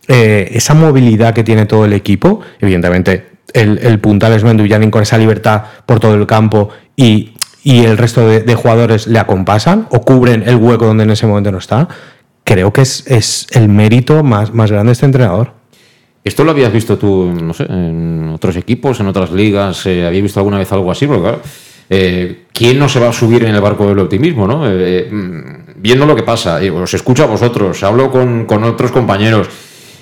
Eh, 0.07 0.49
esa 0.53 0.73
movilidad 0.73 1.33
que 1.33 1.43
tiene 1.43 1.65
todo 1.65 1.85
el 1.85 1.93
equipo, 1.93 2.41
evidentemente 2.59 3.35
el, 3.53 3.99
puntal 3.99 4.33
es 4.33 4.43
Menduyanin 4.43 4.91
con 4.91 5.01
esa 5.01 5.17
libertad 5.17 5.63
por 5.85 5.99
todo 5.99 6.13
el 6.15 6.27
campo 6.27 6.69
y, 6.95 7.31
el 7.63 7.97
resto 7.97 8.27
de, 8.27 8.55
jugadores 8.55 9.07
le 9.07 9.17
acompasan 9.17 9.87
o 9.89 10.01
cubren 10.01 10.43
el 10.45 10.57
hueco 10.57 10.85
donde 10.85 11.05
en 11.05 11.11
ese 11.11 11.25
momento 11.25 11.51
no 11.51 11.57
está, 11.57 11.87
creo 12.43 12.71
que 12.71 12.81
es, 12.81 13.07
es 13.07 13.47
el 13.51 13.69
mérito 13.69 14.23
más, 14.23 14.53
más 14.53 14.71
grande 14.71 14.89
de 14.89 14.93
este 14.93 15.05
entrenador. 15.07 15.53
¿Esto 16.23 16.43
lo 16.43 16.51
habías 16.51 16.73
visto 16.73 16.97
tú, 16.97 17.31
no 17.31 17.53
sé, 17.53 17.65
en 17.69 18.31
otros 18.33 18.55
equipos, 18.55 18.99
en 18.99 19.07
otras 19.07 19.31
ligas? 19.31 19.85
Eh, 19.85 20.05
¿Habías 20.05 20.23
visto 20.23 20.39
alguna 20.39 20.57
vez 20.57 20.71
algo 20.71 20.91
así? 20.91 21.05
Porque 21.07 21.21
claro, 21.21 21.41
eh, 21.89 22.45
¿quién 22.51 22.79
no 22.79 22.89
se 22.89 22.99
va 22.99 23.09
a 23.09 23.13
subir 23.13 23.43
en 23.43 23.53
el 23.53 23.61
barco 23.61 23.87
del 23.87 23.99
optimismo? 23.99 24.47
¿no? 24.47 24.63
Mm, 24.65 25.73
viendo 25.75 26.05
lo 26.05 26.15
que 26.15 26.23
pasa, 26.23 26.59
os 26.73 26.93
escucho 26.93 27.23
a 27.23 27.27
vosotros, 27.27 27.83
hablo 27.83 28.11
con, 28.11 28.45
con 28.45 28.63
otros 28.63 28.91
compañeros. 28.91 29.49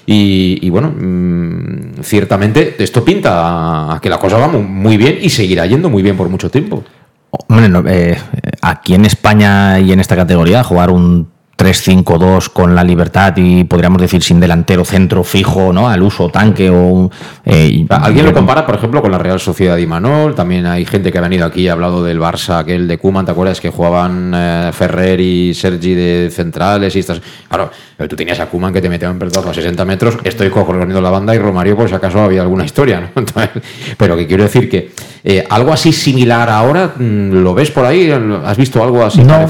Y, 0.06 0.70
bueno, 0.70 0.90
mm, 0.90 2.02
ciertamente 2.02 2.76
esto 2.78 3.06
pinta 3.06 4.00
que 4.02 4.10
la 4.10 4.20
cosa 4.20 4.38
va 4.38 4.48
muy 4.48 4.98
bien 4.98 5.18
y 5.22 5.30
seguirá 5.30 5.66
yendo 5.66 5.90
muy 5.90 6.04
bien 6.04 6.18
por 6.18 6.30
mucho 6.30 6.50
tiempo. 6.50 6.84
Hombre, 7.30 7.70
eh, 7.88 8.18
aquí 8.62 8.96
en 8.96 9.06
España 9.06 9.80
y 9.80 9.92
en 9.92 10.00
esta 10.00 10.16
categoría 10.16 10.64
jugar 10.64 10.92
un 10.92 11.33
3-5-2 11.58 12.50
con 12.50 12.76
la 12.76 12.84
libertad 12.84 13.34
y 13.38 13.64
podríamos 13.64 14.02
decir 14.02 14.24
sin 14.24 14.40
delantero 14.40 14.84
centro 14.84 15.24
fijo, 15.24 15.72
¿no? 15.72 15.88
Al 15.88 16.02
uso 16.02 16.30
tanque 16.30 16.70
o... 16.70 17.10
Eh, 17.46 17.86
¿Alguien 17.90 18.26
lo 18.26 18.34
compara, 18.34 18.66
por 18.66 18.76
ejemplo, 18.76 19.02
con 19.02 19.12
la 19.12 19.18
Real 19.18 19.40
Sociedad 19.40 19.78
y 19.78 19.86
Manol? 19.86 20.36
También 20.36 20.66
hay 20.66 20.86
gente 20.86 21.12
que 21.12 21.18
ha 21.18 21.22
venido 21.22 21.46
aquí 21.46 21.62
y 21.62 21.68
ha 21.68 21.74
hablado 21.74 22.04
del 22.04 22.20
Barça, 22.20 22.60
aquel 22.60 22.88
de 22.88 22.98
Kuman, 22.98 23.26
¿te 23.26 23.32
acuerdas? 23.32 23.62
Que 23.62 23.70
jugaban 23.70 24.34
eh, 24.36 24.72
Ferrer 24.74 25.20
y 25.20 25.54
Sergi 25.54 25.94
de 25.94 26.30
centrales 26.32 26.96
y 26.96 27.00
estas... 27.00 27.22
Claro, 27.48 27.70
pero 27.96 28.10
tú 28.10 28.16
tenías 28.16 28.40
a 28.40 28.48
Kuman 28.48 28.74
que 28.74 28.82
te 28.82 28.90
metía 28.90 29.10
en 29.10 29.20
pelotazo 29.20 29.50
a 29.50 29.54
60 29.54 29.86
metros, 29.86 30.18
estoy 30.24 30.50
corriendo 30.50 31.02
la 31.02 31.12
banda 31.12 31.36
y 31.36 31.38
Romario 31.38 31.78
por 31.78 31.88
si 31.88 31.96
acaso 31.96 32.20
había 32.22 32.42
alguna 32.42 32.66
historia, 32.66 33.00
¿no? 33.00 33.24
pero 33.98 34.18
que 34.18 34.28
quiero 34.28 34.44
decir 34.44 34.70
que 34.70 34.92
eh, 35.26 35.46
algo 35.50 35.72
así 35.72 35.94
similar 35.94 36.50
ahora, 36.50 36.94
mm, 36.98 37.32
¿lo 37.32 37.54
ves 37.54 37.72
por 37.72 37.86
ahí? 37.86 38.12
¿Has 38.46 38.58
visto 38.58 38.84
algo 38.84 39.06
así? 39.06 39.24
No, 39.24 39.46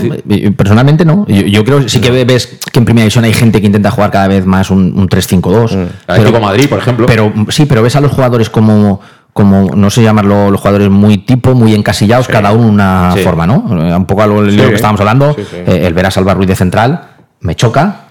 personalmente 0.55 1.03
no. 1.03 1.26
Yo, 1.28 1.63
creo 1.65 1.88
sí 1.89 1.99
que 1.99 2.11
ves 2.24 2.59
que 2.71 2.80
en 2.80 2.86
primera 2.86 3.03
división 3.03 3.26
hay 3.26 3.34
gente 3.34 3.59
que 3.59 3.65
intenta 3.65 3.89
jugar 3.89 4.11
cada 4.11 4.28
vez 4.28 4.45
más 4.45 4.69
un, 4.69 5.09
3-5-2. 5.09 5.76
Mm. 5.76 6.41
Madrid, 6.41 6.69
por 6.69 6.80
ejemplo. 6.80 7.05
Pero 7.07 7.34
sí, 7.49 7.65
pero 7.65 7.82
ves 7.82 7.95
a 7.95 8.01
los 8.01 8.11
jugadores 8.11 8.49
como 8.49 9.01
como 9.34 9.76
no 9.76 9.89
sé 9.89 10.03
llamarlo 10.03 10.51
los 10.51 10.61
jugadores 10.61 10.89
muy 10.91 11.17
tipo, 11.17 11.55
muy 11.55 11.74
encasillados, 11.74 12.28
cada 12.28 12.51
uno 12.51 12.67
una 12.67 13.15
forma, 13.24 13.47
¿no? 13.47 13.65
Eh, 13.84 13.95
un 13.95 14.05
poco 14.05 14.21
a 14.21 14.28
lo, 14.28 14.43
que 14.43 14.76
estábamos 14.76 15.01
hablando, 15.01 15.36
eh, 15.38 15.82
el 15.86 15.93
ver 15.93 16.05
a 16.05 16.11
Salva 16.11 16.36
Ruiz 16.36 16.47
de 16.47 16.55
central 16.55 17.01
me 17.39 17.55
choca, 17.55 18.03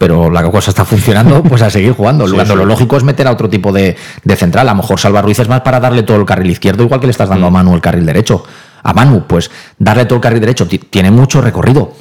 pero 0.00 0.30
la 0.30 0.42
cosa 0.50 0.70
está 0.70 0.86
funcionando, 0.86 1.42
pues 1.48 1.60
a 1.60 1.68
seguir 1.68 1.92
jugando. 1.92 2.26
lo 2.26 2.64
lógico 2.64 2.96
es 2.96 3.04
meter 3.04 3.28
a 3.28 3.32
otro 3.32 3.50
tipo 3.50 3.70
de, 3.70 3.98
central. 4.34 4.66
A 4.66 4.72
lo 4.72 4.78
mejor 4.78 4.98
Salva 4.98 5.20
Ruiz 5.20 5.38
es 5.38 5.46
más 5.46 5.60
para 5.60 5.78
darle 5.78 6.04
todo 6.04 6.16
el 6.16 6.24
carril 6.24 6.50
izquierdo, 6.50 6.84
igual 6.84 7.00
que 7.00 7.06
le 7.06 7.10
estás 7.10 7.28
dando 7.28 7.48
a 7.48 7.50
mm. 7.50 7.52
Manu 7.52 7.74
el 7.74 7.82
carril 7.82 8.06
derecho. 8.06 8.42
A 8.82 8.94
Manu, 8.94 9.24
pues 9.26 9.50
darle 9.78 10.06
todo 10.06 10.16
el 10.16 10.22
carril 10.22 10.40
derecho 10.40 10.66
tiene 10.66 11.10
mucho 11.10 11.42
recorrido, 11.42 11.92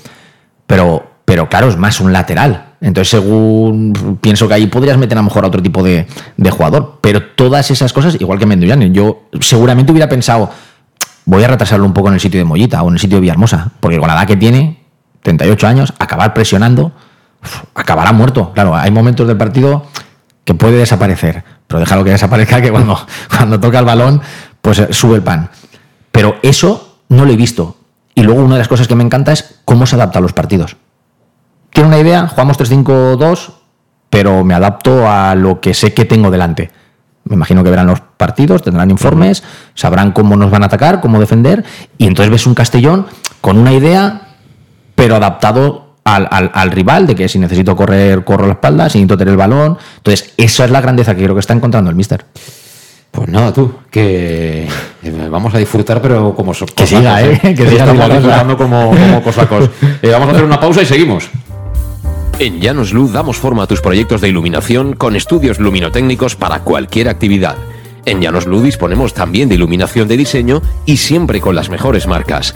pero, 0.66 1.12
pero 1.26 1.50
claro, 1.50 1.68
es 1.68 1.76
más 1.76 2.00
un 2.00 2.14
lateral. 2.14 2.76
Entonces, 2.80 3.10
según 3.10 4.18
pienso 4.22 4.48
que 4.48 4.54
ahí 4.54 4.68
podrías 4.68 4.98
meter 4.98 5.18
a 5.18 5.22
lo 5.22 5.26
mejor 5.26 5.44
a 5.44 5.48
otro 5.50 5.62
tipo 5.62 5.84
de, 5.84 6.08
jugador. 6.52 7.00
Pero 7.02 7.22
todas 7.36 7.70
esas 7.70 7.92
cosas, 7.92 8.16
igual 8.18 8.40
que 8.40 8.46
Mendoyan, 8.46 8.94
yo 8.94 9.24
seguramente 9.42 9.92
hubiera 9.92 10.08
pensado, 10.08 10.50
voy 11.26 11.44
a 11.44 11.50
retrasarlo 11.50 11.86
un 11.86 11.94
poco 11.94 12.08
en 12.08 12.14
el 12.14 12.22
sitio 12.22 12.40
de 12.40 12.46
Mollita 12.46 12.82
o 12.82 12.88
en 12.88 12.94
el 12.94 13.00
sitio 13.02 13.18
de 13.18 13.22
Villahermosa, 13.24 13.74
porque 13.82 14.00
con 14.00 14.08
la 14.08 14.14
edad 14.14 14.26
que 14.26 14.38
tiene, 14.38 14.86
38 15.22 15.68
años, 15.68 15.94
acabar 16.00 16.34
presionando 16.34 16.94
acabará 17.74 18.12
muerto. 18.12 18.52
Claro, 18.54 18.76
hay 18.76 18.92
momentos 18.92 19.28
del 19.28 19.38
partido 19.38 19.86
que 20.44 20.54
puede 20.54 20.78
desaparecer, 20.78 21.44
pero 21.68 21.80
déjalo 21.80 22.04
que 22.04 22.12
desaparezca, 22.12 22.62
que 22.62 22.72
cuando, 22.72 23.00
cuando 23.38 23.60
toca 23.60 23.80
el 23.80 23.86
balón, 23.86 24.22
pues 24.62 24.80
eh, 24.80 24.88
sube 24.92 25.16
el 25.16 25.22
pan. 25.22 25.50
Pero 26.12 26.38
eso 26.42 27.00
no 27.10 27.26
lo 27.26 27.32
he 27.32 27.36
visto. 27.36 27.78
Y 28.16 28.24
luego 28.24 28.42
una 28.42 28.56
de 28.56 28.60
las 28.60 28.68
cosas 28.68 28.88
que 28.88 28.96
me 28.96 29.04
encanta 29.04 29.32
es 29.32 29.62
cómo 29.66 29.86
se 29.86 29.96
adapta 29.96 30.20
a 30.20 30.22
los 30.22 30.34
partidos. 30.34 30.76
Tiene 31.70 31.88
una 31.88 32.00
idea, 32.00 32.28
jugamos 32.28 32.60
3-5-2, 32.60 33.52
pero 34.10 34.44
me 34.44 34.54
adapto 34.54 35.10
a 35.10 35.36
lo 35.36 35.62
que 35.62 35.74
sé 35.74 35.94
que 35.94 36.06
tengo 36.06 36.32
delante. 36.32 36.72
Me 37.26 37.36
imagino 37.36 37.64
que 37.64 37.70
verán 37.70 37.88
los 37.88 38.02
partidos, 38.02 38.64
tendrán 38.64 38.90
informes, 38.90 39.44
sabrán 39.76 40.12
cómo 40.12 40.36
nos 40.36 40.50
van 40.50 40.64
a 40.64 40.66
atacar, 40.66 41.00
cómo 41.00 41.20
defender, 41.20 41.64
y 41.98 42.08
entonces 42.08 42.32
ves 42.32 42.48
un 42.48 42.56
Castellón 42.56 43.06
con 43.40 43.58
una 43.58 43.72
idea, 43.72 44.30
pero 44.96 45.16
adaptado 45.16 45.89
al, 46.04 46.72
rival, 46.72 47.08
de 47.08 47.16
que 47.16 47.28
si 47.28 47.40
necesito 47.40 47.76
correr, 47.76 48.24
corro 48.24 48.48
la 48.48 48.54
espalda, 48.54 48.90
si 48.90 48.98
necesito 48.98 49.18
tener 49.18 49.34
el 49.34 49.38
balón. 49.38 49.78
Entonces, 49.98 50.34
esa 50.38 50.66
es 50.66 50.72
la 50.72 50.82
grandeza 50.82 51.16
que 51.16 51.24
creo 51.24 51.36
que 51.36 51.42
está 51.42 51.54
encontrando 51.54 51.90
el 51.90 51.96
Mister. 51.96 52.26
Pues 53.12 53.28
nada, 53.28 53.52
tú, 53.52 53.74
que 53.90 54.68
eh, 55.04 55.28
vamos 55.30 55.54
a 55.56 55.58
disfrutar, 55.58 56.02
pero 56.02 56.36
como 56.36 56.54
Que 56.54 56.86
siga, 56.86 57.24
¿eh? 57.24 57.40
¿eh? 57.44 57.56
Que 57.56 57.68
siga 57.68 57.86
disfrutando 57.86 58.58
como, 58.58 58.92
como 58.92 59.24
cosacos. 59.24 59.70
Eh, 60.02 60.10
vamos 60.12 60.30
a 60.30 60.32
hacer 60.32 60.46
una 60.46 60.60
pausa 60.60 60.82
y 60.82 60.86
seguimos. 60.86 61.30
En 62.38 62.62
Llanos 62.62 62.94
Luz 62.94 63.12
damos 63.12 63.36
forma 63.38 63.64
a 63.64 63.68
tus 63.68 63.82
proyectos 63.82 64.22
de 64.22 64.30
iluminación 64.30 64.94
con 64.94 65.18
estudios 65.18 65.60
luminotécnicos 65.60 66.38
para 66.38 66.62
cualquier 66.62 67.10
actividad. 67.10 67.58
En 68.06 68.22
Llanos 68.22 68.46
Luz 68.46 68.64
disponemos 68.64 69.14
también 69.14 69.50
de 69.50 69.56
iluminación 69.56 70.08
de 70.08 70.16
diseño 70.16 70.62
y 70.86 70.98
siempre 70.98 71.42
con 71.42 71.56
las 71.56 71.70
mejores 71.70 72.08
marcas. 72.08 72.56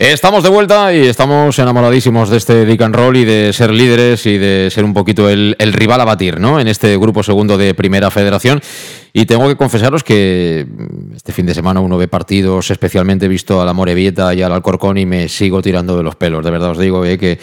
Estamos 0.00 0.42
de 0.42 0.48
vuelta 0.48 0.94
y 0.94 1.06
estamos 1.06 1.58
enamoradísimos 1.58 2.30
de 2.30 2.38
este 2.38 2.64
Dick 2.64 2.80
Roll 2.80 3.18
y 3.18 3.26
de 3.26 3.52
ser 3.52 3.70
líderes 3.70 4.24
y 4.24 4.38
de 4.38 4.70
ser 4.70 4.82
un 4.82 4.94
poquito 4.94 5.28
el, 5.28 5.54
rival 5.58 6.00
a 6.00 6.06
batir, 6.06 6.40
¿no? 6.40 6.58
En 6.58 6.68
este 6.68 6.96
grupo 6.96 7.22
segundo 7.22 7.58
de 7.58 7.74
Primera 7.74 8.10
Federación. 8.10 8.62
Y 9.12 9.26
tengo 9.26 9.46
que 9.46 9.56
confesaros 9.56 10.02
que 10.02 10.66
este 11.14 11.32
fin 11.32 11.44
de 11.44 11.52
semana 11.52 11.80
uno 11.80 11.98
ve 11.98 12.08
partidos, 12.08 12.70
especialmente 12.70 13.28
visto 13.28 13.60
a 13.60 13.66
la 13.66 13.74
Morevieta 13.74 14.32
y 14.32 14.40
al 14.40 14.52
Alcorcón 14.52 14.96
y 14.96 15.04
me 15.04 15.28
sigo 15.28 15.60
tirando 15.60 15.98
de 15.98 16.02
los 16.02 16.16
pelos. 16.16 16.42
De 16.42 16.50
verdad 16.50 16.70
os 16.70 16.78
digo 16.78 17.04
eh, 17.04 17.18
que 17.18 17.38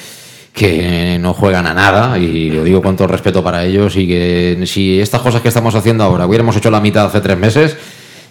que 0.51 1.19
no 1.21 1.35
juegan 1.35 1.67
a 1.67 1.75
nada 1.75 2.17
y 2.17 2.49
lo 2.49 2.63
digo 2.63 2.81
con 2.81 2.97
todo 2.97 3.07
respeto 3.07 3.43
para 3.43 3.63
ellos 3.65 3.95
y 3.95 4.07
que 4.07 4.63
si 4.65 4.99
estas 4.99 5.21
cosas 5.21 5.43
que 5.43 5.49
estamos 5.49 5.75
haciendo 5.75 6.03
ahora 6.03 6.25
hubiéramos 6.25 6.55
hecho 6.55 6.71
la 6.71 6.81
mitad 6.81 7.05
hace 7.05 7.21
tres 7.21 7.37
meses, 7.37 7.77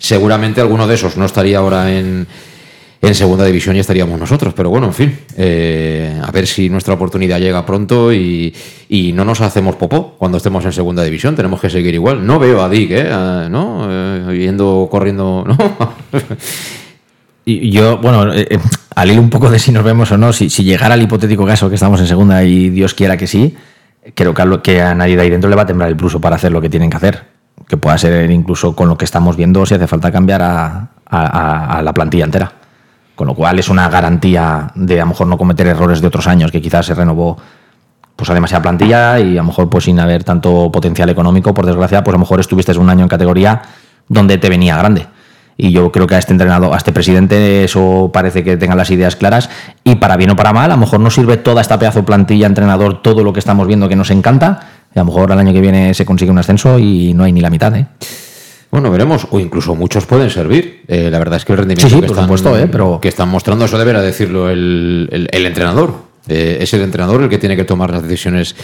seguramente 0.00 0.60
alguno 0.60 0.88
de 0.88 0.96
esos 0.96 1.16
no 1.16 1.24
estaría 1.24 1.58
ahora 1.58 1.96
en, 1.96 2.26
en 3.00 3.14
segunda 3.14 3.44
división 3.44 3.76
y 3.76 3.80
estaríamos 3.80 4.18
nosotros. 4.18 4.54
Pero 4.54 4.70
bueno, 4.70 4.86
en 4.86 4.94
fin, 4.94 5.18
eh, 5.36 6.20
a 6.22 6.30
ver 6.30 6.46
si 6.46 6.68
nuestra 6.68 6.94
oportunidad 6.94 7.38
llega 7.38 7.64
pronto 7.64 8.12
y, 8.12 8.54
no 9.14 9.24
nos 9.24 9.40
hacemos 9.40 9.76
popó 9.76 10.14
cuando 10.18 10.38
estemos 10.38 10.64
en 10.64 10.72
segunda 10.72 11.02
división. 11.02 11.36
Tenemos 11.36 11.60
que 11.60 11.70
seguir 11.70 11.94
igual. 11.94 12.26
No 12.26 12.38
veo 12.38 12.62
a 12.62 12.68
Dick, 12.68 12.90
¿eh? 12.92 13.48
¿no? 13.50 13.86
Eh, 13.88 14.38
yendo, 14.38 14.88
corriendo, 14.90 15.44
¿no? 15.46 15.56
Y 17.48 17.70
yo, 17.70 17.98
bueno, 17.98 18.34
eh, 18.34 18.58
al 18.96 19.08
ir 19.08 19.20
un 19.20 19.30
poco 19.30 19.48
de 19.48 19.60
si 19.60 19.70
nos 19.70 19.84
vemos 19.84 20.10
o 20.10 20.18
no, 20.18 20.32
si, 20.32 20.48
llegara 20.48 20.96
el 20.96 21.02
hipotético 21.02 21.46
caso 21.46 21.68
que 21.68 21.76
estamos 21.76 22.00
en 22.00 22.08
segunda 22.08 22.42
y 22.42 22.70
Dios 22.70 22.92
quiera 22.92 23.16
que 23.16 23.28
sí, 23.28 23.54
creo 24.16 24.34
que 24.34 24.82
a, 24.82 24.96
nadie 24.96 25.14
de 25.14 25.22
ahí 25.22 25.30
dentro 25.30 25.48
le 25.48 25.54
va 25.54 25.62
a 25.62 25.66
temblar 25.66 25.88
el 25.88 25.96
pulso 25.96 26.20
para 26.20 26.34
hacer 26.34 26.50
lo 26.50 26.60
que 26.60 26.68
tienen 26.68 26.90
que 26.90 26.96
hacer. 26.96 27.22
Que 27.68 27.76
pueda 27.76 27.96
ser 27.98 28.28
incluso 28.32 28.74
con 28.74 28.88
lo 28.88 28.98
que 28.98 29.04
estamos 29.04 29.36
viendo 29.36 29.64
si 29.64 29.74
hace 29.74 29.86
falta 29.86 30.10
cambiar 30.10 30.42
a 30.42 31.80
la 31.84 31.92
plantilla 31.94 32.24
entera. 32.24 32.65
Con 33.16 33.26
lo 33.26 33.34
cual 33.34 33.58
es 33.58 33.68
una 33.68 33.88
garantía 33.88 34.70
de 34.76 35.00
a 35.00 35.04
lo 35.04 35.08
mejor 35.08 35.26
no 35.26 35.36
cometer 35.36 35.66
errores 35.66 36.00
de 36.00 36.06
otros 36.06 36.28
años, 36.28 36.52
que 36.52 36.62
quizás 36.62 36.86
se 36.86 36.94
renovó 36.94 37.36
pues 38.14 38.30
a 38.30 38.34
demasiada 38.34 38.62
plantilla 38.62 39.18
y 39.18 39.32
a 39.32 39.40
lo 39.40 39.44
mejor 39.44 39.68
pues 39.68 39.84
sin 39.84 39.98
haber 39.98 40.22
tanto 40.22 40.70
potencial 40.70 41.08
económico, 41.10 41.52
por 41.52 41.66
desgracia, 41.66 42.04
pues 42.04 42.12
a 42.12 42.16
lo 42.16 42.20
mejor 42.20 42.40
estuviste 42.40 42.76
un 42.78 42.88
año 42.88 43.02
en 43.02 43.08
categoría 43.08 43.62
donde 44.08 44.38
te 44.38 44.48
venía 44.48 44.76
grande. 44.76 45.06
Y 45.58 45.72
yo 45.72 45.90
creo 45.90 46.06
que 46.06 46.14
a 46.14 46.18
este 46.18 46.32
entrenador, 46.32 46.74
a 46.74 46.76
este 46.76 46.92
presidente, 46.92 47.64
eso 47.64 48.10
parece 48.12 48.44
que 48.44 48.58
tenga 48.58 48.74
las 48.74 48.90
ideas 48.90 49.16
claras. 49.16 49.48
Y 49.84 49.94
para 49.94 50.18
bien 50.18 50.30
o 50.30 50.36
para 50.36 50.52
mal, 50.52 50.70
a 50.70 50.74
lo 50.74 50.80
mejor 50.80 51.00
no 51.00 51.08
sirve 51.08 51.38
toda 51.38 51.62
esta 51.62 51.78
pedazo 51.78 52.00
de 52.00 52.04
plantilla, 52.04 52.46
entrenador, 52.46 53.00
todo 53.00 53.24
lo 53.24 53.32
que 53.32 53.38
estamos 53.38 53.66
viendo 53.66 53.88
que 53.88 53.96
nos 53.96 54.10
encanta. 54.10 54.60
Y 54.94 54.98
a 54.98 55.02
lo 55.02 55.06
mejor 55.06 55.32
al 55.32 55.38
año 55.38 55.54
que 55.54 55.62
viene 55.62 55.94
se 55.94 56.04
consigue 56.04 56.30
un 56.30 56.38
ascenso 56.38 56.78
y 56.78 57.14
no 57.14 57.24
hay 57.24 57.32
ni 57.32 57.40
la 57.40 57.48
mitad, 57.48 57.74
¿eh? 57.74 57.86
Bueno, 58.70 58.90
veremos. 58.90 59.26
O 59.30 59.40
incluso 59.40 59.74
muchos 59.74 60.06
pueden 60.06 60.30
servir. 60.30 60.82
Eh, 60.88 61.08
la 61.10 61.18
verdad 61.18 61.36
es 61.38 61.44
que 61.44 61.52
el 61.52 61.58
rendimiento 61.58 61.88
Sí, 61.88 61.94
sí, 61.94 62.00
que, 62.00 62.06
están, 62.06 62.24
supuesto, 62.24 62.58
¿eh? 62.58 62.68
Pero- 62.70 62.98
que 63.00 63.08
están 63.08 63.28
mostrando, 63.28 63.64
eso 63.64 63.78
deberá 63.78 64.02
decirlo 64.02 64.50
el, 64.50 65.08
el- 65.12 65.28
el 65.30 65.46
entrenador. 65.46 65.94
Eh, 66.28 66.58
es 66.60 66.74
el 66.74 66.82
entrenador 66.82 67.22
el 67.22 67.28
que 67.28 67.38
tiene 67.38 67.56
que 67.56 67.64
tomar 67.64 67.90
las 67.90 68.02
decisiones 68.02 68.56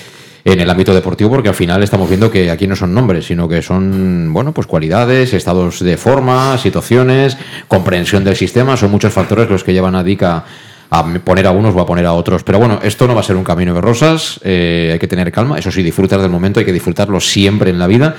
en 0.45 0.59
el 0.61 0.69
ámbito 0.69 0.93
deportivo, 0.93 1.31
porque 1.31 1.49
al 1.49 1.55
final 1.55 1.85
estamos 1.85 2.09
viendo 2.09 2.29
que 2.29 2.51
aquí 2.51 2.67
no 2.67 2.75
son 2.75 2.93
nombres, 2.93 3.27
sino 3.27 3.49
que 3.49 3.63
son, 3.63 4.33
bueno, 4.33 4.51
pues 4.53 4.67
cualidades, 4.67 5.33
estados 5.35 5.79
de 5.79 5.97
forma, 5.97 6.59
situaciones, 6.59 7.37
comprensión 7.69 8.25
del 8.25 8.35
sistema. 8.35 8.77
Son 8.77 8.91
muchos 8.91 9.13
factores 9.13 9.49
los 9.49 9.63
que 9.63 9.73
llevan 9.73 9.95
a 9.95 10.03
Dick 10.03 10.25
a, 10.25 10.45
a 10.91 11.15
poner 11.25 11.47
a 11.47 11.53
unos 11.53 11.77
o 11.77 11.81
a 11.81 11.87
poner 11.87 12.07
a 12.07 12.13
otros. 12.15 12.43
Pero 12.43 12.59
bueno, 12.59 12.81
esto 12.83 13.07
no 13.07 13.15
va 13.15 13.21
a 13.21 13.25
ser 13.25 13.37
un 13.37 13.45
camino 13.45 13.73
de 13.73 13.81
rosas, 13.81 14.41
eh, 14.43 14.91
hay 14.95 14.99
que 14.99 15.07
tener 15.07 15.31
calma. 15.31 15.57
Eso 15.61 15.71
sí, 15.71 15.81
disfrutar 15.85 16.21
del 16.21 16.31
momento, 16.31 16.59
hay 16.59 16.67
que 16.67 16.73
disfrutarlo 16.73 17.21
siempre 17.21 17.71
en 17.71 17.79
la 17.79 17.87
vida. 17.87 18.17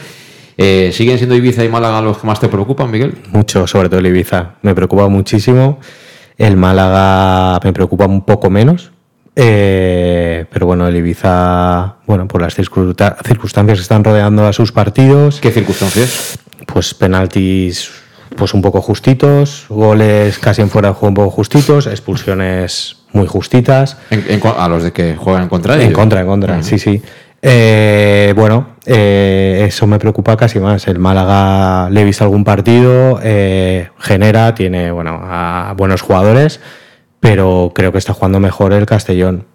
Eh, 0.57 0.91
¿Siguen 0.93 1.17
siendo 1.17 1.35
Ibiza 1.35 1.63
y 1.63 1.69
Málaga 1.69 2.01
los 2.01 2.17
que 2.19 2.27
más 2.27 2.39
te 2.39 2.47
preocupan, 2.47 2.91
Miguel? 2.91 3.15
Mucho, 3.31 3.65
sobre 3.67 3.89
todo 3.89 3.99
el 3.99 4.07
Ibiza. 4.07 4.51
Me 4.61 4.75
preocupa 4.75 5.07
muchísimo. 5.07 5.79
El 6.37 6.57
Málaga 6.57 7.59
me 7.63 7.73
preocupa 7.73 8.05
un 8.05 8.23
poco 8.23 8.49
menos. 8.49 8.91
Eh, 9.35 10.45
pero 10.51 10.67
bueno, 10.67 10.87
el 10.87 10.95
Ibiza, 10.95 11.95
bueno, 12.05 12.27
por 12.27 12.41
las 12.41 12.55
circunsta- 12.55 13.17
circunstancias 13.25 13.79
que 13.79 13.81
están 13.81 14.03
rodeando 14.03 14.45
a 14.45 14.53
sus 14.53 14.71
partidos. 14.71 15.39
¿Qué 15.41 15.51
circunstancias? 15.51 16.37
Pues 16.67 16.93
penaltis 16.93 17.91
pues 18.35 18.55
un 18.55 18.63
poco 18.63 18.81
justitos, 18.81 19.65
goles 19.69 20.39
casi 20.39 20.63
en 20.63 20.69
fuera 20.71 20.87
de 20.89 20.93
juego 20.95 21.09
un 21.09 21.13
poco 21.13 21.29
justitos, 21.29 21.85
expulsiones 21.85 22.97
muy 23.11 23.27
justitas. 23.27 23.97
En- 24.09 24.41
a 24.57 24.67
los 24.67 24.81
de 24.83 24.91
que 24.91 25.15
juegan 25.15 25.43
en 25.43 25.49
contra 25.49 25.75
En 25.75 25.81
ellos. 25.81 25.93
contra, 25.93 26.21
en 26.21 26.25
contra, 26.27 26.63
sí, 26.63 26.79
sí. 26.79 26.99
Eh, 27.45 28.31
bueno, 28.37 28.69
eh, 28.85 29.65
eso 29.67 29.85
me 29.85 29.99
preocupa 29.99 30.37
casi 30.37 30.59
más. 30.59 30.87
El 30.87 30.97
Málaga 30.97 31.89
le 31.89 32.01
he 32.01 32.05
visto 32.05 32.23
algún 32.23 32.45
partido, 32.45 33.19
eh, 33.21 33.89
genera, 33.99 34.55
tiene 34.55 34.91
bueno, 34.91 35.19
a 35.21 35.73
buenos 35.75 36.01
jugadores, 36.01 36.61
pero 37.19 37.73
creo 37.75 37.91
que 37.91 37.97
está 37.97 38.13
jugando 38.13 38.39
mejor 38.39 38.71
el 38.71 38.85
Castellón. 38.85 39.45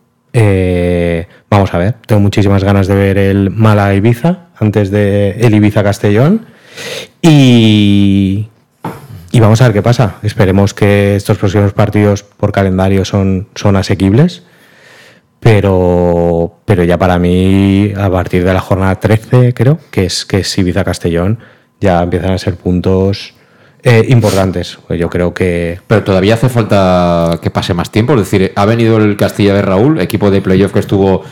Vamos 1.51 1.73
a 1.73 1.79
ver, 1.79 1.95
tengo 2.07 2.21
muchísimas 2.21 2.63
ganas 2.63 2.87
de 2.87 2.95
ver 2.95 3.17
el 3.17 3.51
Málaga 3.51 3.95
Ibiza 3.95 4.49
antes 4.61 4.91
de 4.91 5.31
el 5.41 5.55
Ibiza 5.55 5.83
Castellón. 5.83 6.47
Y, 7.23 8.49
y 9.33 9.41
vamos 9.41 9.63
a 9.63 9.65
ver 9.65 9.73
qué 9.73 9.83
pasa. 9.83 10.17
Esperemos 10.23 10.75
que 10.75 11.17
estos 11.17 11.39
próximos 11.39 11.73
partidos 11.73 12.23
por 12.23 12.53
calendario 12.53 13.07
son, 13.07 13.49
son 13.55 13.77
asequibles. 13.77 14.43
Pero, 15.41 16.61
pero 16.65 16.85
ya 16.85 16.99
para 16.99 17.19
mí, 17.19 17.93
a 17.97 18.11
partir 18.11 18.45
de 18.45 18.53
la 18.53 18.61
jornada 18.61 18.97
13, 18.97 19.55
creo, 19.55 19.79
que 19.91 20.05
es, 20.05 20.25
que 20.25 20.39
es 20.39 20.59
Ibiza 20.59 20.85
Castellón, 20.85 21.39
ya 21.81 22.03
empiezan 22.03 22.33
a 22.33 22.39
ser 22.39 22.57
puntos 22.57 23.35
eh, 23.83 24.05
importantes. 24.09 24.79
Pues 24.87 24.99
yo 24.99 25.09
creo 25.09 25.33
que. 25.33 25.81
Pero 25.87 26.03
todavía 26.03 26.35
hace 26.35 26.49
falta 26.49 27.39
que 27.41 27.51
pase 27.51 27.75
más 27.75 27.91
tiempo. 27.91 28.15
Es 28.15 28.21
decir, 28.21 28.53
ha 28.57 28.65
venido 28.65 28.99
el 28.99 29.17
Castilla 29.17 29.55
de 29.55 29.63
Raúl, 29.63 30.01
equipo 30.01 30.31
de 30.31 30.43
playoff 30.43 30.73
que 30.73 30.81
estuvo, 30.81 31.23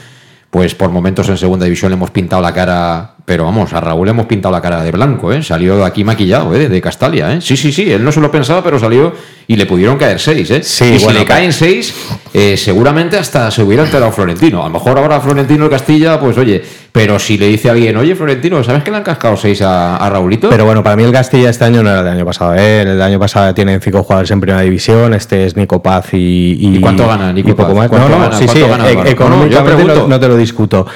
pues 0.57 0.75
por 0.75 0.89
momentos 0.89 1.29
en 1.29 1.37
segunda 1.37 1.67
división 1.67 1.91
le 1.91 1.97
hemos 1.97 2.11
pintado 2.11 2.41
la 2.41 2.55
cara 2.55 3.17
pero 3.27 3.45
vamos, 3.45 3.75
a 3.75 3.81
Raúl 3.81 4.07
le 4.07 4.13
hemos 4.13 4.25
pintado 4.25 4.53
la 4.53 4.63
cara 4.63 4.83
de 4.83 4.91
blanco, 4.91 5.31
¿eh? 5.33 5.43
Salió 5.43 5.85
aquí 5.85 6.03
maquillado, 6.03 6.55
¿eh? 6.55 6.69
De 6.69 6.81
Castalia, 6.81 7.35
¿eh? 7.35 7.41
Sí, 7.43 7.57
sí, 7.59 7.73
sí, 7.73 7.91
él 7.91 8.03
no 8.03 8.11
se 8.11 8.21
lo 8.21 8.31
pensaba, 8.31 8.63
pero 8.63 8.79
salió 8.79 9.13
y 9.49 9.57
le 9.57 9.67
pudieron 9.67 9.99
caer 9.99 10.21
seis, 10.21 10.49
¿eh? 10.51 10.63
Sí, 10.63 10.85
y 10.85 10.99
bueno, 10.99 11.11
si 11.11 11.19
le 11.19 11.25
caen 11.25 11.53
seis, 11.53 11.93
eh, 12.33 12.57
seguramente 12.57 13.19
hasta 13.19 13.51
se 13.51 13.63
hubiera 13.65 13.83
enterado 13.83 14.13
Florentino. 14.13 14.63
A 14.63 14.69
lo 14.69 14.75
mejor 14.75 14.97
ahora 14.97 15.21
Florentino 15.21 15.65
de 15.65 15.71
Castilla, 15.71 16.21
pues 16.21 16.39
oye, 16.39 16.63
pero 16.97 17.19
si 17.19 17.37
le 17.37 17.47
dice 17.49 17.69
a 17.69 17.73
alguien, 17.73 17.95
oye, 17.99 18.15
Florentino, 18.17 18.65
¿sabes 18.65 18.83
que 18.83 18.91
le 18.91 18.97
han 18.97 19.03
cascado 19.03 19.37
seis 19.37 19.61
a, 19.61 19.97
a 19.99 20.09
Raulito? 20.09 20.49
Pero 20.49 20.65
bueno, 20.65 20.83
para 20.83 20.97
mí 20.97 21.03
el 21.05 21.13
Castilla 21.13 21.51
este 21.51 21.65
año 21.67 21.83
no 21.83 21.91
era 21.91 22.01
el 22.01 22.09
año 22.09 22.25
pasado. 22.25 22.55
¿eh? 22.55 22.81
El 22.81 23.03
año 23.03 23.19
pasado 23.19 23.53
tienen 23.53 23.83
cinco 23.83 24.03
jugadores 24.03 24.31
en 24.31 24.41
primera 24.41 24.63
división. 24.63 25.13
Este 25.13 25.45
es 25.45 25.57
Nico 25.59 25.83
Paz 25.83 26.15
y. 26.15 26.57
¿Y 26.59 26.81
cuánto 26.81 27.07
gana 27.07 27.33
Nico 27.35 27.51
y 27.51 27.53
poco 27.53 27.69
Paz? 27.69 27.77
más. 27.77 27.89
¿Cuánto 27.91 28.09
No, 28.09 28.15
no, 28.17 28.23
gana? 28.25 28.37
sí, 28.39 28.49
sí, 28.49 28.61
¿Cuánto 28.61 28.79
gana, 28.87 29.09
e- 29.09 29.11
económicamente 29.11 29.85
No, 30.09 30.19
te 30.19 30.29
lo 30.29 30.37
discuto. 30.39 30.87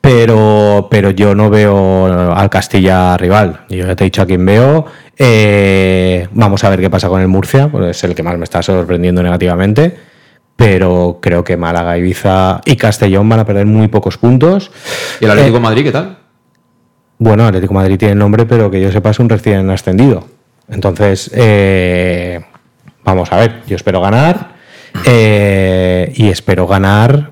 Pero, 0.00 0.88
pero 0.90 1.10
yo 1.10 1.34
no 1.34 1.48
veo 1.50 2.06
al 2.34 2.50
Castilla 2.50 3.16
rival. 3.16 3.60
Yo 3.70 3.86
ya 3.86 3.96
te 3.96 4.04
he 4.04 4.06
dicho 4.06 4.20
a 4.22 4.26
quién 4.26 4.44
veo. 4.44 4.84
Eh, 5.18 6.28
vamos 6.32 6.62
a 6.64 6.70
ver 6.70 6.80
qué 6.80 6.90
pasa 6.90 7.08
con 7.08 7.20
el 7.22 7.28
Murcia, 7.28 7.68
pues 7.68 7.96
es 7.96 8.04
el 8.04 8.14
que 8.14 8.22
más 8.22 8.36
me 8.36 8.44
está 8.44 8.62
sorprendiendo 8.62 9.22
negativamente. 9.22 9.96
Pero 10.56 11.18
creo 11.20 11.44
que 11.44 11.56
Málaga, 11.56 11.98
Ibiza 11.98 12.60
y 12.64 12.76
Castellón 12.76 13.28
van 13.28 13.40
a 13.40 13.44
perder 13.44 13.66
muy 13.66 13.88
pocos 13.88 14.16
puntos. 14.16 14.70
¿Y 15.20 15.24
el 15.26 15.30
Atlético 15.30 15.56
Eh, 15.56 15.60
de 15.60 15.62
Madrid 15.62 15.84
qué 15.84 15.92
tal? 15.92 16.18
bueno, 17.18 17.46
Atlético 17.46 17.72
de 17.74 17.80
Madrid 17.80 17.98
tiene 17.98 18.14
nombre, 18.14 18.46
pero 18.46 18.70
que 18.70 18.80
yo 18.80 18.90
sepa 18.92 19.10
es 19.10 19.18
un 19.18 19.28
recién 19.28 19.68
ascendido. 19.70 20.26
Entonces, 20.68 21.30
eh, 21.34 22.40
vamos 23.04 23.30
a 23.32 23.36
ver, 23.36 23.62
yo 23.66 23.76
espero 23.76 24.00
ganar 24.00 24.54
eh, 25.04 26.12
y 26.16 26.28
espero 26.28 26.66
ganar 26.66 27.30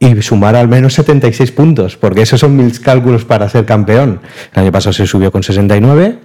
y 0.00 0.22
sumar 0.22 0.54
al 0.56 0.68
menos 0.68 0.94
76 0.94 1.50
puntos, 1.52 1.96
porque 1.96 2.22
esos 2.22 2.38
son 2.40 2.56
mis 2.56 2.78
cálculos 2.78 3.24
para 3.24 3.48
ser 3.48 3.64
campeón. 3.66 4.20
El 4.54 4.62
año 4.62 4.72
pasado 4.72 4.92
se 4.92 5.06
subió 5.06 5.32
con 5.32 5.42
69. 5.42 6.18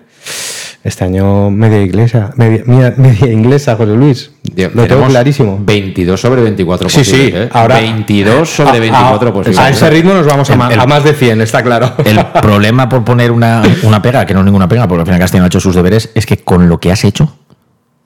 Este 0.84 1.06
año 1.06 1.50
media 1.50 1.82
inglesa, 1.82 2.32
media, 2.36 2.64
media- 2.66 2.94
media 2.98 3.32
inglesa, 3.32 3.78
José 3.78 3.94
Luis. 3.96 4.32
Lo 4.74 4.86
tengo 4.86 5.06
clarísimo. 5.08 5.58
22 5.62 6.20
sobre 6.20 6.42
24 6.42 6.90
Sí, 6.90 7.06
sí, 7.06 7.32
¿eh? 7.34 7.48
ahora 7.54 7.76
22 7.80 8.50
sobre 8.50 8.78
a- 8.78 8.80
24 8.80 9.30
a- 9.30 9.34
posibles. 9.34 9.60
A 9.60 9.70
ese 9.70 9.90
ritmo 9.90 10.14
nos 10.14 10.26
vamos 10.26 10.50
a, 10.50 10.54
El- 10.56 10.74
el- 10.74 10.80
a 10.82 10.86
más 10.86 11.06
de 11.06 11.14
100, 11.14 11.40
está 11.40 11.64
claro. 11.64 11.94
El 12.04 12.20
problema 12.42 12.90
por 12.90 13.06
poner 13.06 13.32
una, 13.32 13.64
una 13.84 14.02
pega, 14.02 14.26
que 14.26 14.34
no 14.34 14.42
es 14.42 14.46
ninguna 14.46 14.68
pega, 14.68 14.86
porque 14.86 15.02
al 15.02 15.06
final 15.06 15.22
Castellón 15.22 15.46
ha 15.46 15.48
hecho 15.48 15.62
sus 15.62 15.74
deberes, 15.74 16.12
es 16.16 16.26
que 16.26 16.38
con 16.38 16.68
lo 16.68 16.80
que 16.82 16.92
has 16.92 17.06
hecho, 17.06 17.34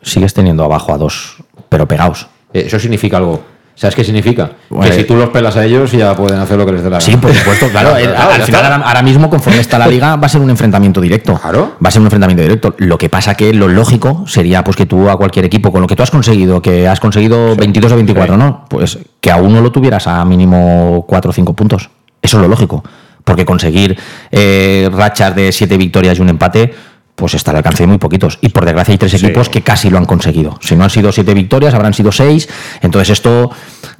sigues 0.04 0.36
teniendo 0.36 0.64
abajo 0.64 0.94
a 0.94 1.00
dos, 1.00 1.38
pero 1.70 1.88
pegados. 1.88 2.28
Eh, 2.54 2.66
Eso 2.68 2.78
significa 2.78 3.18
algo. 3.18 3.44
¿Sabes 3.80 3.94
qué 3.94 4.04
significa? 4.04 4.50
Bueno, 4.72 4.90
que 4.90 4.98
si 4.98 5.04
tú 5.04 5.16
los 5.16 5.30
pelas 5.30 5.56
a 5.56 5.64
ellos 5.64 5.92
ya 5.92 6.16
pueden 6.16 6.40
hacer 6.40 6.58
lo 6.58 6.66
que 6.66 6.72
les 6.72 6.82
dé 6.82 6.90
la 6.90 6.98
gana. 6.98 7.06
Sí, 7.06 7.16
por 7.16 7.32
supuesto, 7.32 7.68
claro. 7.72 7.96
el- 7.96 8.10
Claro, 8.10 8.32
al 8.32 8.42
final, 8.42 8.82
ahora, 8.84 9.02
mismo, 9.04 9.30
conforme 9.30 9.60
está 9.60 9.78
la 9.78 9.86
liga, 9.96 10.16
va 10.16 10.26
a 10.26 10.30
ser 10.30 10.42
un 10.42 10.50
enfrentamiento 10.50 11.00
directo. 11.00 11.36
Claro. 11.40 11.76
Va 11.86 11.90
a 11.90 11.92
ser 11.92 12.00
un 12.02 12.08
enfrentamiento 12.08 12.42
directo. 12.42 12.74
Lo 12.80 12.98
que 12.98 13.08
pasa 13.10 13.36
que 13.36 13.54
lo 13.54 13.68
lógico 13.68 14.24
sería 14.26 14.64
pues 14.64 14.76
que 14.76 14.88
tú 14.88 15.08
a 15.12 15.18
cualquier 15.18 15.46
equipo, 15.46 15.72
con 15.72 15.82
lo 15.82 15.88
que 15.88 15.96
tú 15.96 16.02
has 16.02 16.10
conseguido, 16.10 16.60
que 16.60 16.88
has 16.88 17.00
conseguido 17.00 17.56
22 17.56 17.92
o 17.92 17.96
24, 17.98 18.36
¿no? 18.36 18.66
Pues 18.68 18.98
que 19.22 19.30
a 19.30 19.36
uno 19.38 19.62
lo 19.62 19.72
tuvieras 19.72 20.08
a 20.08 20.26
mínimo 20.26 21.06
4 21.08 21.30
o 21.30 21.34
5 21.34 21.54
puntos. 21.54 21.92
Eso 22.20 22.38
es 22.38 22.42
lo 22.42 22.48
lógico. 22.50 22.84
Porque 23.24 23.46
conseguir 23.46 23.96
eh, 24.32 24.90
rachas 24.92 25.36
de 25.36 25.52
7 25.52 25.78
victorias 25.78 26.18
y 26.18 26.22
un 26.22 26.30
empate, 26.30 26.74
pues 27.18 27.34
está 27.34 27.50
al 27.50 27.58
alcance 27.58 27.82
de 27.84 27.88
muy 27.88 27.98
poquitos. 27.98 28.38
Y 28.42 28.50
por 28.50 28.64
desgracia 28.64 28.92
hay 28.92 29.00
tres 29.00 29.16
equipos 29.16 29.50
que 29.50 29.64
casi 29.64 29.90
lo 29.90 29.98
han 29.98 30.06
conseguido. 30.06 30.58
Si 30.62 30.76
no 30.76 30.84
han 30.84 30.92
sido 30.92 31.12
7 31.12 31.34
victorias, 31.34 31.74
habrán 31.74 31.94
sido 31.96 32.12
6. 32.12 32.48
Entonces 32.84 33.10
esto 33.10 33.50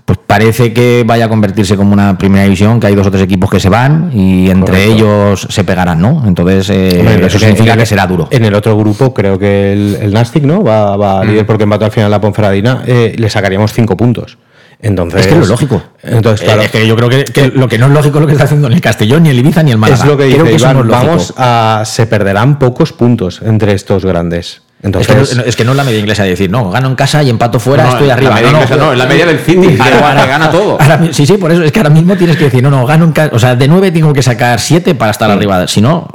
pues 0.06 0.20
parece 0.26 0.72
que 0.72 1.04
vaya 1.06 1.26
a 1.26 1.28
convertirse 1.30 1.76
como 1.76 1.92
una 1.94 2.18
primera 2.18 2.44
división, 2.46 2.80
que 2.80 2.88
hay 2.88 2.96
dos 2.96 3.08
o 3.08 3.12
tres 3.12 3.24
equipos 3.24 3.50
que 3.50 3.60
se 3.60 3.68
van 3.70 4.12
y 4.14 4.50
entre 4.52 4.68
Correcto. 4.86 4.94
ellos 4.94 5.48
se 5.50 5.64
pegarán, 5.66 6.00
¿no? 6.00 6.24
Entonces 6.26 6.70
eh, 6.70 6.98
Hombre, 7.02 7.26
eso 7.26 7.40
significa 7.40 7.76
que 7.76 7.86
será 7.88 8.06
duro. 8.08 8.28
En 8.32 8.46
el 8.46 8.54
otro 8.54 8.78
grupo 8.78 9.14
creo 9.14 9.38
que 9.40 9.74
el, 9.74 9.98
el 10.00 10.14
Nastic, 10.14 10.44
¿no? 10.44 10.64
Va, 10.64 10.96
va 10.96 11.20
a 11.22 11.26
líder 11.26 11.46
porque 11.46 11.64
empató 11.64 11.86
al 11.86 11.92
final 11.92 12.10
la 12.12 12.22
Ponferradina. 12.22 12.84
eh, 12.86 13.16
le 13.18 13.30
sacaríamos 13.30 13.74
cinco 13.74 13.98
puntos. 13.98 14.38
Entonces, 14.80 15.22
Es 15.22 15.28
que 15.28 15.34
es 15.34 15.40
lo 15.40 15.46
lógico. 15.48 15.82
Entonces, 16.04 16.46
claro, 16.46 16.62
Eh, 16.62 16.66
es 16.66 16.72
que 16.72 16.88
yo 16.88 16.96
creo 16.96 17.10
que, 17.10 17.26
que 17.26 17.48
lo 17.48 17.68
que 17.68 17.78
no 17.80 17.88
es 17.88 17.92
lógico 17.94 18.18
es 18.18 18.22
lo 18.22 18.28
que 18.28 18.34
está 18.34 18.44
haciendo 18.46 18.70
ni 18.70 18.76
el 18.76 18.82
Castellón, 18.82 19.24
ni 19.24 19.30
el 19.30 19.40
Ibiza, 19.40 19.64
ni 19.64 19.72
el 19.72 19.78
Málaga. 19.78 20.04
es 20.04 20.08
lo 20.08 20.16
que 20.18 20.26
dice 20.26 20.38
Creo 20.38 20.50
que 20.50 20.62
Iván, 20.62 20.78
no 20.78 20.84
vamos 20.92 21.34
a, 21.38 21.82
se 21.86 22.06
perderán 22.06 22.60
pocos 22.60 22.94
puntos 22.94 23.42
entre 23.44 23.74
estos 23.74 24.06
grandes. 24.06 24.62
Es 24.80 24.86
Entonces, 24.86 25.30
que, 25.32 25.36
no, 25.36 25.42
es 25.42 25.56
que 25.56 25.66
no 25.66 25.72
es 25.72 25.78
la 25.78 25.84
media 25.84 25.98
inglesa 26.00 26.22
de 26.24 26.30
decir, 26.30 26.52
no, 26.52 26.70
gano 26.70 26.90
en 26.90 26.96
casa 26.96 27.24
y 27.24 27.32
empato 27.32 27.60
fuera, 27.60 27.86
No, 27.86 27.90
estoy 27.94 28.08
la 28.08 28.14
arriba. 28.14 28.36
media 28.36 28.52
no, 28.52 28.58
inglesa 28.60 28.76
no, 28.76 28.92
es 28.92 28.98
la 29.00 29.06
media 29.08 29.26
del 29.26 29.40
City, 29.40 29.68
que 29.70 29.78
gana- 29.78 30.52
todo. 30.52 30.80
ahora 30.80 31.02
sí, 31.12 31.26
sí, 31.26 31.34
por 31.38 31.52
eso 31.52 31.64
es 31.64 31.72
que 31.72 31.80
ahora 31.80 31.90
mismo 31.90 32.16
tienes 32.16 32.38
que 32.38 32.44
decir, 32.44 32.62
no, 32.62 32.70
no, 32.70 32.86
gano 32.86 33.06
en 33.06 33.12
casa. 33.14 33.36
O 33.36 33.40
sea, 33.40 33.56
de 33.56 33.68
9 33.68 33.90
tengo 33.92 34.14
que 34.14 34.22
sacar 34.22 34.60
7 34.60 34.94
para 34.94 35.10
estar 35.10 35.32
arriba. 35.32 35.68
Si 35.68 35.82
no, 35.82 36.08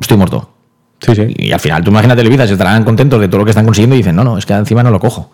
estoy 0.00 0.16
muerto. 0.16 0.50
sí, 1.00 1.14
sí. 1.14 1.26
Y 1.36 1.52
al 1.52 1.60
final, 1.60 1.84
tú 1.84 1.90
imagínate 1.90 2.22
el 2.22 2.26
Ibiza, 2.28 2.46
se 2.46 2.54
estarán 2.54 2.82
contentos 2.84 3.20
de 3.20 3.28
todo 3.28 3.40
lo 3.40 3.44
que 3.44 3.50
están 3.50 3.66
consiguiendo 3.66 3.94
y 3.94 3.98
dicen, 3.98 4.16
no, 4.16 4.24
no, 4.24 4.38
es 4.38 4.46
que 4.46 4.54
encima 4.54 4.82
no 4.82 4.90
lo 4.90 4.98
cojo. 4.98 5.30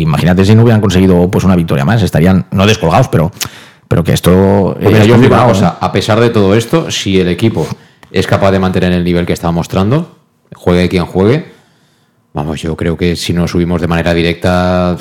Imagínate 0.00 0.44
si 0.44 0.56
no 0.56 0.62
hubieran 0.62 0.80
conseguido 0.80 1.30
pues 1.30 1.44
una 1.44 1.54
victoria 1.54 1.84
más, 1.84 2.02
estarían 2.02 2.46
no 2.50 2.66
descolgados, 2.66 3.06
pero, 3.08 3.30
pero 3.86 4.02
que 4.02 4.12
esto 4.12 4.74
Pues 4.74 4.88
mira, 4.88 5.02
es 5.02 5.06
yo 5.06 5.14
os 5.14 5.20
digo 5.20 5.34
una 5.34 5.44
complicado, 5.44 5.48
cosa, 5.48 5.78
a 5.80 5.92
pesar 5.92 6.18
de 6.18 6.30
todo 6.30 6.54
esto, 6.56 6.90
si 6.90 7.20
el 7.20 7.28
equipo 7.28 7.64
es 8.10 8.26
capaz 8.26 8.50
de 8.50 8.58
mantener 8.58 8.92
el 8.92 9.04
nivel 9.04 9.24
que 9.24 9.32
está 9.32 9.52
mostrando, 9.52 10.18
juegue 10.52 10.88
quien 10.88 11.06
juegue, 11.06 11.52
vamos, 12.32 12.60
yo 12.60 12.76
creo 12.76 12.96
que 12.96 13.14
si 13.14 13.32
no 13.32 13.46
subimos 13.46 13.80
de 13.80 13.86
manera 13.86 14.12
directa, 14.14 14.96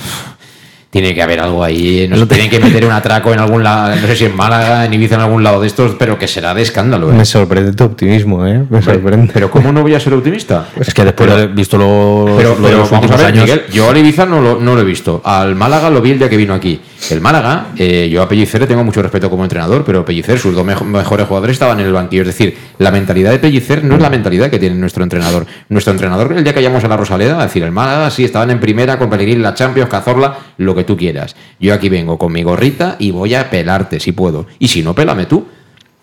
tiene 0.93 1.15
que 1.15 1.23
haber 1.23 1.39
algo 1.39 1.63
ahí, 1.63 2.07
nos 2.07 2.27
tienen 2.27 2.51
que 2.51 2.59
meter 2.59 2.85
un 2.85 2.91
atraco 2.91 3.33
en 3.33 3.39
algún 3.39 3.63
lado, 3.63 3.95
no 3.95 4.05
sé 4.05 4.15
si 4.15 4.25
en 4.25 4.35
Málaga, 4.35 4.85
en 4.85 4.93
Ibiza, 4.93 5.15
en 5.15 5.21
algún 5.21 5.41
lado 5.43 5.59
de 5.59 5.65
estos, 5.65 5.95
pero 5.97 6.19
que 6.19 6.27
será 6.27 6.53
de 6.53 6.61
escándalo. 6.61 7.09
¿eh? 7.09 7.15
Me 7.15 7.25
sorprende 7.25 7.73
tu 7.73 7.83
optimismo, 7.85 8.45
¿eh? 8.45 8.63
Me 8.69 8.79
sorprende. 8.79 9.31
Pero 9.33 9.49
¿cómo 9.49 9.71
no 9.71 9.81
voy 9.81 9.95
a 9.95 9.99
ser 9.99 10.13
optimista? 10.13 10.67
Es 10.79 10.93
que 10.93 11.03
después 11.03 11.27
de 11.27 11.35
haber 11.35 11.49
visto 11.49 11.79
los, 11.79 12.37
Pero, 12.37 12.49
los 12.49 12.59
pero 12.59 12.87
vamos 12.91 13.09
a 13.09 13.17
ver, 13.17 13.25
años, 13.25 13.45
Miguel, 13.45 13.63
yo 13.71 13.89
al 13.89 13.97
Ibiza 13.97 14.27
no 14.27 14.39
lo, 14.39 14.59
no 14.59 14.75
lo 14.75 14.81
he 14.81 14.83
visto. 14.83 15.19
Al 15.25 15.55
Málaga 15.55 15.89
lo 15.89 15.99
vi 15.99 16.11
el 16.11 16.19
día 16.19 16.29
que 16.29 16.37
vino 16.37 16.53
aquí. 16.53 16.79
El 17.09 17.21
Málaga, 17.21 17.67
eh, 17.77 18.09
yo 18.11 18.21
a 18.21 18.29
Pellicer 18.29 18.61
le 18.61 18.67
tengo 18.67 18.83
mucho 18.83 19.01
respeto 19.01 19.29
como 19.29 19.43
entrenador, 19.43 19.83
pero 19.85 20.05
Pellicer, 20.05 20.39
sus 20.39 20.55
dos 20.55 20.65
mejo- 20.65 20.85
mejores 20.85 21.27
jugadores 21.27 21.55
estaban 21.55 21.79
en 21.79 21.85
el 21.85 21.93
banquillo. 21.93 22.21
Es 22.23 22.27
decir, 22.29 22.57
la 22.79 22.91
mentalidad 22.91 23.31
de 23.31 23.39
Pellicer 23.39 23.83
no 23.83 23.95
es 23.95 24.01
la 24.01 24.09
mentalidad 24.09 24.49
que 24.49 24.57
tiene 24.57 24.75
nuestro 24.75 25.03
entrenador. 25.03 25.45
Nuestro 25.69 25.91
entrenador, 25.91 26.33
el 26.33 26.43
día 26.43 26.53
que 26.53 26.61
llamamos 26.61 26.83
a 26.85 26.87
la 26.87 26.97
Rosaleda, 26.97 27.39
a 27.39 27.43
decir, 27.43 27.63
el 27.63 27.71
Málaga 27.71 28.09
sí 28.09 28.23
estaban 28.23 28.51
en 28.51 28.59
primera 28.59 28.97
con 28.97 29.09
Pellegrini, 29.09 29.41
la 29.41 29.53
Champions, 29.53 29.89
Cazorla, 29.89 30.37
lo 30.57 30.73
que 30.75 30.83
tú 30.85 30.95
quieras. 30.97 31.35
Yo 31.59 31.73
aquí 31.73 31.89
vengo 31.89 32.17
con 32.17 32.31
mi 32.31 32.41
gorrita 32.43 32.95
y 32.99 33.11
voy 33.11 33.33
a 33.35 33.49
pelarte 33.49 33.99
si 33.99 34.11
puedo. 34.13 34.47
Y 34.59 34.69
si 34.69 34.81
no, 34.81 34.95
pélame 34.95 35.25
tú. 35.25 35.45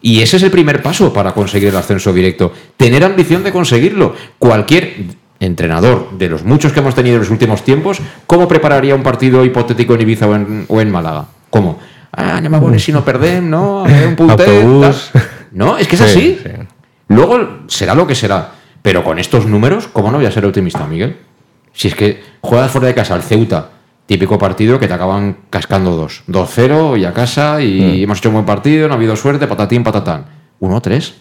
Y 0.03 0.22
ese 0.22 0.38
es 0.38 0.42
el 0.42 0.51
primer 0.51 0.82
paso 0.82 1.12
para 1.12 1.32
conseguir 1.32 1.68
el 1.68 1.76
ascenso 1.76 2.12
directo. 2.12 2.53
Tener 2.76 3.05
ambición 3.05 3.42
de 3.44 3.53
conseguirlo. 3.53 4.14
Cualquier 4.38 4.94
entrenador 5.41 6.11
de 6.18 6.28
los 6.28 6.45
muchos 6.45 6.72
que 6.72 6.80
hemos 6.80 6.95
tenido 6.95 7.16
en 7.16 7.20
los 7.20 7.30
últimos 7.30 7.62
tiempos, 7.64 8.01
¿cómo 8.26 8.47
prepararía 8.47 8.95
un 8.95 9.03
partido 9.03 9.45
hipotético 9.45 9.95
en 9.95 10.01
Ibiza 10.03 10.26
o 10.28 10.34
en, 10.36 10.66
o 10.68 10.80
en 10.80 10.91
Málaga? 10.91 11.26
¿Cómo? 11.49 11.78
Ah, 12.12 12.41
no 12.41 12.51
me 12.51 12.57
abones 12.57 12.84
si 12.84 12.93
no 12.93 13.05
perdem, 13.05 13.49
¿no? 13.49 13.84
A 13.84 13.88
ver, 13.88 14.09
un 14.09 14.16
puntet. 14.16 14.49
No, 15.53 15.78
es 15.78 15.88
que 15.88 15.97
es 15.97 16.03
Sí, 16.03 16.09
así. 16.09 16.38
sí. 16.43 16.51
Luego 17.09 17.61
será 17.66 17.95
lo 17.95 18.07
que 18.07 18.14
será. 18.14 18.53
Pero 18.82 19.03
con 19.05 19.18
estos 19.18 19.47
números, 19.47 19.88
¿cómo 19.93 20.11
no 20.11 20.18
voy 20.18 20.26
a 20.26 20.30
ser 20.30 20.45
optimista, 20.47 20.86
Miguel? 20.86 21.16
Si 21.72 21.88
es 21.88 21.95
que 21.95 22.22
juegas 22.41 22.70
fuera 22.70 22.86
de 22.88 22.95
casa 22.95 23.14
al 23.14 23.22
Ceuta, 23.22 23.70
típico 24.07 24.38
partido 24.38 24.78
que 24.78 24.88
te 24.88 24.95
acaban 24.95 25.36
cascando 25.51 25.97
dos. 25.97 26.22
2-0 26.28 26.99
y 26.99 27.05
a 27.05 27.12
casa 27.12 27.61
y 27.62 28.03
hemos 28.03 28.18
hecho 28.18 28.28
un 28.30 28.34
buen 28.34 28.47
partido, 28.47 28.88
no 28.88 28.95
ha 28.95 28.97
habido 28.97 29.16
suerte, 29.16 29.47
patatín, 29.47 29.82
patatán. 29.84 30.24
1-3. 30.61 31.12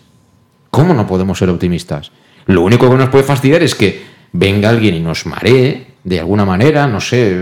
¿Cómo 0.72 0.94
no 0.94 1.06
podemos 1.06 1.38
ser 1.38 1.50
optimistas? 1.50 2.12
Lo 2.46 2.62
único 2.62 2.90
que 2.90 2.96
nos 2.98 3.10
puede 3.10 3.24
fastidiar 3.24 3.62
es 3.62 3.76
que 3.76 4.04
venga 4.32 4.70
alguien 4.70 4.96
y 4.96 5.00
nos 5.00 5.26
maree 5.26 5.88
de 6.04 6.20
alguna 6.20 6.46
manera, 6.46 6.88
no 6.88 7.00
sé, 7.02 7.36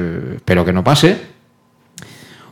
pero 0.46 0.66
que 0.66 0.74
no 0.74 0.84
pase. 0.84 1.18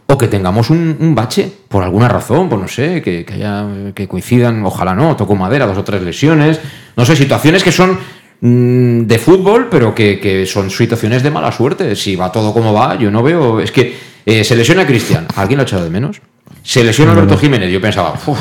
O 0.07 0.17
que 0.19 0.27
tengamos 0.27 0.69
un, 0.69 0.95
un 0.99 1.15
bache, 1.15 1.51
por 1.67 1.83
alguna 1.83 2.07
razón, 2.07 2.47
pues 2.47 2.61
no 2.61 2.67
sé, 2.67 3.01
que, 3.01 3.25
que 3.25 3.33
haya, 3.33 3.65
que 3.95 4.07
coincidan, 4.07 4.63
ojalá 4.63 4.93
no, 4.93 5.15
toco 5.15 5.35
madera, 5.35 5.65
dos 5.65 5.79
o 5.79 5.83
tres 5.83 6.03
lesiones, 6.03 6.59
no 6.95 7.05
sé, 7.05 7.15
situaciones 7.15 7.63
que 7.63 7.71
son 7.71 7.97
mm, 8.39 9.01
de 9.07 9.17
fútbol, 9.17 9.67
pero 9.71 9.95
que, 9.95 10.19
que 10.19 10.45
son 10.45 10.69
situaciones 10.69 11.23
de 11.23 11.31
mala 11.31 11.51
suerte. 11.51 11.95
Si 11.95 12.15
va 12.15 12.31
todo 12.31 12.53
como 12.53 12.71
va, 12.71 12.95
yo 12.99 13.09
no 13.09 13.23
veo, 13.23 13.59
es 13.59 13.71
que 13.71 14.13
Eh, 14.27 14.43
se 14.43 14.55
lesiona 14.55 14.87
Cristian. 14.87 15.27
¿Alguien 15.35 15.57
lo 15.57 15.61
ha 15.61 15.65
echado 15.65 15.83
de 15.83 15.89
menos? 15.91 16.19
Se 16.63 16.83
lesiona 16.83 17.11
Alberto 17.11 17.37
Jiménez. 17.37 17.71
Yo 17.71 17.79
pensaba, 17.79 18.13
"Uf, 18.25 18.39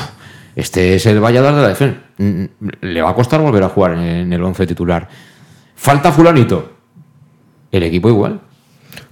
este 0.56 0.94
es 0.94 1.04
el 1.04 1.20
vallador 1.20 1.54
de 1.54 1.60
la 1.60 1.68
defensa. 1.68 1.98
Mm, 2.16 2.44
Le 2.80 3.02
va 3.02 3.10
a 3.10 3.14
costar 3.14 3.40
volver 3.42 3.62
a 3.64 3.68
jugar 3.68 3.92
en 3.98 4.32
el 4.32 4.42
11 4.42 4.66
titular. 4.66 5.06
Falta 5.74 6.12
fulanito. 6.12 6.72
El 7.70 7.82
equipo 7.82 8.08
igual. 8.08 8.40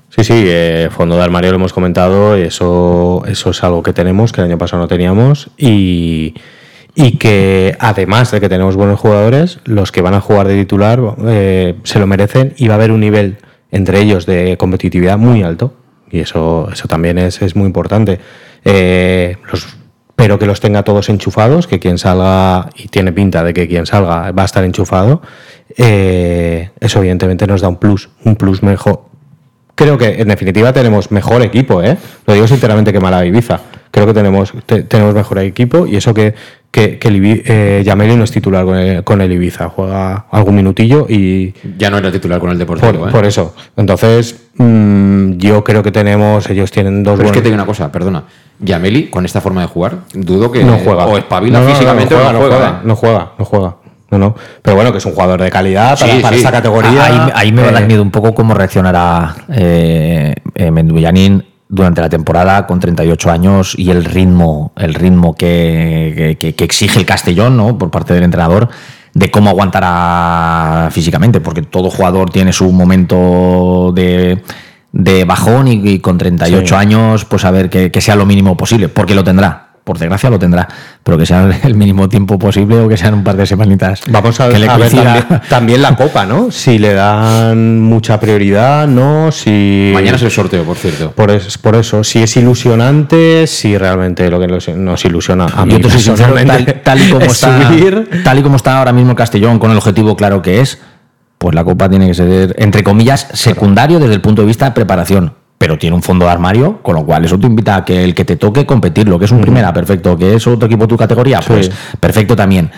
Sí, 0.09 0.25
sí, 0.25 0.45
eh, 0.47 0.89
fondo 0.91 1.17
de 1.17 1.23
armario 1.23 1.51
lo 1.51 1.57
hemos 1.57 1.73
comentado, 1.73 2.37
eso, 2.37 3.23
eso 3.27 3.51
es 3.51 3.65
algo 3.65 3.83
que 3.83 3.95
tenemos, 3.95 4.31
que 4.31 4.43
el 4.43 4.49
año 4.49 4.59
pasado 4.59 4.83
no 4.83 4.89
teníamos, 4.89 5.51
y, 5.57 6.35
y 6.95 7.17
que 7.17 7.77
además 7.79 8.31
de 8.31 8.41
que 8.41 8.51
tenemos 8.51 8.77
buenos 8.77 9.01
jugadores, 9.01 9.61
los 9.65 9.91
que 9.91 10.03
van 10.03 10.13
a 10.13 10.21
jugar 10.21 10.49
de 10.49 10.59
titular 10.59 11.01
eh, 11.27 11.77
se 11.85 11.99
lo 11.99 12.07
merecen 12.07 12.53
y 12.59 12.69
va 12.69 12.75
a 12.75 12.77
haber 12.77 12.91
un 12.91 13.01
nivel 13.01 13.39
entre 13.71 14.01
ellos 14.01 14.27
de 14.27 14.59
competitividad 14.59 15.17
muy 15.17 15.43
alto, 15.43 15.73
y 16.11 16.21
eso, 16.21 16.69
eso 16.71 16.87
también 16.89 17.17
es, 17.17 17.41
es 17.41 17.57
muy 17.57 17.67
importante. 17.67 18.21
Eh, 18.67 19.37
los, 19.51 19.67
pero 20.23 20.39
que 20.39 20.47
los 20.47 20.61
tenga 20.61 20.85
todos 20.85 21.09
enchufados, 21.09 21.66
que 21.66 21.81
quien 21.81 21.99
salga, 21.99 22.68
y 22.77 22.87
tiene 22.87 23.11
pinta 23.11 23.43
de 23.43 23.53
que 23.53 23.66
quien 23.66 23.87
salga 23.87 24.31
va 24.31 24.43
a 24.43 24.45
estar 24.45 24.62
enchufado, 24.62 25.20
eh, 25.77 26.70
eso 26.79 27.01
evidentemente 27.01 27.45
nos 27.49 27.61
da 27.61 27.68
un 27.68 27.75
plus, 27.77 28.09
un 28.25 28.37
plus 28.37 28.62
mejor, 28.62 29.07
creo 29.75 29.99
que 29.99 30.20
en 30.23 30.29
definitiva 30.29 30.73
tenemos 30.73 31.11
mejor 31.11 31.43
equipo, 31.43 31.83
¿eh? 31.83 31.97
Lo 32.25 32.35
digo 32.35 32.47
sinceramente 32.47 32.93
que 32.93 33.01
mala 33.01 33.27
Ibiza. 33.27 33.59
Creo 33.91 34.07
que 34.07 34.14
tenemos, 34.14 34.53
te- 34.64 34.85
tenemos 34.85 35.12
mejor 35.12 35.41
equipo 35.41 35.87
y 35.89 35.97
eso 35.97 36.14
que, 36.14 36.35
que, 36.70 36.99
que 37.01 37.09
el 37.09 37.43
eh, 37.45 37.83
Yameli 37.85 38.14
no 38.16 38.23
es 38.25 38.31
titular 38.31 38.64
con 38.64 38.79
el, 38.79 39.03
con 39.05 39.20
el 39.20 39.33
Ibiza, 39.33 39.68
juega 39.70 40.27
algún 40.31 40.55
minutillo 40.55 41.07
y... 41.09 41.53
Ya 41.79 41.91
no 41.91 41.99
era 41.99 42.12
titular 42.12 42.39
con 42.39 42.51
el 42.51 42.59
Deportivo. 42.59 42.93
Por, 42.93 43.09
¿eh? 43.09 43.12
por 43.12 43.25
eso. 43.27 43.55
Entonces, 43.77 44.37
mm, 44.57 45.33
yo 45.33 45.62
creo 45.64 45.83
que 45.83 45.91
tenemos, 45.91 46.49
ellos 46.49 46.70
tienen 46.70 47.03
dos 47.03 47.16
Pero 47.18 47.27
es 47.29 47.33
que 47.33 47.41
buenos- 47.41 47.43
te 47.43 47.49
digo 47.51 47.55
una 47.57 47.66
cosa, 47.66 47.91
perdona. 47.93 48.23
Yameli, 48.61 49.09
con 49.11 49.25
esta 49.25 49.41
forma 49.41 49.61
de 49.63 49.67
jugar, 49.67 49.99
dudo 50.15 50.51
que 50.53 50.63
no 50.65 50.79
juega. 50.79 51.07
o 51.07 51.19
espabila 51.19 51.59
No, 51.59 51.65
no, 51.65 51.71
no, 51.71 51.75
físicamente 51.75 52.15
no 52.15 52.21
o 52.21 52.25
juega, 52.25 52.33
no 52.33 52.39
no 52.39 52.45
juega. 52.49 52.57
juega, 52.57 52.83
no 52.85 52.95
juega, 52.97 53.33
no 53.39 53.45
juega. 53.45 53.77
No, 54.13 54.19
no. 54.19 54.35
Pero 54.61 54.77
bueno, 54.77 54.93
que 54.93 54.99
es 54.99 55.07
un 55.07 55.13
jugador 55.13 55.41
de 55.41 55.51
calidad 55.51 55.99
para, 55.99 56.13
Sí, 56.13 56.21
para 56.21 56.35
sí. 56.37 56.43
esta 56.43 56.53
categoría. 56.53 57.05
Ahí, 57.05 57.33
ahí 57.35 57.53
me 57.53 57.63
va 57.63 57.69
a 57.69 57.73
dar 57.73 57.83
Eh, 57.85 57.87
miedo 57.87 58.03
un 58.03 58.11
poco 58.11 58.35
cómo 58.35 58.53
reaccionará 58.53 59.35
eh, 59.51 60.35
eh, 60.55 60.71
Menduyanin 60.71 61.43
durante 61.69 62.03
la 62.03 62.11
temporada 62.11 62.67
con 62.67 62.79
38 62.79 63.31
años 63.31 63.75
y 63.79 63.91
el 63.91 64.05
ritmo, 64.05 64.73
el 64.77 64.93
ritmo 64.93 65.35
que, 65.35 66.37
que- 66.39 66.55
que 66.55 66.65
exige 66.65 66.99
el 66.99 67.07
Castellón 67.07 67.57
¿no? 67.57 67.79
por 67.79 67.91
parte 67.91 68.13
del 68.13 68.25
entrenador 68.25 68.69
de 69.15 69.31
cómo 69.31 69.49
aguantará 69.49 70.89
físicamente, 70.91 71.41
porque 71.41 71.63
todo 71.63 71.89
jugador 71.91 72.29
tiene 72.31 72.53
su 72.53 72.71
momento 72.71 73.93
de, 73.95 74.43
de 74.93 75.24
bajón 75.24 75.68
y, 75.68 75.72
y 75.88 75.99
con 76.01 76.18
38 76.18 76.66
Sí. 76.66 76.74
años, 76.74 77.24
pues 77.24 77.45
a 77.45 77.51
ver 77.51 77.70
que, 77.70 77.90
que 77.90 78.01
sea 78.01 78.14
lo 78.16 78.26
mínimo 78.26 78.57
posible, 78.57 78.88
porque 78.88 79.14
lo 79.14 79.24
tendrá. 79.24 79.68
Por 79.84 79.99
desgracia 79.99 80.30
lo 80.30 80.38
tendrá, 80.38 80.68
pero 81.03 81.18
que 81.18 81.26
sea 81.26 81.51
el 81.64 81.74
mínimo 81.74 82.09
tiempo 82.09 82.38
posible 82.38 82.78
o 82.78 82.88
que 82.88 82.97
sean 82.97 83.14
un 83.14 83.24
par 83.24 83.34
de 83.36 83.47
semanitas. 83.47 84.03
Vamos 84.09 84.38
a, 84.38 84.49
que 84.49 84.61
le 84.61 84.68
a 84.68 84.76
ver 84.76 84.93
también, 84.93 85.24
también 85.49 85.82
la 85.82 85.97
copa, 85.97 86.24
¿no? 86.24 86.53
Si 86.53 86.78
le 86.78 86.93
dan 86.95 87.80
mucha 87.80 88.20
prioridad, 88.20 88.86
¿no? 88.86 89.32
Si 89.32 89.90
Mañana 89.93 90.16
es 90.18 90.22
el 90.22 90.30
sorteo, 90.30 90.62
por 90.62 90.76
cierto. 90.76 91.11
por, 91.11 91.32
es- 91.32 91.59
por 91.59 91.74
eso, 91.74 92.05
si 92.05 92.22
es 92.22 92.36
ilusionante, 92.36 93.47
si 93.49 93.76
realmente 93.76 94.30
lo 94.30 94.38
que 94.38 94.47
nos, 94.47 95.05
ilusiona 95.05 95.47
a 95.47 95.66
mí 95.66 95.72
Yo 95.72 95.80
te 95.80 95.90
soy 95.90 96.01
sincero, 96.01 96.32
personalmente 96.34 96.72
tal, 96.74 96.99
tal 96.99 97.01
y 97.01 97.11
como 97.11 97.24
es 97.24 97.32
está, 97.32 97.68
subir. 97.68 98.11
tal 98.22 98.38
y 98.38 98.43
como 98.43 98.57
está 98.57 98.78
ahora 98.78 98.93
mismo 98.93 99.11
el 99.11 99.16
Castellón, 99.16 99.59
con 99.59 99.72
el 99.72 99.78
objetivo 99.78 100.16
claro 100.16 100.43
que 100.43 100.61
es, 100.61 100.78
pues 101.43 101.55
la 101.57 101.64
Copa 101.64 101.88
tiene 101.90 102.07
que 102.07 102.14
ser, 102.14 102.55
entre 102.59 102.84
comillas, 102.84 103.26
secundario 103.32 103.99
desde 103.99 104.14
el 104.14 104.20
punto 104.20 104.43
de 104.43 104.47
vista 104.47 104.66
de 104.66 104.70
preparación. 104.70 105.34
Pero 105.59 105.76
tiene 105.76 105.97
un 105.97 106.03
fondo 106.03 106.24
de 106.26 106.30
armario, 106.30 106.80
con 106.82 106.95
lo 106.95 107.05
cual 107.05 107.24
eso 107.24 107.36
te 107.38 107.47
invita 107.49 107.74
a 107.76 107.84
que 107.84 108.05
el 108.05 108.14
que 108.14 108.24
te 108.24 108.36
toque 108.36 108.64
competirlo, 108.64 109.18
que 109.18 109.24
es 109.24 109.30
un 109.32 109.40
primera, 109.40 109.72
perfecto, 109.72 110.16
que 110.16 110.36
es 110.36 110.47
otro 110.47 110.66
equipo 110.66 110.82
de 110.84 110.88
tu 110.88 110.97
categoría, 110.97 111.40
pues 111.40 111.68
perfecto 111.99 112.36
también. 112.36 112.70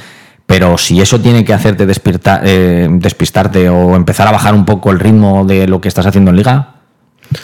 Pero 0.47 0.79
si 0.79 1.01
eso 1.01 1.21
tiene 1.21 1.45
que 1.45 1.53
hacerte 1.53 1.87
despierta- 1.87 2.41
eh, 2.43 2.89
despistarte 2.91 3.69
o 3.69 3.97
empezar 3.97 4.27
a 4.29 4.33
bajar 4.33 4.55
un 4.55 4.65
poco 4.65 4.91
el 4.91 4.99
ritmo 5.01 5.45
de 5.45 5.67
lo 5.67 5.81
que 5.81 5.89
estás 5.89 6.07
haciendo 6.07 6.31
en 6.31 6.37
liga, 6.39 6.71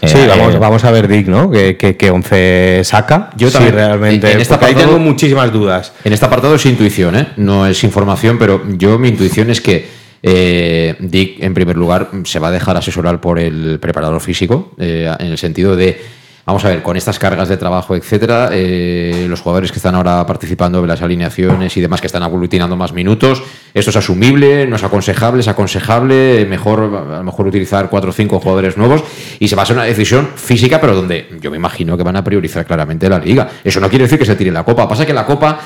Sí, 0.05 0.19
eh, 0.19 0.27
vamos, 0.29 0.55
eh, 0.55 0.59
vamos 0.59 0.85
a 0.85 0.91
ver 0.91 1.09
Dick, 1.09 1.27
¿no? 1.27 1.51
Que, 1.51 1.77
que, 1.79 1.97
que 1.97 2.11
11 2.11 2.83
saca. 2.85 3.31
Yo 3.37 3.49
Sí, 3.49 3.55
también. 3.55 3.75
realmente. 3.75 4.31
En 4.31 4.39
este 4.41 4.53
porque 4.55 4.67
ahí 4.67 4.73
apartado- 4.73 4.97
tengo 4.97 5.09
muchísimas 5.11 5.51
dudas. 5.53 5.93
En 6.05 6.13
este 6.13 6.27
apartado 6.27 6.55
es 6.55 6.67
intuición, 6.67 7.17
¿eh? 7.17 7.29
no 7.39 7.67
es 7.67 7.83
información, 7.83 8.37
pero 8.39 8.63
yo 8.77 8.99
mi 8.99 9.09
intuición 9.09 9.49
es 9.51 9.61
que 9.63 9.89
eh, 10.23 10.97
Dick, 10.99 11.43
en 11.43 11.55
primer 11.55 11.77
lugar, 11.77 12.11
se 12.25 12.39
va 12.39 12.49
a 12.49 12.51
dejar 12.51 12.77
asesorar 12.77 13.21
por 13.21 13.39
el 13.39 13.79
preparador 13.81 14.21
físico, 14.21 14.73
eh, 14.79 15.13
en 15.19 15.27
el 15.29 15.39
sentido 15.39 15.77
de, 15.77 16.01
vamos 16.45 16.65
a 16.65 16.69
ver, 16.69 16.83
con 16.83 16.97
estas 16.97 17.19
cargas 17.19 17.49
de 17.49 17.57
trabajo, 17.57 17.97
etcétera, 17.97 18.51
eh, 18.53 19.27
los 19.29 19.41
jugadores 19.41 19.73
que 19.73 19.79
están 19.79 19.95
ahora 19.95 20.27
participando 20.27 20.83
de 20.83 20.89
las 20.89 21.01
alineaciones 21.01 21.77
y 21.77 21.81
demás 21.81 22.01
que 22.01 22.07
están 22.07 22.23
aglutinando 22.23 22.77
más 22.77 22.93
minutos, 22.93 23.43
esto 23.73 23.91
es 23.91 23.97
asumible, 23.97 24.67
no 24.67 24.77
es 24.77 24.85
aconsejable, 24.85 25.41
es 25.41 25.49
aconsejable, 25.49 26.45
mejor 26.47 26.81
a 26.81 27.19
lo 27.19 27.25
mejor 27.25 27.47
utilizar 27.47 27.89
cuatro 27.89 28.11
o 28.11 28.13
cinco 28.13 28.41
jugadores 28.41 28.77
nuevos 28.77 29.05
y 29.39 29.49
se 29.49 29.57
va 29.57 29.63
a 29.63 29.65
hacer 29.65 29.77
una 29.77 29.85
decisión 29.85 30.29
física, 30.35 30.81
pero 30.81 30.95
donde 30.95 31.29
yo 31.41 31.51
me 31.51 31.57
imagino 31.57 31.97
que 31.97 32.03
van 32.03 32.17
a 32.17 32.25
priorizar 32.25 32.67
claramente 32.67 33.09
la 33.09 33.19
liga. 33.19 33.49
Eso 33.65 33.81
no 33.81 33.89
quiere 33.89 34.05
decir 34.05 34.19
que 34.19 34.27
se 34.27 34.37
tire 34.37 34.51
la 34.51 34.65
copa, 34.65 34.89
pasa 34.89 35.07
que 35.07 35.15
la 35.15 35.25
copa 35.25 35.61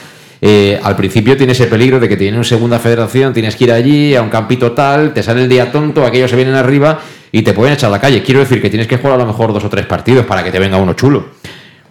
eh, 0.46 0.78
al 0.82 0.94
principio 0.94 1.38
tiene 1.38 1.54
ese 1.54 1.68
peligro 1.68 1.98
de 1.98 2.06
que 2.06 2.18
tiene 2.18 2.36
una 2.36 2.44
segunda 2.44 2.78
federación, 2.78 3.32
tienes 3.32 3.56
que 3.56 3.64
ir 3.64 3.72
allí 3.72 4.14
a 4.14 4.20
un 4.20 4.28
campito 4.28 4.72
tal, 4.72 5.14
te 5.14 5.22
sale 5.22 5.44
el 5.44 5.48
día 5.48 5.72
tonto, 5.72 6.04
aquellos 6.04 6.28
se 6.28 6.36
vienen 6.36 6.54
arriba 6.54 7.00
y 7.32 7.40
te 7.40 7.54
pueden 7.54 7.72
echar 7.72 7.88
a 7.88 7.92
la 7.92 7.98
calle. 7.98 8.22
Quiero 8.22 8.40
decir 8.40 8.60
que 8.60 8.68
tienes 8.68 8.86
que 8.86 8.98
jugar 8.98 9.14
a 9.14 9.22
lo 9.22 9.26
mejor 9.26 9.54
dos 9.54 9.64
o 9.64 9.70
tres 9.70 9.86
partidos 9.86 10.26
para 10.26 10.44
que 10.44 10.50
te 10.50 10.58
venga 10.58 10.76
uno 10.76 10.92
chulo. 10.92 11.30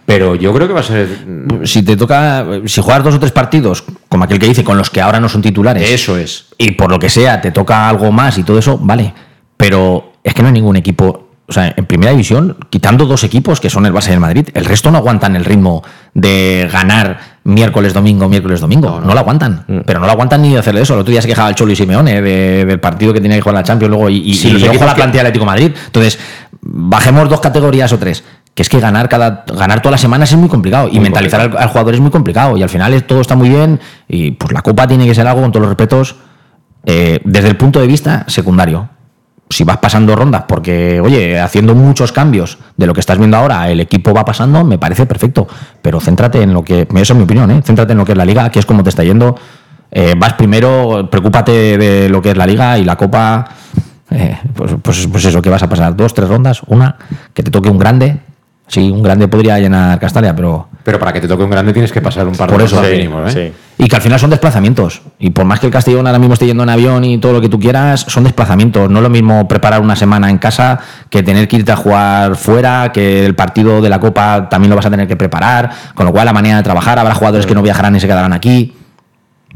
Pero 0.06 0.36
yo 0.36 0.54
creo 0.54 0.68
que 0.68 0.72
va 0.72 0.78
a 0.78 0.84
ser. 0.84 1.08
si 1.64 1.82
te 1.82 1.96
toca, 1.96 2.46
si 2.66 2.80
juegas 2.80 3.02
dos 3.02 3.16
o 3.16 3.18
tres 3.18 3.32
partidos, 3.32 3.82
como 4.08 4.22
aquel 4.22 4.38
que 4.38 4.46
dice, 4.46 4.62
con 4.62 4.78
los 4.78 4.88
que 4.88 5.00
ahora 5.00 5.18
no 5.18 5.28
son 5.28 5.42
titulares. 5.42 5.90
Eso 5.90 6.16
es. 6.16 6.46
Y 6.56 6.70
por 6.72 6.92
lo 6.92 7.00
que 7.00 7.08
sea, 7.08 7.40
te 7.40 7.50
toca 7.50 7.88
algo 7.88 8.12
más 8.12 8.38
y 8.38 8.44
todo 8.44 8.60
eso, 8.60 8.78
vale. 8.80 9.12
Pero 9.56 10.12
es 10.22 10.32
que 10.32 10.42
no 10.42 10.46
hay 10.46 10.54
ningún 10.54 10.76
equipo. 10.76 11.30
O 11.48 11.52
sea, 11.52 11.74
en 11.76 11.86
primera 11.86 12.12
división, 12.12 12.56
quitando 12.70 13.04
dos 13.04 13.24
equipos 13.24 13.60
que 13.60 13.68
son 13.68 13.84
el 13.84 13.92
Barça 13.92 14.10
y 14.10 14.12
el 14.12 14.20
Madrid, 14.20 14.48
el 14.54 14.64
resto 14.64 14.92
no 14.92 14.98
aguantan 14.98 15.34
el 15.34 15.44
ritmo 15.44 15.82
de 16.14 16.70
ganar 16.72 17.33
miércoles, 17.44 17.92
domingo, 17.92 18.28
miércoles, 18.28 18.60
domingo. 18.60 19.00
No, 19.00 19.12
lo 19.14 19.20
aguantan. 19.20 19.64
Pero 19.86 20.00
no 20.00 20.06
lo 20.06 20.12
aguantan 20.12 20.42
ni 20.42 20.52
de 20.52 20.58
hacerle 20.58 20.80
eso. 20.82 20.94
El 20.94 21.00
otro 21.00 21.12
día 21.12 21.20
se 21.22 21.28
quejaba 21.28 21.48
el 21.50 21.54
Cholo 21.54 21.72
y 21.72 21.76
Simeone 21.76 22.20
de- 22.22 22.64
del 22.64 22.80
partido 22.80 23.12
que 23.12 23.20
tenía 23.20 23.36
que 23.36 23.42
jugar 23.42 23.54
la 23.56 23.62
Champions 23.62 23.90
luego 23.90 24.08
y, 24.10 24.16
y, 24.30 24.34
Sí, 24.34 24.48
y 24.48 24.52
los 24.52 24.62
equipos 24.62 24.86
la 24.86 24.94
que- 24.94 25.00
plantilla 25.00 25.20
del 25.22 25.26
Atlético 25.28 25.44
Madrid. 25.46 25.72
Entonces, 25.86 26.18
bajemos 26.62 27.28
dos 27.28 27.40
categorías 27.40 27.92
o 27.92 27.98
tres. 27.98 28.24
Que 28.54 28.62
es 28.62 28.68
que 28.68 28.78
ganar 28.78 29.08
cada 29.08 29.44
ganar 29.52 29.80
todas 29.82 29.92
las 29.94 30.00
semanas 30.00 30.30
es 30.30 30.38
muy 30.38 30.48
complicado. 30.48 30.88
y 30.90 31.00
mentalizar 31.00 31.40
al, 31.40 31.56
al 31.56 31.68
jugador 31.68 31.94
es 31.94 32.00
muy 32.00 32.10
complicado. 32.10 32.56
Y 32.56 32.62
al 32.62 32.68
final 32.68 32.94
es- 32.94 33.06
todo 33.06 33.20
está 33.20 33.34
muy 33.36 33.48
bien. 33.48 33.80
Y 34.08 34.30
pues 34.32 34.52
la 34.52 34.62
copa 34.62 34.86
tiene 34.86 35.06
que 35.06 35.14
ser 35.14 35.26
algo, 35.26 35.42
con 35.42 35.50
todos 35.52 35.62
los 35.62 35.70
respetos, 35.70 36.16
eh, 36.86 37.20
desde 37.24 37.48
el 37.48 37.56
punto 37.56 37.80
de 37.80 37.86
vista 37.86 38.24
secundario. 38.28 38.88
Si 39.54 39.62
vas 39.62 39.76
pasando 39.76 40.16
rondas, 40.16 40.46
porque, 40.48 41.00
oye, 41.00 41.38
haciendo 41.38 41.76
muchos 41.76 42.10
cambios 42.10 42.58
de 42.76 42.88
lo 42.88 42.92
que 42.92 42.98
estás 42.98 43.18
viendo 43.18 43.36
ahora, 43.36 43.70
el 43.70 43.78
equipo 43.78 44.12
va 44.12 44.24
pasando, 44.24 44.64
me 44.64 44.78
parece 44.78 45.06
perfecto. 45.06 45.46
Pero 45.80 46.00
céntrate 46.00 46.42
en 46.42 46.52
lo 46.52 46.64
que, 46.64 46.88
esa 46.92 47.12
es 47.12 47.14
mi 47.14 47.22
opinión, 47.22 47.48
¿eh? 47.52 47.62
céntrate 47.64 47.92
en 47.92 47.98
lo 47.98 48.04
que 48.04 48.10
es 48.10 48.18
la 48.18 48.24
liga, 48.24 48.50
que 48.50 48.58
es 48.58 48.66
como 48.66 48.82
te 48.82 48.88
está 48.88 49.04
yendo. 49.04 49.36
Eh, 49.92 50.14
vas 50.18 50.32
primero, 50.32 51.08
preocúpate 51.08 51.78
de 51.78 52.08
lo 52.08 52.20
que 52.20 52.32
es 52.32 52.36
la 52.36 52.48
liga 52.48 52.76
y 52.78 52.84
la 52.84 52.96
copa. 52.96 53.44
eh, 54.10 54.36
pues, 54.56 54.72
pues, 54.82 55.06
pues 55.06 55.24
eso, 55.24 55.40
que 55.40 55.50
vas 55.50 55.62
a 55.62 55.68
pasar 55.68 55.94
dos, 55.94 56.12
tres 56.12 56.28
rondas, 56.28 56.62
una, 56.66 56.96
que 57.32 57.44
te 57.44 57.52
toque 57.52 57.68
un 57.68 57.78
grande. 57.78 58.22
Sí, 58.66 58.90
un 58.90 59.02
grande 59.02 59.28
podría 59.28 59.58
llenar 59.58 59.98
Castalia, 60.00 60.34
pero 60.34 60.68
Pero 60.84 60.98
para 60.98 61.12
que 61.12 61.20
te 61.20 61.28
toque 61.28 61.44
un 61.44 61.50
grande 61.50 61.72
tienes 61.72 61.92
que 61.92 62.00
pasar 62.00 62.26
un 62.26 62.34
par 62.34 62.48
Por 62.48 62.58
de 62.60 62.64
eso, 62.64 62.82
sí, 62.82 62.90
mínimos, 62.92 63.34
¿eh? 63.36 63.52
y 63.76 63.88
que 63.88 63.96
al 63.96 64.02
final 64.02 64.18
son 64.18 64.30
desplazamientos. 64.30 65.02
Y 65.18 65.30
por 65.30 65.44
más 65.44 65.60
que 65.60 65.66
el 65.66 65.72
Castellón 65.72 66.06
ahora 66.06 66.18
mismo 66.18 66.34
esté 66.34 66.46
yendo 66.46 66.62
en 66.62 66.70
avión 66.70 67.04
y 67.04 67.18
todo 67.18 67.32
lo 67.32 67.40
que 67.40 67.48
tú 67.48 67.58
quieras, 67.58 68.06
son 68.08 68.24
desplazamientos. 68.24 68.88
No 68.88 68.98
es 68.98 69.02
lo 69.02 69.10
mismo 69.10 69.46
preparar 69.48 69.80
una 69.80 69.96
semana 69.96 70.30
en 70.30 70.38
casa 70.38 70.78
que 71.10 71.22
tener 71.22 71.48
que 71.48 71.56
irte 71.56 71.72
a 71.72 71.76
jugar 71.76 72.36
fuera, 72.36 72.92
que 72.92 73.26
el 73.26 73.34
partido 73.34 73.82
de 73.82 73.90
la 73.90 74.00
Copa 74.00 74.48
también 74.48 74.70
lo 74.70 74.76
vas 74.76 74.86
a 74.86 74.90
tener 74.90 75.06
que 75.06 75.16
preparar. 75.16 75.70
Con 75.94 76.06
lo 76.06 76.12
cual, 76.12 76.24
la 76.26 76.32
manera 76.32 76.56
de 76.56 76.62
trabajar, 76.62 76.98
habrá 76.98 77.14
jugadores 77.14 77.46
que 77.46 77.54
no 77.54 77.62
viajarán 77.62 77.94
y 77.96 78.00
se 78.00 78.06
quedarán 78.06 78.32
aquí. 78.32 78.72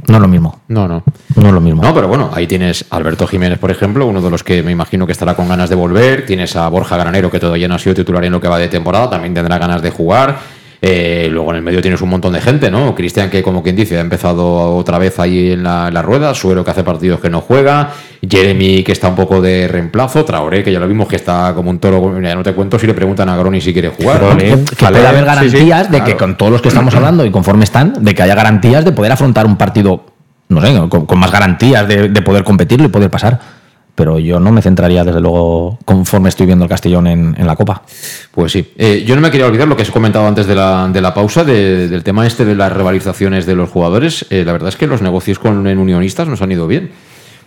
No 0.07 0.17
es 0.17 0.21
lo 0.23 0.29
mismo. 0.29 0.61
No, 0.69 0.89
no. 0.89 1.03
No 1.37 1.47
es 1.47 1.53
lo 1.53 1.61
mismo. 1.61 1.83
No, 1.83 1.95
pero 1.95 2.09
bueno, 2.09 2.31
ahí 2.33 2.47
tienes 2.47 2.85
a 2.91 2.97
Alberto 2.97 3.27
Jiménez, 3.27 3.59
por 3.59 3.71
ejemplo, 3.71 4.07
uno 4.07 4.23
de 4.23 4.31
los 4.31 4.43
que 4.45 4.63
me 4.63 4.73
imagino 4.73 5.07
que 5.07 5.13
estará 5.13 5.35
con 5.35 5.49
ganas 5.49 5.69
de 5.69 5.77
volver. 5.77 6.25
Tienes 6.25 6.57
a 6.57 6.69
Borja 6.69 6.97
Granero, 6.97 7.31
que 7.31 7.41
todavía 7.41 7.69
no 7.69 7.75
ha 7.75 7.79
sido 7.79 7.95
titular 7.95 8.25
en 8.25 8.33
lo 8.33 8.41
que 8.41 8.49
va 8.49 8.59
de 8.59 8.69
temporada, 8.69 9.11
también 9.11 9.35
tendrá 9.35 9.59
ganas 9.59 9.83
de 9.83 9.91
jugar. 9.91 10.39
Eh, 10.81 11.29
luego 11.33 11.51
en 11.51 11.57
el 11.57 11.63
medio 11.63 11.83
tienes 11.83 12.01
un 12.03 12.09
montón 12.09 12.33
de 12.33 12.41
gente, 12.41 12.71
¿no? 12.71 12.95
Cristian, 12.95 13.31
que 13.31 13.43
como 13.43 13.63
quien 13.65 13.75
dice, 13.75 13.99
ha 13.99 14.01
empezado 14.01 14.77
otra 14.77 14.99
vez 14.99 15.19
ahí 15.19 15.53
en 15.53 15.65
la, 15.65 15.89
en 15.89 15.95
la 15.95 16.03
rueda. 16.03 16.33
Suero, 16.35 16.65
que 16.65 16.71
hace 16.71 16.85
partidos 16.85 17.21
que 17.21 17.31
no 17.31 17.41
juega. 17.41 17.91
Jeremy, 18.29 18.85
que 18.85 18.93
está 18.93 19.09
un 19.09 19.17
poco 19.17 19.41
de 19.41 19.67
reemplazo. 19.67 20.25
Traoré, 20.25 20.63
que 20.63 20.71
ya 20.73 20.79
lo 20.79 20.87
vimos, 20.87 21.09
que 21.09 21.17
está 21.17 21.53
como 21.55 21.71
un 21.71 21.81
toro. 21.81 22.21
Ya 22.21 22.35
no 22.35 22.45
te 22.45 22.53
cuento 22.53 22.79
si 22.79 22.87
le 22.87 22.95
preguntan 22.95 23.29
a 23.29 23.37
Groni 23.37 23.61
si 23.61 23.73
quiere 23.73 23.89
jugar. 23.89 24.23
¿no? 24.23 24.37
que, 24.37 24.65
que 24.77 24.87
puede 24.87 25.07
haber 25.07 25.25
garantías 25.25 25.91
de 25.91 26.05
que 26.05 26.17
con 26.17 26.37
todos 26.37 26.53
los 26.53 26.63
que 26.63 26.69
estamos 26.69 26.95
hablando 26.95 27.25
y 27.25 27.31
conforme 27.31 27.65
están, 27.65 28.05
de 28.05 28.15
que 28.15 28.23
haya 28.23 28.37
garantías 28.37 28.85
de 28.85 28.93
poder 28.93 29.11
afrontar 29.11 29.47
un 29.47 29.57
partido, 29.57 30.05
no 30.49 30.61
sé, 30.61 30.75
con, 30.89 31.07
con 31.07 31.19
más 31.19 31.33
garantías 31.33 31.89
de, 31.89 32.09
de 32.09 32.23
poder 32.23 32.45
competirlo 32.45 32.87
y 32.87 32.89
poder 32.89 33.11
pasar. 33.11 33.58
Pero 33.99 34.21
yo 34.21 34.39
no 34.39 34.53
me 34.53 34.63
centraría, 34.63 35.03
desde 35.03 35.21
luego, 35.21 35.77
conforme 35.85 36.29
estoy 36.29 36.47
viendo 36.47 36.65
el 36.65 36.69
Castellón 36.71 37.09
en, 37.09 37.35
en 37.37 37.47
la 37.49 37.57
Copa. 37.57 37.83
Pues 38.31 38.53
sí. 38.53 38.73
Eh, 38.79 39.03
yo 39.05 39.17
no 39.17 39.21
me 39.21 39.33
quería 39.33 39.47
olvidar 39.47 39.67
lo 39.67 39.75
que 39.75 39.83
has 39.83 39.91
comentado 39.91 40.25
antes 40.29 40.47
de 40.47 40.55
la, 40.55 40.89
de 40.93 41.01
la 41.01 41.13
pausa, 41.13 41.43
de- 41.43 41.89
del 41.89 42.05
tema 42.05 42.25
este 42.25 42.45
de 42.45 42.55
las 42.55 42.73
revalorizaciones 42.73 43.45
de 43.45 43.57
los 43.57 43.69
jugadores. 43.71 44.25
Eh, 44.31 44.45
la 44.47 44.53
verdad 44.53 44.69
es 44.69 44.77
que 44.77 44.87
los 44.87 45.03
negocios 45.03 45.41
con 45.41 45.67
en 45.67 45.79
unionistas 45.79 46.29
nos 46.29 46.41
han 46.43 46.53
ido 46.53 46.69
bien. 46.69 46.91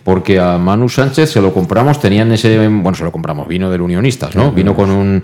Porque 0.04 0.38
a 0.38 0.58
Manu 0.58 0.88
Sánchez 0.90 1.30
se 1.30 1.40
lo 1.40 1.54
compramos, 1.54 1.98
tenían 2.00 2.30
ese. 2.32 2.68
Bueno, 2.68 2.94
se 2.94 3.04
lo 3.04 3.12
compramos, 3.12 3.48
vino 3.48 3.70
del 3.70 3.80
Unionistas, 3.80 4.36
¿no? 4.36 4.52
Vino 4.52 4.74
con 4.74 4.90
un, 4.90 5.22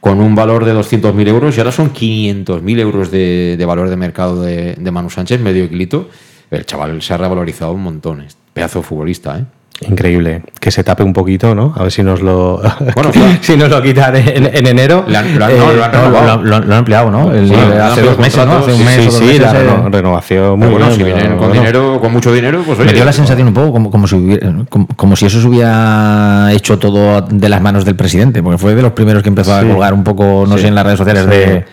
con 0.00 0.20
un 0.20 0.34
valor 0.34 0.64
de 0.64 0.72
200.000 0.74 1.28
euros 1.28 1.56
y 1.56 1.60
ahora 1.60 1.72
son 1.72 1.92
500.000 1.92 2.78
euros 2.80 3.10
de, 3.10 3.56
de 3.58 3.64
valor 3.66 3.90
de 3.90 3.96
mercado 3.96 4.40
de, 4.40 4.74
de 4.78 4.90
Manu 4.90 5.10
Sánchez, 5.10 5.38
medio 5.40 5.68
kilito. 5.68 6.08
El 6.50 6.64
chaval 6.64 7.02
se 7.02 7.12
ha 7.12 7.16
revalorizado 7.18 7.72
un 7.72 7.82
montón. 7.82 8.24
Pedazo 8.54 8.78
de 8.78 8.84
futbolista, 8.84 9.38
¿eh? 9.38 9.44
Increíble. 9.88 10.42
Que 10.60 10.70
se 10.70 10.84
tape 10.84 11.02
un 11.02 11.12
poquito, 11.12 11.54
¿no? 11.54 11.74
A 11.76 11.82
ver 11.82 11.92
si 11.92 12.02
nos 12.02 12.20
lo, 12.22 12.60
Bueno, 12.94 13.10
claro. 13.10 13.38
si 13.40 13.56
nos 13.56 13.68
lo 13.70 13.82
quitan 13.82 14.16
en, 14.16 14.50
en 14.54 14.66
enero. 14.66 15.04
Lo 15.06 15.18
han- 15.18 15.26
Eh, 15.26 15.36
no, 15.58 15.72
lo 15.72 15.84
han 15.84 15.92
No, 15.92 15.98
renovado. 16.02 16.36
lo, 16.42 16.42
lo- 16.42 16.60
lo 16.66 16.72
han 16.74 16.78
empleado, 16.78 17.10
¿no? 17.10 17.32
El- 17.32 17.48
Sí, 17.48 17.54
hace 17.54 18.02
dos 18.02 18.18
meses, 18.18 18.46
¿no? 18.46 18.58
Hace 18.58 18.72
un 18.72 18.84
mes 18.84 18.94
Sí, 19.04 19.10
sí, 19.10 19.24
meses, 19.24 19.40
la 19.40 19.52
reno- 19.52 19.88
renovación 19.90 20.58
muy 20.58 20.68
bueno, 20.68 20.86
buena, 20.86 20.94
si 20.94 21.02
vienen 21.02 21.28
con 21.36 21.38
bueno. 21.48 21.54
dinero, 21.54 22.00
con 22.00 22.12
mucho 22.12 22.32
dinero, 22.32 22.62
pues 22.66 22.78
Me 22.78 22.92
dio 22.92 23.04
la 23.04 23.12
sensación 23.12 23.48
un 23.48 23.54
poco 23.54 23.72
como, 23.72 23.90
como 23.90 24.06
si 24.06 24.14
hubiera- 24.16 24.52
como, 24.68 24.86
como 24.96 25.16
si 25.16 25.26
eso 25.26 25.40
se 25.40 25.46
hubiera 25.48 26.50
hecho 26.52 26.78
todo 26.78 27.22
de 27.22 27.48
las 27.48 27.60
manos 27.60 27.84
del 27.84 27.96
presidente, 27.96 28.42
porque 28.42 28.58
fue 28.58 28.74
de 28.74 28.82
los 28.82 28.92
primeros 28.92 29.22
que 29.22 29.28
empezó 29.28 29.54
a 29.54 29.62
colgar 29.62 29.92
un 29.94 30.04
poco, 30.04 30.44
no 30.48 30.58
sé, 30.58 30.68
en 30.68 30.74
las 30.74 30.84
redes 30.84 30.98
sociales 30.98 31.26
de 31.26 31.64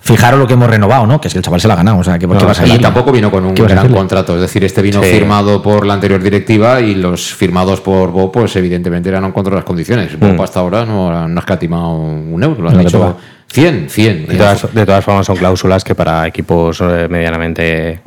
fijaros 0.00 0.38
lo 0.40 0.46
que 0.46 0.54
hemos 0.54 0.68
renovado, 0.68 1.06
¿no? 1.06 1.20
Que 1.20 1.28
es 1.28 1.34
que 1.34 1.38
el 1.38 1.44
chaval 1.44 1.60
se 1.60 1.68
la 1.68 1.74
ha 1.74 1.76
ganado, 1.76 1.98
o 1.98 2.04
sea, 2.04 2.18
que 2.18 2.26
¿por 2.26 2.36
qué 2.36 2.42
No, 2.42 2.48
vas 2.48 2.60
a 2.60 2.66
Y 2.66 2.78
tampoco 2.78 3.12
vino 3.12 3.30
con 3.30 3.44
un 3.44 3.54
¿Qué 3.54 3.62
vas 3.62 3.70
a 3.70 3.74
gran 3.74 3.84
decirle? 3.84 3.98
contrato. 3.98 4.34
Es 4.34 4.40
decir, 4.40 4.64
este 4.64 4.82
vino 4.82 5.02
Sí. 5.02 5.10
firmado 5.10 5.62
por 5.62 5.86
la 5.86 5.94
anterior 5.94 6.22
directiva 6.22 6.80
y 6.80 6.94
los 6.94 7.34
firmados 7.34 7.80
por 7.80 8.10
Bo, 8.10 8.32
pues 8.32 8.54
evidentemente 8.56 9.08
eran 9.08 9.30
contra 9.32 9.54
las 9.54 9.64
condiciones. 9.64 10.18
Bo 10.18 10.26
Mm. 10.28 10.40
hasta 10.40 10.60
ahora 10.60 10.84
no, 10.84 11.28
no 11.28 11.36
ha 11.38 11.40
escatimado 11.40 11.90
un 11.96 12.42
euro, 12.42 12.62
lo 12.62 12.70
han 12.70 12.78
que 12.78 12.84
dicho 12.84 12.98
toca. 12.98 13.16
100, 13.52 13.88
100. 13.90 14.26
De 14.26 14.36
todas, 14.36 14.72
de 14.74 14.86
todas 14.86 15.04
formas, 15.04 15.26
son 15.26 15.36
cláusulas 15.36 15.82
que 15.84 15.94
para 15.94 16.26
equipos 16.26 16.80
eh, 16.80 17.06
medianamente, 17.10 18.00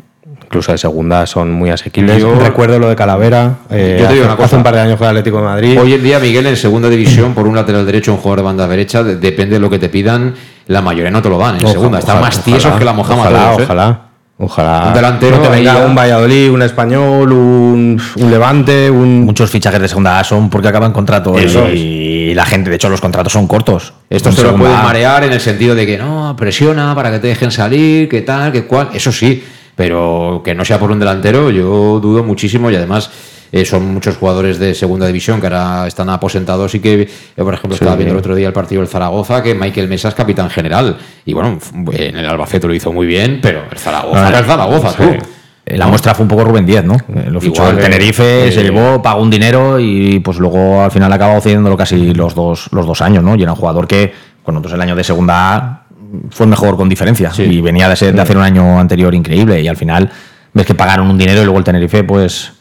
incluso 0.45 0.71
de 0.71 0.77
segunda, 0.77 1.25
son 1.25 1.51
muy 1.51 1.69
asequibles. 1.69 2.17
Yo- 2.21 2.35
Recuerdo 2.39 2.79
lo 2.79 2.87
de 2.89 2.95
Calavera. 2.95 3.57
eh, 3.69 3.97
Yo 3.99 4.07
te 4.07 4.13
digo 4.13 4.23
hace, 4.23 4.27
una 4.27 4.35
cosa. 4.35 4.45
hace 4.45 4.55
un 4.57 4.63
par 4.63 4.75
de 4.75 4.81
años 4.81 4.97
con 4.97 5.05
el 5.05 5.09
Atlético 5.11 5.37
de 5.37 5.43
Madrid. 5.43 5.79
Hoy 5.81 5.93
en 5.93 6.03
día, 6.03 6.19
Miguel, 6.19 6.45
en 6.47 6.55
segunda 6.55 6.89
división, 6.89 7.33
por 7.33 7.45
un 7.47 7.55
lateral 7.55 7.85
derecho, 7.85 8.11
un 8.13 8.17
jugador 8.19 8.39
de 8.39 8.43
banda 8.43 8.67
derecha, 8.67 9.03
de- 9.03 9.17
depende 9.17 9.55
de 9.55 9.59
lo 9.59 9.69
que 9.69 9.79
te 9.79 9.89
pidan, 9.89 10.33
la 10.67 10.81
mayoría 10.81 11.11
no 11.11 11.21
te 11.21 11.29
lo 11.29 11.37
dan. 11.37 11.55
En 11.55 11.61
Ojalá, 11.61 11.71
segunda, 11.73 11.99
están 11.99 12.21
más 12.21 12.43
tiesos 12.43 12.65
ojalá, 12.65 12.79
que 12.79 12.85
la 12.85 12.93
mojama 12.93 13.21
Ojalá, 13.21 13.39
todos, 13.39 13.59
¿eh? 13.59 13.63
ojalá. 13.63 13.99
Ojalá. 14.35 14.85
Un 14.87 14.93
delantero 14.93 15.37
no 15.37 15.43
te 15.43 15.49
venga 15.49 15.85
un 15.85 15.95
Valladolid, 15.95 16.51
un 16.51 16.61
Español, 16.63 17.31
un, 17.31 18.01
un 18.17 18.31
Levante, 18.31 18.89
un. 18.89 19.21
Muchos 19.25 19.49
fichajes 19.49 19.79
de 19.79 19.87
segunda 19.87 20.19
A 20.19 20.23
son 20.23 20.49
porque 20.49 20.67
acaban 20.67 20.91
contrato 20.91 21.37
Eso 21.37 21.69
y, 21.69 22.33
la 22.33 22.45
gente, 22.45 22.69
de 22.69 22.77
hecho, 22.77 22.89
los 22.89 22.99
contratos 22.99 23.31
son 23.31 23.47
cortos. 23.47 23.93
Estos 24.09 24.37
En 24.37 24.43
te 24.43 24.51
lo 24.51 24.57
pueden 24.57 24.81
marear 24.81 25.23
en 25.23 25.33
el 25.33 25.39
sentido 25.39 25.75
de 25.75 25.85
que 25.85 25.97
no, 25.97 26.35
presiona 26.35 26.95
para 26.95 27.11
que 27.11 27.19
te 27.19 27.27
dejen 27.27 27.51
salir, 27.51 28.09
que 28.09 28.21
tal, 28.21 28.51
que 28.51 28.65
cual. 28.65 28.89
Eso 28.93 29.11
sí, 29.11 29.43
pero 29.75 30.41
que 30.43 30.55
no 30.55 30.65
sea 30.65 30.79
por 30.79 30.91
un 30.91 30.99
delantero, 30.99 31.51
yo 31.51 31.99
dudo 31.99 32.23
muchísimo 32.23 32.71
y 32.71 32.75
además 32.75 33.11
eh, 33.53 33.63
son 33.65 33.93
muchos 33.93 34.17
jugadores 34.17 34.57
de 34.59 34.73
segunda 34.73 35.05
división 35.07 35.39
que 35.39 35.45
ahora 35.47 35.85
están 35.87 36.09
aposentados 36.09 36.73
y 36.75 36.79
que, 36.79 37.07
yo, 37.37 37.43
por 37.45 37.53
ejemplo, 37.53 37.77
Sí. 37.77 37.83
estaba 37.83 37.95
viendo 37.95 38.13
el 38.13 38.19
otro 38.19 38.35
día 38.35 38.47
el 38.47 38.53
partido 38.53 38.81
del 38.81 38.89
Zaragoza, 38.89 39.41
que 39.43 39.53
Michael 39.53 39.87
Mesa 39.87 40.09
es 40.09 40.15
capitán 40.15 40.49
general. 40.49 40.97
Y 41.25 41.33
bueno, 41.33 41.59
en 41.93 42.17
el 42.17 42.25
Albacete 42.25 42.67
lo 42.67 42.73
hizo 42.73 42.91
muy 42.91 43.05
bien, 43.07 43.39
pero 43.41 43.61
el 43.71 43.77
Zaragoza 43.77 44.27
era 44.29 44.39
el 44.39 44.45
Zaragoza, 44.45 44.89
sí. 44.89 44.97
tú. 44.97 45.25
Eh, 45.65 45.77
La 45.77 45.87
muestra 45.87 46.13
fue 46.13 46.23
un 46.23 46.29
poco 46.29 46.43
Rubén 46.43 46.65
Díaz, 46.65 46.83
¿no? 46.83 46.95
Eh, 46.95 47.29
Lo 47.29 47.39
fichó 47.39 47.69
el 47.69 47.77
Tenerife, 47.77 48.47
eh, 48.47 48.51
se 48.51 48.63
llevó, 48.63 49.01
pagó 49.01 49.21
un 49.21 49.29
dinero 49.29 49.79
y 49.79 50.19
pues 50.19 50.37
luego 50.39 50.81
al 50.83 50.91
final 50.91 51.13
acabó 51.13 51.39
cediéndolo 51.39 51.77
casi 51.77 52.13
los 52.13 52.35
dos, 52.35 52.67
los 52.73 52.85
dos 52.85 53.01
años, 53.01 53.23
¿no? 53.23 53.35
Y 53.35 53.43
era 53.43 53.53
un 53.53 53.57
jugador 53.57 53.87
que, 53.87 54.11
con 54.43 54.55
nosotros 54.55 54.73
el 54.73 54.81
año 54.81 54.95
de 54.95 55.03
segunda 55.05 55.55
A, 55.55 55.83
fue 56.31 56.47
mejor 56.47 56.75
con 56.75 56.89
diferencia. 56.89 57.31
Sí. 57.31 57.43
Y 57.43 57.61
venía 57.61 57.87
de, 57.87 57.95
ser- 57.95 58.13
de 58.13 58.21
hacer 58.21 58.35
un 58.35 58.43
año 58.43 58.77
anterior 58.79 59.13
increíble. 59.15 59.61
Y 59.61 59.67
al 59.69 59.77
final 59.77 60.11
ves 60.53 60.65
que 60.65 60.75
pagaron 60.75 61.09
un 61.09 61.17
dinero 61.17 61.41
y 61.41 61.45
luego 61.45 61.59
el 61.59 61.63
Tenerife, 61.63 62.03
pues, 62.03 62.51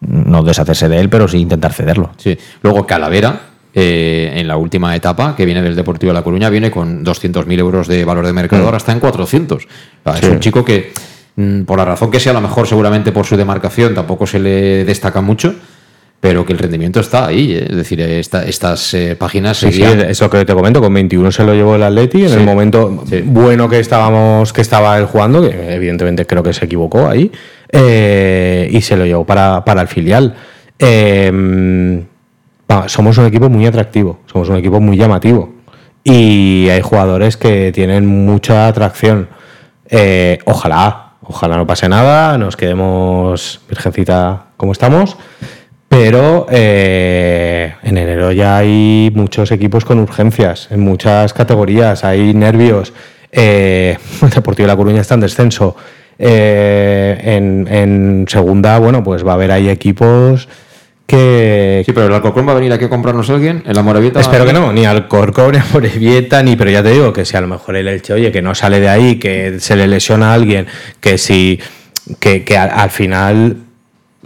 no 0.00 0.42
deshacerse 0.42 0.88
de 0.88 1.00
él, 1.00 1.08
pero 1.08 1.28
sí 1.28 1.38
intentar 1.38 1.72
cederlo. 1.72 2.10
Sí. 2.16 2.36
Luego 2.62 2.86
Calavera, 2.86 3.40
eh, 3.74 4.32
en 4.36 4.48
la 4.48 4.56
última 4.56 4.94
etapa, 4.96 5.34
que 5.36 5.44
viene 5.44 5.62
del 5.62 5.76
Deportivo 5.76 6.10
de 6.10 6.14
La 6.14 6.22
Coruña, 6.22 6.48
viene 6.50 6.70
con 6.70 7.04
200.000 7.04 7.58
euros 7.58 7.88
de 7.88 8.04
valor 8.04 8.26
de 8.26 8.32
mercado, 8.32 8.64
ahora 8.64 8.78
está 8.78 8.92
en 8.92 9.00
400. 9.00 9.64
O 9.64 10.12
sea, 10.12 10.18
Es 10.18 10.28
un 10.28 10.40
chico 10.40 10.64
que, 10.64 10.92
mm, 11.36 11.62
por 11.62 11.78
la 11.78 11.84
razón 11.84 12.10
que 12.10 12.20
sea, 12.20 12.32
a 12.32 12.34
lo 12.34 12.40
mejor 12.40 12.66
seguramente 12.66 13.12
por 13.12 13.26
su 13.26 13.36
demarcación, 13.36 13.94
tampoco 13.94 14.26
se 14.26 14.38
le 14.38 14.84
destaca 14.84 15.20
mucho, 15.20 15.54
pero 16.20 16.44
que 16.44 16.52
el 16.52 16.58
rendimiento 16.58 17.00
está 17.00 17.26
ahí. 17.26 17.52
eh. 17.54 17.66
Es 17.70 17.76
decir, 17.76 18.00
esta- 18.00 18.44
estas 18.44 18.94
eh, 18.94 19.16
páginas 19.16 19.58
Sí, 19.58 19.82
eso 19.82 20.28
que 20.30 20.44
te 20.44 20.54
comento, 20.54 20.80
con 20.80 20.92
21 20.92 21.30
se 21.30 21.44
lo 21.44 21.54
llevó 21.54 21.76
el 21.76 21.82
Atleti 21.82 22.22
en 22.24 22.28
Sí. 22.30 22.34
el 22.36 22.44
momento 22.44 23.04
bueno 23.24 23.68
que 23.68 23.78
estábamos, 23.80 24.52
que 24.52 24.60
estaba 24.62 24.98
él 24.98 25.06
jugando, 25.06 25.42
que 25.42 25.74
evidentemente 25.74 26.26
creo 26.26 26.42
que 26.42 26.52
se 26.52 26.64
equivocó 26.64 27.06
ahí, 27.08 27.30
eh, 27.70 28.68
y 28.70 28.80
se 28.82 28.96
lo 28.96 29.04
llevó 29.06 29.24
para, 29.24 29.64
para 29.64 29.82
el 29.82 29.88
filial. 29.88 30.34
Va, 32.70 32.88
somos 32.88 33.16
un 33.18 33.26
equipo 33.26 33.48
muy 33.48 33.66
atractivo, 33.66 34.18
somos 34.26 34.48
un 34.48 34.56
equipo 34.56 34.80
muy 34.80 34.96
llamativo. 34.96 35.54
Y 36.02 36.68
hay 36.70 36.80
jugadores 36.82 37.36
que 37.36 37.70
tienen 37.72 38.06
mucha 38.06 38.66
atracción. 38.68 39.28
Ojalá, 40.44 41.12
ojalá 41.22 41.56
no 41.56 41.66
pase 41.66 41.88
nada, 41.88 42.38
nos 42.38 42.56
quedemos 42.56 43.60
virgencita 43.68 44.46
como 44.56 44.72
estamos. 44.72 45.16
Pero 45.88 46.46
eh, 46.50 47.74
en 47.82 47.96
enero 47.98 48.32
ya 48.32 48.58
hay 48.58 49.10
muchos 49.14 49.52
equipos 49.52 49.84
con 49.84 49.98
urgencias, 49.98 50.68
en 50.70 50.80
muchas 50.80 51.32
categorías, 51.32 52.04
hay 52.04 52.34
nervios. 52.34 52.92
Eh, 53.32 53.96
el 54.22 54.30
Deportivo 54.30 54.66
de 54.66 54.72
La 54.72 54.76
Coruña 54.76 55.00
está 55.00 55.14
en 55.14 55.20
descenso. 55.20 55.76
Eh, 56.18 57.20
en, 57.22 57.68
en 57.68 58.24
segunda, 58.28 58.78
bueno, 58.78 59.04
pues 59.04 59.24
va 59.26 59.32
a 59.32 59.34
haber 59.34 59.52
ahí 59.52 59.68
equipos 59.68 60.48
que... 61.06 61.82
Sí, 61.86 61.92
pero 61.92 62.06
el 62.06 62.12
Alcorcón 62.12 62.48
va 62.48 62.52
a 62.52 62.56
venir 62.56 62.72
aquí 62.72 62.84
a 62.84 62.88
comprarnos 62.88 63.30
alguien, 63.30 63.62
en 63.64 63.74
la 63.74 63.82
Moravieta. 63.82 64.20
Espero 64.20 64.44
que 64.44 64.52
no, 64.52 64.72
ni 64.72 64.84
al 64.84 65.06
Corcón, 65.08 65.52
ni 65.52 65.58
a 65.58 65.66
Morevieta, 65.72 66.42
ni, 66.42 66.56
pero 66.56 66.70
ya 66.70 66.82
te 66.82 66.90
digo 66.90 67.12
que 67.12 67.24
si 67.24 67.36
a 67.36 67.40
lo 67.40 67.46
mejor 67.48 67.76
el 67.76 67.88
Elche, 67.88 68.12
oye, 68.12 68.32
que 68.32 68.42
no 68.42 68.54
sale 68.54 68.80
de 68.80 68.88
ahí, 68.88 69.16
que 69.16 69.60
se 69.60 69.76
le 69.76 69.86
lesiona 69.86 70.32
a 70.32 70.34
alguien, 70.34 70.66
que 71.00 71.18
si, 71.18 71.60
que, 72.18 72.44
que 72.44 72.58
al, 72.58 72.70
al 72.70 72.90
final, 72.90 73.56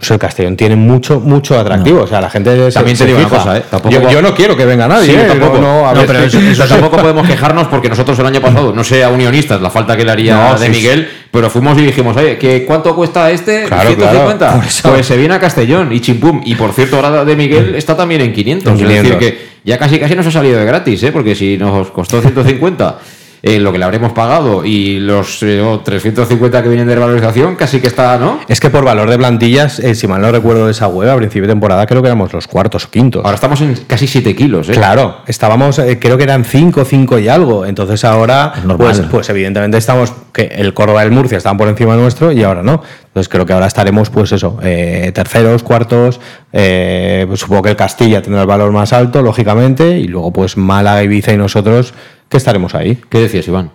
o 0.01 0.03
sea, 0.03 0.15
el 0.15 0.19
Castellón 0.19 0.57
tiene 0.57 0.75
mucho, 0.75 1.19
mucho 1.19 1.59
atractivo, 1.59 2.01
o 2.01 2.07
sea, 2.07 2.19
la 2.21 2.29
gente 2.29 2.55
se- 2.71 2.71
También 2.71 2.97
te 2.97 3.05
digo 3.05 3.19
una 3.19 3.29
cosa, 3.29 3.57
¿eh? 3.57 3.63
Tampoco 3.69 3.93
yo, 3.93 4.09
yo 4.09 4.21
no 4.21 4.33
quiero 4.33 4.57
que 4.57 4.65
venga 4.65 4.87
nadie, 4.87 5.05
Sí, 5.11 5.15
¿eh? 5.15 5.25
tampoco. 5.27 5.59
No, 5.59 5.83
pero 6.07 6.19
eso, 6.19 6.39
eso 6.51 6.65
tampoco 6.65 6.97
podemos 6.97 7.27
quejarnos 7.27 7.67
porque 7.67 7.87
nosotros 7.89 8.17
el 8.19 8.25
año 8.25 8.41
pasado, 8.41 8.73
no 8.73 8.83
sé 8.83 9.03
a 9.03 9.09
unionistas, 9.09 9.61
la 9.61 9.69
falta 9.69 9.95
que 9.95 10.03
le 10.03 10.11
haría 10.11 10.55
de 10.55 10.65
sí, 10.65 10.71
Miguel, 10.71 11.07
pero 11.29 11.49
fuimos 11.49 11.77
y 11.77 11.83
dijimos, 11.83 12.17
oye, 12.17 12.37
¿qué, 12.37 12.65
¿cuánto 12.65 12.95
cuesta 12.95 13.29
este? 13.31 13.65
Claro, 13.65 13.89
150. 13.89 14.37
claro, 14.37 14.55
por 14.57 14.65
eso. 14.67 14.89
Pues 14.89 15.05
se 15.05 15.17
viene 15.17 15.35
a 15.35 15.39
Castellón 15.39 15.93
y 15.93 15.99
chimpum. 16.01 16.41
Y 16.43 16.55
por 16.55 16.73
cierto, 16.73 16.95
ahora 16.97 17.23
de 17.23 17.35
Miguel 17.35 17.75
está 17.75 17.95
también 17.95 18.21
en 18.21 18.33
500. 18.33 18.67
En 18.73 18.79
Es 18.79 18.87
decir, 18.87 19.01
500. 19.17 19.19
que 19.19 19.51
ya 19.63 19.77
casi 19.77 19.99
casi 19.99 20.15
nos 20.15 20.25
ha 20.25 20.31
salido 20.31 20.57
de 20.59 20.65
gratis, 20.65 21.03
¿eh? 21.03 21.11
porque 21.11 21.35
si 21.35 21.57
nos 21.57 21.91
costó 21.91 22.19
150. 22.21 22.97
Eh, 23.43 23.59
lo 23.59 23.71
que 23.71 23.79
le 23.79 23.85
habremos 23.85 24.11
pagado 24.11 24.63
y 24.63 24.99
los 24.99 25.41
eh, 25.43 25.61
oh, 25.61 25.79
350 25.79 26.61
que 26.61 26.69
vienen 26.69 26.87
de 26.87 26.95
revalorización, 26.95 27.55
casi 27.55 27.79
que 27.79 27.87
está, 27.87 28.17
¿no? 28.17 28.39
Es 28.47 28.59
que 28.59 28.69
por 28.69 28.83
valor 28.83 29.09
de 29.09 29.17
plantillas, 29.17 29.79
eh, 29.79 29.95
si 29.95 30.07
mal 30.07 30.21
no 30.21 30.31
recuerdo 30.31 30.65
de 30.65 30.71
esa 30.71 30.87
web, 30.87 31.09
a 31.09 31.15
principio 31.15 31.43
de 31.43 31.53
temporada 31.53 31.85
creo 31.87 32.01
que 32.01 32.07
éramos 32.07 32.31
los 32.33 32.47
cuartos 32.47 32.85
o 32.85 32.91
quintos. 32.91 33.25
Ahora 33.25 33.35
estamos 33.35 33.61
en 33.61 33.75
casi 33.87 34.05
7 34.07 34.35
kilos, 34.35 34.69
¿eh? 34.69 34.73
Claro, 34.73 35.17
estábamos, 35.27 35.79
eh, 35.79 35.97
creo 35.99 36.17
que 36.17 36.23
eran 36.23 36.45
5, 36.45 36.85
5 36.85 37.19
y 37.19 37.27
algo. 37.27 37.65
Entonces 37.65 38.03
ahora, 38.05 38.53
pues, 38.77 39.01
pues 39.09 39.29
evidentemente 39.29 39.77
estamos, 39.77 40.13
que 40.33 40.43
el 40.43 40.73
Córdoba 40.73 41.03
y 41.03 41.07
el 41.07 41.11
Murcia 41.11 41.37
estaban 41.37 41.57
por 41.57 41.67
encima 41.67 41.95
nuestro 41.95 42.31
y 42.31 42.43
ahora 42.43 42.61
no. 42.61 42.81
Entonces 43.05 43.27
creo 43.27 43.45
que 43.45 43.53
ahora 43.53 43.67
estaremos, 43.67 44.09
pues 44.09 44.31
eso, 44.31 44.57
eh, 44.63 45.11
terceros, 45.13 45.63
cuartos. 45.63 46.19
eh, 46.53 47.25
pues 47.27 47.39
supongo 47.39 47.63
que 47.63 47.69
el 47.71 47.75
Castilla 47.75 48.21
tendrá 48.21 48.41
el 48.41 48.47
valor 48.47 48.71
más 48.71 48.93
alto, 48.93 49.21
lógicamente, 49.21 49.97
y 49.97 50.07
luego 50.07 50.31
pues 50.31 50.57
Málaga, 50.57 51.03
Ibiza 51.03 51.33
y 51.33 51.37
nosotros, 51.37 51.93
que 52.31 52.37
estaremos 52.37 52.73
ahí. 52.73 52.99
¿Qué 53.09 53.19
decías, 53.19 53.47
Iván? 53.47 53.69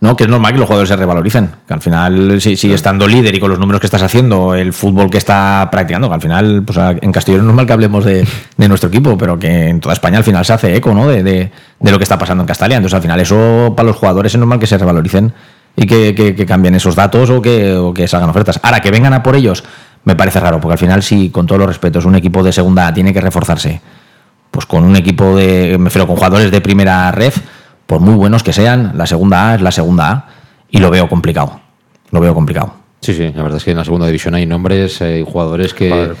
No, 0.00 0.14
que 0.16 0.24
es 0.24 0.28
normal 0.30 0.52
que 0.52 0.58
los 0.58 0.66
jugadores 0.66 0.88
se 0.90 0.96
revaloricen. 0.96 1.50
Que 1.66 1.72
al 1.72 1.80
final, 1.80 2.38
si 2.40 2.72
estando 2.72 3.08
líder 3.08 3.34
y 3.34 3.40
con 3.40 3.48
los 3.48 3.58
números 3.58 3.80
que 3.80 3.86
estás 3.86 4.02
haciendo, 4.02 4.54
el 4.54 4.74
fútbol 4.74 5.08
que 5.08 5.16
está 5.16 5.66
practicando, 5.72 6.08
que 6.08 6.14
al 6.14 6.20
final, 6.20 6.62
pues 6.66 6.78
en 7.00 7.10
Castellón 7.10 7.40
es 7.40 7.46
normal 7.46 7.66
que 7.66 7.72
hablemos 7.72 8.04
de, 8.04 8.26
de 8.58 8.68
nuestro 8.68 8.88
equipo, 8.90 9.16
pero 9.16 9.38
que 9.38 9.68
en 9.70 9.80
toda 9.80 9.94
España 9.94 10.18
al 10.18 10.24
final 10.24 10.44
se 10.44 10.52
hace 10.52 10.76
eco, 10.76 10.92
¿no? 10.92 11.08
De, 11.08 11.22
de- 11.22 11.50
de 11.80 11.90
lo 11.90 11.96
que 11.98 12.02
está 12.02 12.18
pasando 12.18 12.42
en 12.42 12.46
Castalia. 12.48 12.76
Entonces, 12.76 12.94
al 12.96 13.02
final, 13.02 13.18
eso 13.20 13.72
para 13.74 13.86
los 13.88 13.96
jugadores 13.96 14.34
es 14.34 14.38
normal 14.38 14.58
que 14.58 14.66
se 14.66 14.76
revaloricen 14.76 15.32
y 15.74 15.86
que, 15.86 16.14
que- 16.14 16.34
que 16.34 16.44
cambien 16.44 16.74
esos 16.74 16.94
datos 16.94 17.30
o 17.30 17.40
que, 17.40 17.72
o 17.74 17.94
que 17.94 18.06
salgan 18.06 18.28
ofertas. 18.28 18.60
Ahora, 18.62 18.80
que 18.80 18.90
vengan 18.90 19.14
a 19.14 19.22
por 19.22 19.36
ellos, 19.36 19.64
me 20.04 20.14
parece 20.16 20.38
raro, 20.38 20.60
porque 20.60 20.72
al 20.74 20.78
final, 20.78 21.02
si 21.02 21.30
con 21.30 21.46
todos 21.46 21.58
los 21.60 21.68
respetos, 21.68 22.04
un 22.04 22.14
equipo 22.16 22.42
de 22.42 22.52
segunda 22.52 22.92
tiene 22.92 23.14
que 23.14 23.22
reforzarse 23.22 23.80
pues 24.50 24.66
con 24.66 24.84
un 24.84 24.94
equipo 24.94 25.34
de, 25.36 25.76
me 25.78 25.86
refiero, 25.86 26.06
con 26.06 26.14
jugadores 26.14 26.50
de 26.52 26.60
primera 26.60 27.10
ref, 27.10 27.38
por 27.86 28.00
muy 28.00 28.14
buenos 28.14 28.42
que 28.42 28.52
sean, 28.52 28.92
la 28.96 29.06
segunda 29.06 29.50
A 29.50 29.54
es 29.56 29.62
la 29.62 29.72
segunda 29.72 30.10
A 30.10 30.28
y 30.70 30.78
lo 30.78 30.90
veo 30.90 31.08
complicado. 31.08 31.60
Lo 32.10 32.20
veo 32.20 32.34
complicado. 32.34 32.74
Sí, 33.00 33.12
sí, 33.12 33.32
la 33.34 33.42
verdad 33.42 33.58
es 33.58 33.64
que 33.64 33.72
en 33.72 33.76
la 33.76 33.84
segunda 33.84 34.06
división 34.06 34.34
hay 34.34 34.46
nombres, 34.46 35.02
hay 35.02 35.22
jugadores 35.22 35.74
que, 35.74 36.12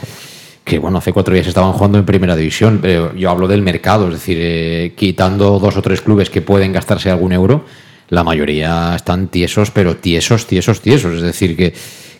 que 0.64 0.78
bueno, 0.78 0.98
hace 0.98 1.12
cuatro 1.12 1.32
días 1.32 1.46
estaban 1.46 1.72
jugando 1.72 1.98
en 1.98 2.04
primera 2.04 2.36
división, 2.36 2.78
pero 2.82 3.14
yo 3.14 3.30
hablo 3.30 3.48
del 3.48 3.62
mercado, 3.62 4.08
es 4.08 4.14
decir, 4.14 4.38
eh, 4.40 4.92
quitando 4.96 5.58
dos 5.58 5.76
o 5.76 5.82
tres 5.82 6.02
clubes 6.02 6.28
que 6.30 6.42
pueden 6.42 6.72
gastarse 6.72 7.10
algún 7.10 7.32
euro, 7.32 7.64
la 8.10 8.22
mayoría 8.22 8.94
están 8.94 9.28
tiesos, 9.28 9.70
pero 9.70 9.96
tiesos, 9.96 10.46
tiesos, 10.46 10.80
tiesos. 10.80 11.14
Es 11.14 11.22
decir, 11.22 11.56
que, 11.56 11.72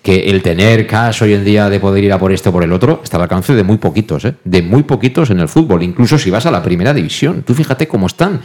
que 0.02 0.30
el 0.30 0.42
tener 0.42 0.86
caso 0.86 1.24
hoy 1.24 1.34
en 1.34 1.44
día 1.44 1.68
de 1.68 1.78
poder 1.78 2.04
ir 2.04 2.12
a 2.12 2.18
por 2.18 2.32
esto 2.32 2.50
o 2.50 2.52
por 2.52 2.64
el 2.64 2.72
otro 2.72 3.00
está 3.04 3.16
al 3.18 3.24
alcance 3.24 3.54
de 3.54 3.64
muy 3.64 3.76
poquitos, 3.76 4.24
¿eh? 4.24 4.34
de 4.44 4.62
muy 4.62 4.82
poquitos 4.84 5.30
en 5.30 5.40
el 5.40 5.48
fútbol, 5.48 5.82
incluso 5.82 6.18
si 6.18 6.30
vas 6.30 6.46
a 6.46 6.50
la 6.50 6.62
primera 6.62 6.94
división. 6.94 7.42
Tú 7.42 7.54
fíjate 7.54 7.86
cómo 7.86 8.06
están 8.06 8.40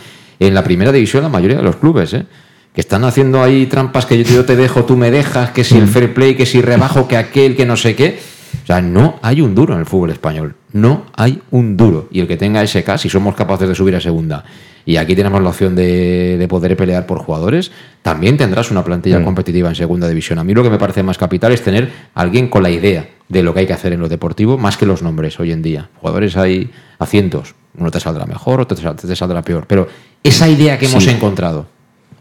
en 0.47 0.53
la 0.53 0.63
primera 0.63 0.91
división 0.91 1.23
la 1.23 1.29
mayoría 1.29 1.57
de 1.57 1.63
los 1.63 1.75
clubes, 1.75 2.13
¿eh? 2.13 2.25
que 2.73 2.81
están 2.81 3.03
haciendo 3.03 3.43
ahí 3.43 3.65
trampas 3.65 4.05
que 4.05 4.23
yo 4.23 4.45
te 4.45 4.55
dejo, 4.55 4.85
tú 4.85 4.95
me 4.95 5.11
dejas, 5.11 5.51
que 5.51 5.63
si 5.63 5.77
el 5.77 5.87
fair 5.87 6.13
play, 6.13 6.35
que 6.35 6.45
si 6.45 6.61
rebajo, 6.61 7.07
que 7.07 7.17
aquel, 7.17 7.55
que 7.55 7.65
no 7.65 7.75
sé 7.75 7.95
qué. 7.95 8.19
O 8.63 8.65
sea, 8.65 8.81
no 8.81 9.19
hay 9.21 9.41
un 9.41 9.55
duro 9.55 9.73
en 9.73 9.79
el 9.79 9.85
fútbol 9.85 10.11
español. 10.11 10.55
No 10.73 11.05
hay 11.15 11.41
un 11.51 11.75
duro. 11.75 12.07
Y 12.11 12.19
el 12.19 12.27
que 12.27 12.37
tenga 12.37 12.65
SK, 12.65 12.97
si 12.97 13.09
somos 13.09 13.35
capaces 13.35 13.67
de 13.67 13.75
subir 13.75 13.95
a 13.95 14.01
segunda, 14.01 14.43
y 14.85 14.97
aquí 14.97 15.15
tenemos 15.15 15.41
la 15.41 15.49
opción 15.49 15.75
de, 15.75 16.45
poder 16.49 16.75
pelear 16.77 17.05
por 17.05 17.19
jugadores, 17.19 17.71
también 18.01 18.37
tendrás 18.37 18.71
una 18.71 18.83
plantilla 18.83 19.23
competitiva 19.23 19.69
en 19.69 19.75
segunda 19.75 20.07
división. 20.07 20.39
A 20.39 20.43
mí 20.43 20.53
lo 20.53 20.63
que 20.63 20.69
me 20.69 20.77
parece 20.77 21.03
más 21.03 21.17
capital 21.17 21.51
es 21.51 21.61
tener 21.61 21.89
alguien 22.13 22.47
con 22.47 22.63
la 22.63 22.69
idea 22.69 23.07
de 23.27 23.43
lo 23.43 23.53
que 23.53 23.61
hay 23.61 23.67
que 23.67 23.73
hacer 23.73 23.93
en 23.93 23.99
lo 23.99 24.09
deportivo, 24.09 24.57
más 24.57 24.77
que 24.77 24.85
los 24.85 25.01
nombres 25.03 25.39
hoy 25.39 25.51
en 25.51 25.61
día. 25.61 25.89
Jugadores 25.99 26.37
hay 26.37 26.71
a 26.97 27.05
cientos. 27.05 27.55
Uno 27.77 27.91
te 27.91 27.99
saldrá 27.99 28.25
mejor, 28.25 28.61
otro 28.61 28.95
te 28.95 29.15
saldrá 29.15 29.41
peor. 29.41 29.65
Pero 29.67 29.87
esa 30.23 30.47
idea 30.47 30.77
que 30.77 30.87
hemos 30.87 31.05
encontrado 31.07 31.67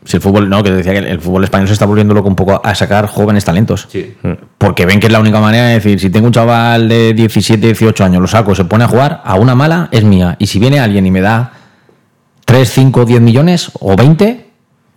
si 0.04 0.16
el 0.16 0.22
fútbol, 0.22 0.48
no, 0.48 0.62
que 0.62 0.70
decía 0.70 0.92
que 0.92 1.00
el 1.00 1.20
fútbol 1.20 1.44
español 1.44 1.66
se 1.66 1.74
está 1.74 1.84
volviendo 1.84 2.14
loco 2.14 2.28
un 2.28 2.34
poco 2.34 2.60
a 2.64 2.74
sacar 2.74 3.06
jóvenes 3.06 3.44
talentos. 3.44 3.88
Sí. 3.90 4.14
Porque 4.56 4.86
ven 4.86 5.00
que 5.00 5.06
es 5.06 5.12
la 5.12 5.20
única 5.20 5.38
manera 5.38 5.66
de 5.66 5.74
decir, 5.74 6.00
si 6.00 6.08
tengo 6.08 6.26
un 6.26 6.32
chaval 6.32 6.88
de 6.88 7.12
17, 7.12 7.66
18 7.66 8.04
años, 8.04 8.22
lo 8.22 8.26
saco, 8.26 8.54
se 8.54 8.64
pone 8.64 8.84
a 8.84 8.88
jugar, 8.88 9.20
a 9.24 9.34
una 9.34 9.54
mala 9.54 9.88
es 9.92 10.04
mía. 10.04 10.36
Y 10.38 10.46
si 10.46 10.58
viene 10.58 10.80
alguien 10.80 11.04
y 11.04 11.10
me 11.10 11.20
da 11.20 11.52
3, 12.46 12.70
5, 12.70 13.04
10 13.04 13.20
millones 13.20 13.70
o 13.80 13.96
20, 13.96 14.47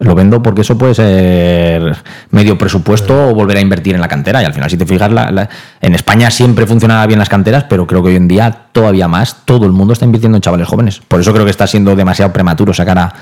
lo 0.02 0.16
vendo 0.16 0.42
porque 0.42 0.62
eso 0.62 0.78
puede 0.78 0.96
ser 0.96 1.96
medio 2.32 2.58
presupuesto 2.58 3.30
o 3.30 3.36
volver 3.36 3.58
a 3.58 3.62
invertir 3.62 3.94
en 3.94 4.02
la 4.02 4.08
cantera. 4.08 4.42
Y 4.42 4.46
al 4.46 4.54
final, 4.54 4.70
si 4.70 4.78
te 4.78 4.86
fijas, 4.86 5.12
la, 5.12 5.48
en 5.80 5.94
España 5.94 6.32
siempre 6.32 6.66
funcionaba 6.66 7.06
bien 7.06 7.20
las 7.20 7.30
canteras, 7.30 7.66
pero 7.70 7.86
creo 7.86 8.02
que 8.02 8.10
hoy 8.10 8.16
en 8.16 8.28
día 8.28 8.66
todavía 8.72 9.08
más 9.08 9.46
todo 9.46 9.66
el 9.66 9.72
mundo 9.72 9.94
está 9.94 10.06
invirtiendo 10.06 10.38
en 10.38 10.42
chavales 10.42 10.68
jóvenes. 10.68 11.02
Por 11.08 11.22
eso 11.22 11.32
creo 11.32 11.46
que 11.46 11.52
está 11.52 11.68
siendo 11.68 11.96
demasiado 11.96 12.34
prematuro 12.34 12.74
sacar 12.74 12.98
a, 12.98 13.14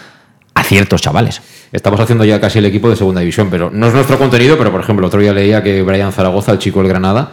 a 0.54 0.64
ciertos 0.64 1.02
chavales. 1.02 1.42
Estamos 1.74 2.00
haciendo 2.00 2.24
ya 2.24 2.40
casi 2.40 2.60
el 2.60 2.66
equipo 2.66 2.90
de 2.90 2.96
segunda 2.96 3.20
división, 3.20 3.50
pero 3.52 3.70
no 3.70 3.88
es 3.88 3.94
nuestro 3.94 4.18
contenido, 4.18 4.58
pero 4.58 4.72
por 4.72 4.80
ejemplo, 4.80 5.06
otro 5.06 5.20
día 5.20 5.34
leía 5.34 5.62
que 5.62 5.84
Brian 5.84 6.14
Zaragoza, 6.14 6.54
el 6.54 6.60
chico 6.60 6.80
del 6.80 6.88
Granada, 6.88 7.32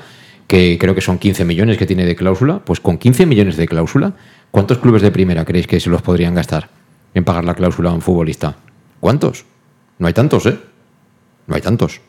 que 0.49 0.77
creo 0.81 0.95
que 0.95 1.01
son 1.01 1.19
15 1.19 1.45
millones 1.45 1.79
que 1.79 1.87
tiene 1.87 2.05
de 2.05 2.17
cláusula, 2.17 2.59
pues 2.65 2.81
con 2.81 2.99
15 2.99 3.27
millones 3.27 3.57
de 3.57 3.69
cláusula, 3.69 4.13
¿cuántos 4.51 4.79
clubes 4.79 5.03
de 5.03 5.13
primera 5.13 5.45
creéis 5.45 5.69
que 5.69 5.79
se 5.79 5.89
los 5.89 6.03
podrían 6.03 6.35
gastar 6.35 6.69
en 7.15 7.25
pagar 7.25 7.45
la 7.45 7.55
cláusula 7.55 7.91
a 7.91 7.93
un 7.93 8.03
futbolista? 8.03 8.57
¿Cuántos? 9.07 9.45
No 10.01 10.09
hay 10.09 10.13
tantos, 10.13 10.47
¿eh? 10.47 10.59
No 11.47 11.55
hay 11.55 11.63
tantos. 11.63 12.01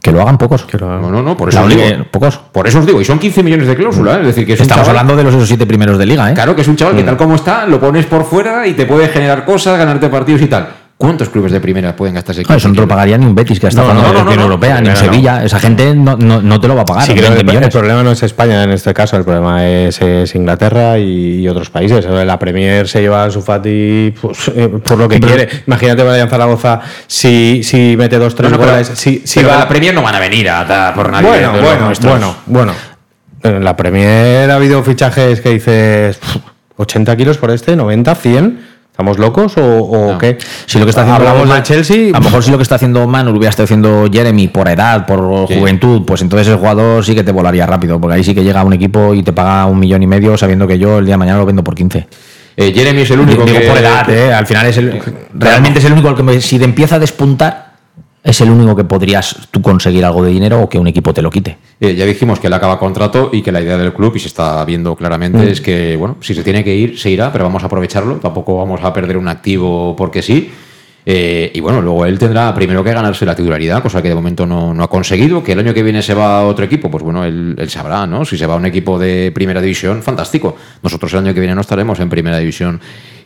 Que 0.00 0.10
lo 0.10 0.22
hagan 0.22 0.38
pocos. 0.38 0.66
No, 0.80 1.10
no, 1.10 1.22
no, 1.22 1.36
por 1.36 1.50
eso 1.50 1.62
os 1.62 1.68
digo. 1.68 1.82
Pocos. 2.10 2.38
Por 2.38 2.66
eso 2.66 2.78
os 2.78 2.86
digo, 2.86 3.02
y 3.02 3.04
son 3.04 3.18
15 3.18 3.42
millones 3.42 3.68
de 3.68 3.76
cláusula, 3.76 4.16
¿eh? 4.16 4.20
es 4.22 4.28
decir, 4.28 4.46
que 4.46 4.54
Estamos 4.54 4.88
hablando 4.88 5.14
de 5.14 5.24
los 5.24 5.34
esos 5.34 5.46
siete 5.46 5.66
primeros 5.66 5.98
de 5.98 6.06
liga, 6.06 6.30
¿eh? 6.30 6.32
Claro, 6.32 6.56
que 6.56 6.62
es 6.62 6.68
un 6.68 6.76
chaval 6.76 6.96
que 6.96 7.02
mm. 7.02 7.04
tal 7.04 7.16
como 7.18 7.34
está, 7.34 7.66
lo 7.66 7.78
pones 7.78 8.06
por 8.06 8.24
fuera 8.24 8.66
y 8.66 8.72
te 8.72 8.86
puede 8.86 9.08
generar 9.08 9.44
cosas, 9.44 9.76
ganarte 9.76 10.08
partidos 10.08 10.40
y 10.40 10.46
tal. 10.46 10.70
¿Cuántos 10.98 11.28
clubes 11.28 11.52
de 11.52 11.60
primera 11.60 11.94
pueden 11.94 12.16
gastarse? 12.16 12.42
No, 12.42 12.56
eso 12.56 12.66
no 12.66 12.74
te 12.74 12.80
lo 12.80 12.88
pagaría 12.88 13.16
ni 13.16 13.24
un 13.24 13.32
Betis 13.32 13.60
que 13.60 13.68
está 13.68 13.82
jugando 13.82 14.04
en 14.04 14.14
la 14.16 14.22
Unión 14.22 14.40
Europea, 14.40 14.80
ni 14.80 14.88
en 14.88 14.96
Sevilla. 14.96 15.44
Esa 15.44 15.60
gente 15.60 15.94
no, 15.94 16.16
no, 16.16 16.60
te 16.60 16.66
lo 16.66 16.74
va 16.74 16.82
a 16.82 16.84
pagar. 16.84 17.04
Sí, 17.04 17.14
creo 17.14 17.34
el, 17.34 17.48
el, 17.48 17.68
problema 17.70 18.02
no 18.02 18.10
es 18.10 18.20
España 18.24 18.64
en 18.64 18.72
este 18.72 18.92
caso, 18.92 19.16
el 19.16 19.22
problema 19.22 19.64
es, 19.64 20.00
Inglaterra 20.34 20.98
y, 20.98 21.46
otros 21.46 21.70
países. 21.70 22.04
La 22.04 22.36
Premier 22.36 22.88
se 22.88 23.00
lleva 23.00 23.22
a 23.22 23.30
su 23.30 23.42
Fati 23.42 24.12
pues, 24.20 24.48
eh, 24.48 24.68
por 24.68 24.98
lo 24.98 25.08
que 25.08 25.20
quiere. 25.20 25.48
Imagínate 25.68 26.02
Brian 26.02 26.28
Zaragoza 26.28 26.80
si, 27.06 27.62
si 27.62 27.94
mete 27.96 28.18
dos, 28.18 28.34
tres 28.34 28.52
goles. 28.52 28.90
Si, 28.94 29.22
si 29.24 29.40
va... 29.44 29.56
la 29.56 29.68
Premier 29.68 29.94
no 29.94 30.02
van 30.02 30.16
a 30.16 30.18
venir 30.18 30.50
a 30.50 30.64
dar 30.64 30.94
por 30.96 31.12
nadie. 31.12 31.28
Bueno, 31.28 31.52
bueno, 31.52 31.92
bueno, 32.02 32.36
bueno. 32.46 32.72
En 33.44 33.62
la 33.62 33.76
Premier 33.76 34.50
ha 34.50 34.56
habido 34.56 34.82
fichajes 34.82 35.40
que 35.40 35.50
dices 35.50 36.18
80 36.76 37.16
kilos 37.16 37.38
por 37.38 37.52
este, 37.52 37.76
90, 37.76 38.14
100 38.16 38.67
¿Estamos 38.98 39.20
locos 39.20 39.52
o, 39.56 40.18
qué? 40.18 40.38
Si 40.66 40.76
lo 40.76 40.84
que 40.84 40.90
está 40.90 41.02
haciendo 41.02 41.28
Hablamos 41.28 41.62
Chelsea. 41.62 42.08
A 42.08 42.18
lo 42.18 42.24
mejor 42.24 42.42
si 42.42 42.50
lo 42.50 42.56
que 42.56 42.64
está 42.64 42.74
haciendo 42.74 43.06
Manu 43.06 43.30
lo 43.30 43.38
hubiera 43.38 43.50
estado 43.50 43.62
haciendo 43.66 44.08
Jeremy 44.12 44.48
por 44.48 44.68
edad, 44.68 45.06
por 45.06 45.20
juventud, 45.46 46.02
pues 46.04 46.20
entonces 46.20 46.48
el 46.48 46.56
jugador 46.56 47.04
sí 47.04 47.14
que 47.14 47.22
te 47.22 47.30
volaría 47.30 47.64
rápido, 47.64 48.00
porque 48.00 48.16
ahí 48.16 48.24
sí 48.24 48.34
que 48.34 48.42
llega 48.42 48.64
un 48.64 48.72
equipo 48.72 49.14
y 49.14 49.22
te 49.22 49.32
paga 49.32 49.66
un 49.66 49.78
millón 49.78 50.02
y 50.02 50.08
medio 50.08 50.36
sabiendo 50.36 50.66
que 50.66 50.80
yo 50.80 50.98
el 50.98 51.04
día 51.04 51.14
de 51.14 51.18
mañana 51.18 51.38
lo 51.38 51.46
vendo 51.46 51.62
por 51.62 51.76
15. 51.76 52.08
Eh, 52.56 52.72
Jeremy 52.74 53.02
es 53.02 53.10
el 53.12 53.20
único 53.20 53.44
Digo, 53.44 53.60
que... 53.60 53.68
por 53.68 53.78
edad, 53.78 54.10
eh, 54.10 54.34
al 54.34 54.48
final 54.48 54.66
es 54.66 54.76
el... 54.78 55.00
Realmente 55.32 55.78
es 55.78 55.84
el 55.84 55.92
único 55.92 56.12
que 56.16 56.40
si 56.40 56.58
te 56.58 56.64
empieza 56.64 56.96
a 56.96 56.98
despuntar 56.98 57.67
es 58.28 58.42
el 58.42 58.50
único 58.50 58.76
que 58.76 58.84
podrías 58.84 59.48
tú 59.50 59.62
conseguir 59.62 60.04
algo 60.04 60.22
de 60.22 60.30
dinero 60.30 60.60
o 60.60 60.68
que 60.68 60.78
un 60.78 60.86
equipo 60.86 61.14
te 61.14 61.22
lo 61.22 61.30
quite. 61.30 61.56
Eh, 61.80 61.94
ya 61.94 62.04
dijimos 62.04 62.38
que 62.38 62.48
él 62.48 62.52
acaba 62.52 62.78
contrato 62.78 63.30
y 63.32 63.40
que 63.40 63.50
la 63.50 63.62
idea 63.62 63.78
del 63.78 63.94
club, 63.94 64.14
y 64.16 64.18
se 64.18 64.28
está 64.28 64.62
viendo 64.66 64.94
claramente, 64.94 65.38
mm. 65.38 65.48
es 65.48 65.60
que, 65.62 65.96
bueno, 65.96 66.18
si 66.20 66.34
se 66.34 66.42
tiene 66.42 66.62
que 66.62 66.74
ir, 66.74 66.98
se 66.98 67.08
irá, 67.08 67.32
pero 67.32 67.44
vamos 67.44 67.62
a 67.62 67.66
aprovecharlo. 67.66 68.16
Tampoco 68.16 68.58
vamos 68.58 68.80
a 68.84 68.92
perder 68.92 69.16
un 69.16 69.28
activo 69.28 69.96
porque 69.96 70.20
sí. 70.20 70.50
Eh, 71.06 71.50
y 71.54 71.60
bueno, 71.60 71.80
luego 71.80 72.04
él 72.04 72.18
tendrá 72.18 72.54
primero 72.54 72.84
que 72.84 72.92
ganarse 72.92 73.24
la 73.24 73.34
titularidad, 73.34 73.82
cosa 73.82 74.02
que 74.02 74.10
de 74.10 74.14
momento 74.14 74.44
no, 74.44 74.74
ha 74.82 74.88
conseguido. 74.90 75.42
Que 75.42 75.52
el 75.52 75.60
año 75.60 75.72
que 75.72 75.82
viene 75.82 76.02
se 76.02 76.12
va 76.12 76.40
a 76.40 76.46
otro 76.46 76.66
equipo, 76.66 76.90
pues 76.90 77.02
bueno, 77.02 77.24
él, 77.24 77.56
él, 77.56 77.70
sabrá, 77.70 78.06
¿no? 78.06 78.26
Si 78.26 78.36
se 78.36 78.46
va 78.46 78.54
a 78.54 78.56
un 78.58 78.66
equipo 78.66 78.98
de 78.98 79.32
primera 79.34 79.62
división, 79.62 80.02
fantástico. 80.02 80.54
Nosotros 80.82 81.10
el 81.14 81.20
año 81.20 81.32
que 81.32 81.40
viene 81.40 81.54
no 81.54 81.62
estaremos 81.62 81.98
en 82.00 82.10
primera 82.10 82.36
división 82.36 82.78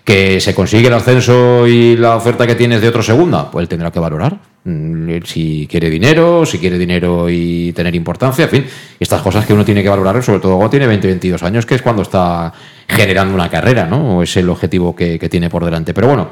que 0.04 0.40
se 0.40 0.54
consigue 0.54 0.86
el 0.86 0.94
ascenso 0.94 1.66
y 1.66 1.96
la 1.96 2.14
oferta 2.14 2.46
que 2.46 2.54
tienes 2.54 2.80
de 2.80 2.88
otro 2.88 3.02
segunda, 3.02 3.50
pues 3.50 3.64
él 3.64 3.68
tendrá 3.68 3.90
que 3.90 3.98
valorar. 3.98 4.51
Mm, 4.64 5.18
si 5.24 5.66
quiere 5.68 5.90
dinero, 5.90 6.46
si 6.46 6.58
quiere 6.58 6.78
dinero 6.78 7.28
y 7.28 7.72
tener 7.72 7.94
importancia, 7.96 8.44
en 8.44 8.50
fin, 8.50 8.66
estas 9.00 9.20
cosas 9.20 9.44
que 9.44 9.52
uno 9.52 9.64
tiene 9.64 9.82
que 9.82 9.88
valorar, 9.88 10.22
sobre 10.22 10.38
todo 10.38 10.54
cuando 10.54 10.70
tiene 10.70 10.86
20, 10.86 11.08
22 11.08 11.42
años, 11.42 11.66
que 11.66 11.74
es 11.74 11.82
cuando 11.82 12.02
está 12.02 12.52
generando 12.86 13.34
una 13.34 13.50
carrera, 13.50 13.86
¿no? 13.86 14.18
O 14.18 14.22
es 14.22 14.36
el 14.36 14.48
objetivo 14.48 14.94
que, 14.94 15.18
tiene 15.28 15.50
por 15.50 15.64
delante. 15.64 15.92
Pero 15.92 16.06
bueno, 16.06 16.30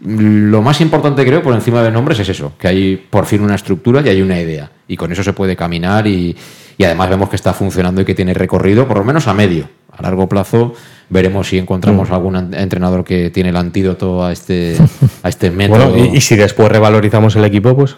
lo 0.00 0.62
más 0.62 0.80
importante 0.80 1.24
creo 1.24 1.42
por 1.42 1.54
encima 1.54 1.82
de 1.82 1.90
nombres 1.90 2.20
es 2.20 2.28
eso, 2.28 2.52
que 2.56 2.68
hay 2.68 2.96
por 2.96 3.26
fin 3.26 3.40
una 3.40 3.56
estructura 3.56 4.00
y 4.00 4.10
hay 4.10 4.22
una 4.22 4.40
idea. 4.40 4.70
Y 4.86 4.96
con 4.96 5.10
eso 5.10 5.24
se 5.24 5.32
puede 5.32 5.56
caminar 5.56 6.06
y, 6.06 6.36
y 6.78 6.84
además 6.84 7.08
vemos 7.08 7.28
que 7.28 7.36
está 7.36 7.52
funcionando 7.52 8.00
y 8.00 8.04
que 8.04 8.14
tiene 8.14 8.34
recorrido, 8.34 8.86
por 8.86 8.98
lo 8.98 9.04
menos 9.04 9.26
a 9.28 9.34
medio. 9.34 9.68
A 9.90 10.02
largo 10.02 10.28
plazo 10.28 10.74
veremos 11.08 11.48
si 11.48 11.58
encontramos 11.58 12.10
mm. 12.10 12.12
algún 12.12 12.54
entrenador 12.54 13.04
que 13.04 13.30
tiene 13.30 13.48
el 13.48 13.56
antídoto 13.56 14.24
a 14.24 14.32
este, 14.32 14.76
a 15.22 15.28
este 15.28 15.50
método. 15.52 15.90
Bueno, 15.90 16.14
y, 16.14 16.20
si 16.20 16.36
después 16.36 16.68
revalorizamos 16.70 17.34
el 17.36 17.44
equipo, 17.44 17.74
pues 17.74 17.96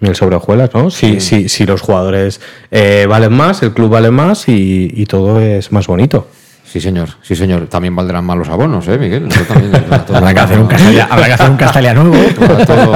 mil 0.00 0.14
sobrejuelas, 0.14 0.70
¿no? 0.74 0.90
Si, 0.90 1.20
si, 1.20 1.48
si 1.48 1.66
los 1.66 1.80
jugadores 1.80 2.40
eh, 2.70 3.06
valen 3.08 3.32
más, 3.32 3.62
el 3.62 3.72
club 3.72 3.90
vale 3.90 4.10
más 4.10 4.48
y, 4.48 4.92
y 4.94 5.06
todo 5.06 5.40
es 5.40 5.72
más 5.72 5.86
bonito. 5.86 6.28
Sí, 6.70 6.82
señor, 6.82 7.08
sí, 7.22 7.34
señor. 7.34 7.66
También 7.66 7.96
valdrán 7.96 8.26
más 8.26 8.36
los 8.36 8.48
abonos, 8.50 8.86
¿eh, 8.88 8.98
Miguel? 8.98 9.26
habrá, 10.12 10.34
que 10.34 10.40
hacer 10.40 10.58
un 10.60 10.66
Castalia, 10.68 11.08
habrá 11.10 11.26
que 11.26 11.32
hacer 11.32 11.50
un 11.50 11.56
Castalia 11.56 11.94
nuevo. 11.94 12.14
Va 12.48 12.66
todo, 12.66 12.92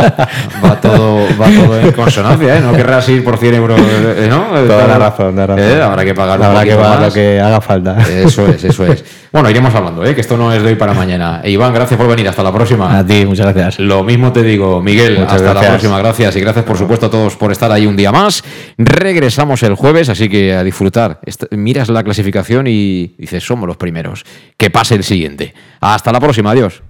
va 0.62 0.80
todo, 0.80 1.26
va 1.40 1.46
todo 1.46 1.80
en 1.80 1.92
consonancia, 1.92 2.58
¿eh? 2.58 2.60
No 2.60 2.72
querrás 2.74 3.08
ir 3.08 3.24
por 3.24 3.38
100 3.38 3.54
euros, 3.54 3.80
¿eh? 3.80 4.26
¿no? 4.28 4.44
Toda 4.66 4.86
la 4.86 4.98
razón, 4.98 5.36
la 5.36 5.46
razón. 5.46 5.64
¿Eh? 5.64 5.82
Habrá 5.82 6.04
que 6.04 6.14
pagar 6.14 6.42
Habrá 6.42 6.64
que 6.64 6.74
pagar 6.74 7.02
lo 7.02 7.12
que 7.12 7.40
haga 7.40 7.60
falta. 7.60 7.96
Eso 8.08 8.46
es, 8.46 8.62
eso 8.64 8.86
es. 8.86 9.04
Bueno, 9.32 9.48
iremos 9.48 9.74
hablando, 9.74 10.04
¿eh? 10.04 10.14
que 10.14 10.20
esto 10.20 10.36
no 10.36 10.52
es 10.52 10.62
de 10.62 10.68
hoy 10.68 10.74
para 10.74 10.92
mañana. 10.92 11.40
E 11.42 11.50
Iván, 11.50 11.72
gracias 11.72 11.98
por 11.98 12.06
venir. 12.06 12.28
Hasta 12.28 12.42
la 12.42 12.52
próxima. 12.52 12.98
A 12.98 13.06
ti, 13.06 13.24
muchas 13.24 13.46
gracias. 13.46 13.78
Lo 13.78 14.04
mismo 14.04 14.30
te 14.30 14.42
digo, 14.42 14.82
Miguel. 14.82 15.24
hasta 15.26 15.54
la 15.54 15.60
próxima. 15.62 15.98
Gracias. 15.98 16.36
Y 16.36 16.40
gracias, 16.40 16.66
por 16.66 16.76
supuesto, 16.76 17.06
a 17.06 17.10
todos 17.10 17.36
por 17.36 17.50
estar 17.50 17.72
ahí 17.72 17.86
un 17.86 17.96
día 17.96 18.12
más. 18.12 18.44
Regresamos 18.76 19.62
el 19.62 19.74
jueves, 19.74 20.10
así 20.10 20.28
que 20.28 20.54
a 20.54 20.62
disfrutar. 20.62 21.20
Miras 21.50 21.88
la 21.88 22.04
clasificación 22.04 22.66
y 22.66 23.14
dices, 23.16 23.42
los 23.66 23.76
primeros. 23.76 24.24
Que 24.56 24.70
pase 24.70 24.94
el 24.94 25.04
siguiente. 25.04 25.54
Hasta 25.80 26.12
la 26.12 26.20
próxima. 26.20 26.50
Adiós. 26.50 26.82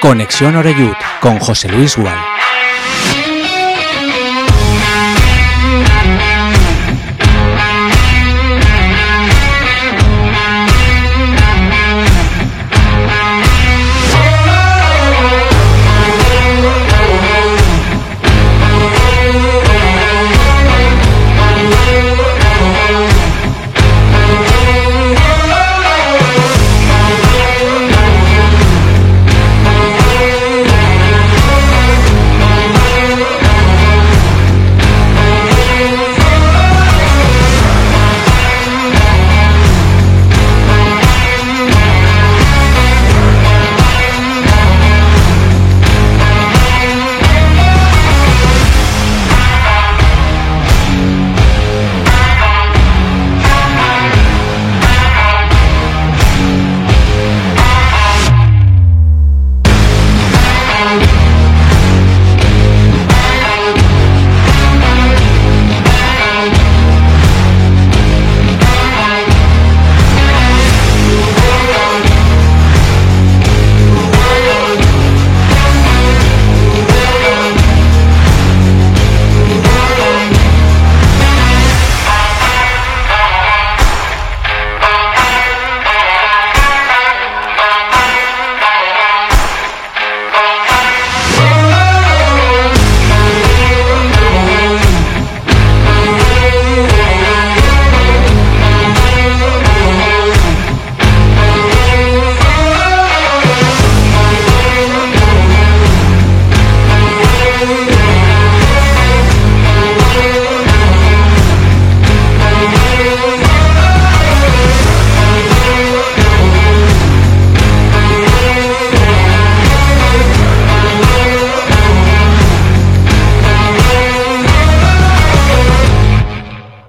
Conexión 0.00 0.54
Oreyud 0.56 0.92
con 1.20 1.38
José 1.38 1.70
Luis 1.70 1.96
Gual. 1.96 2.18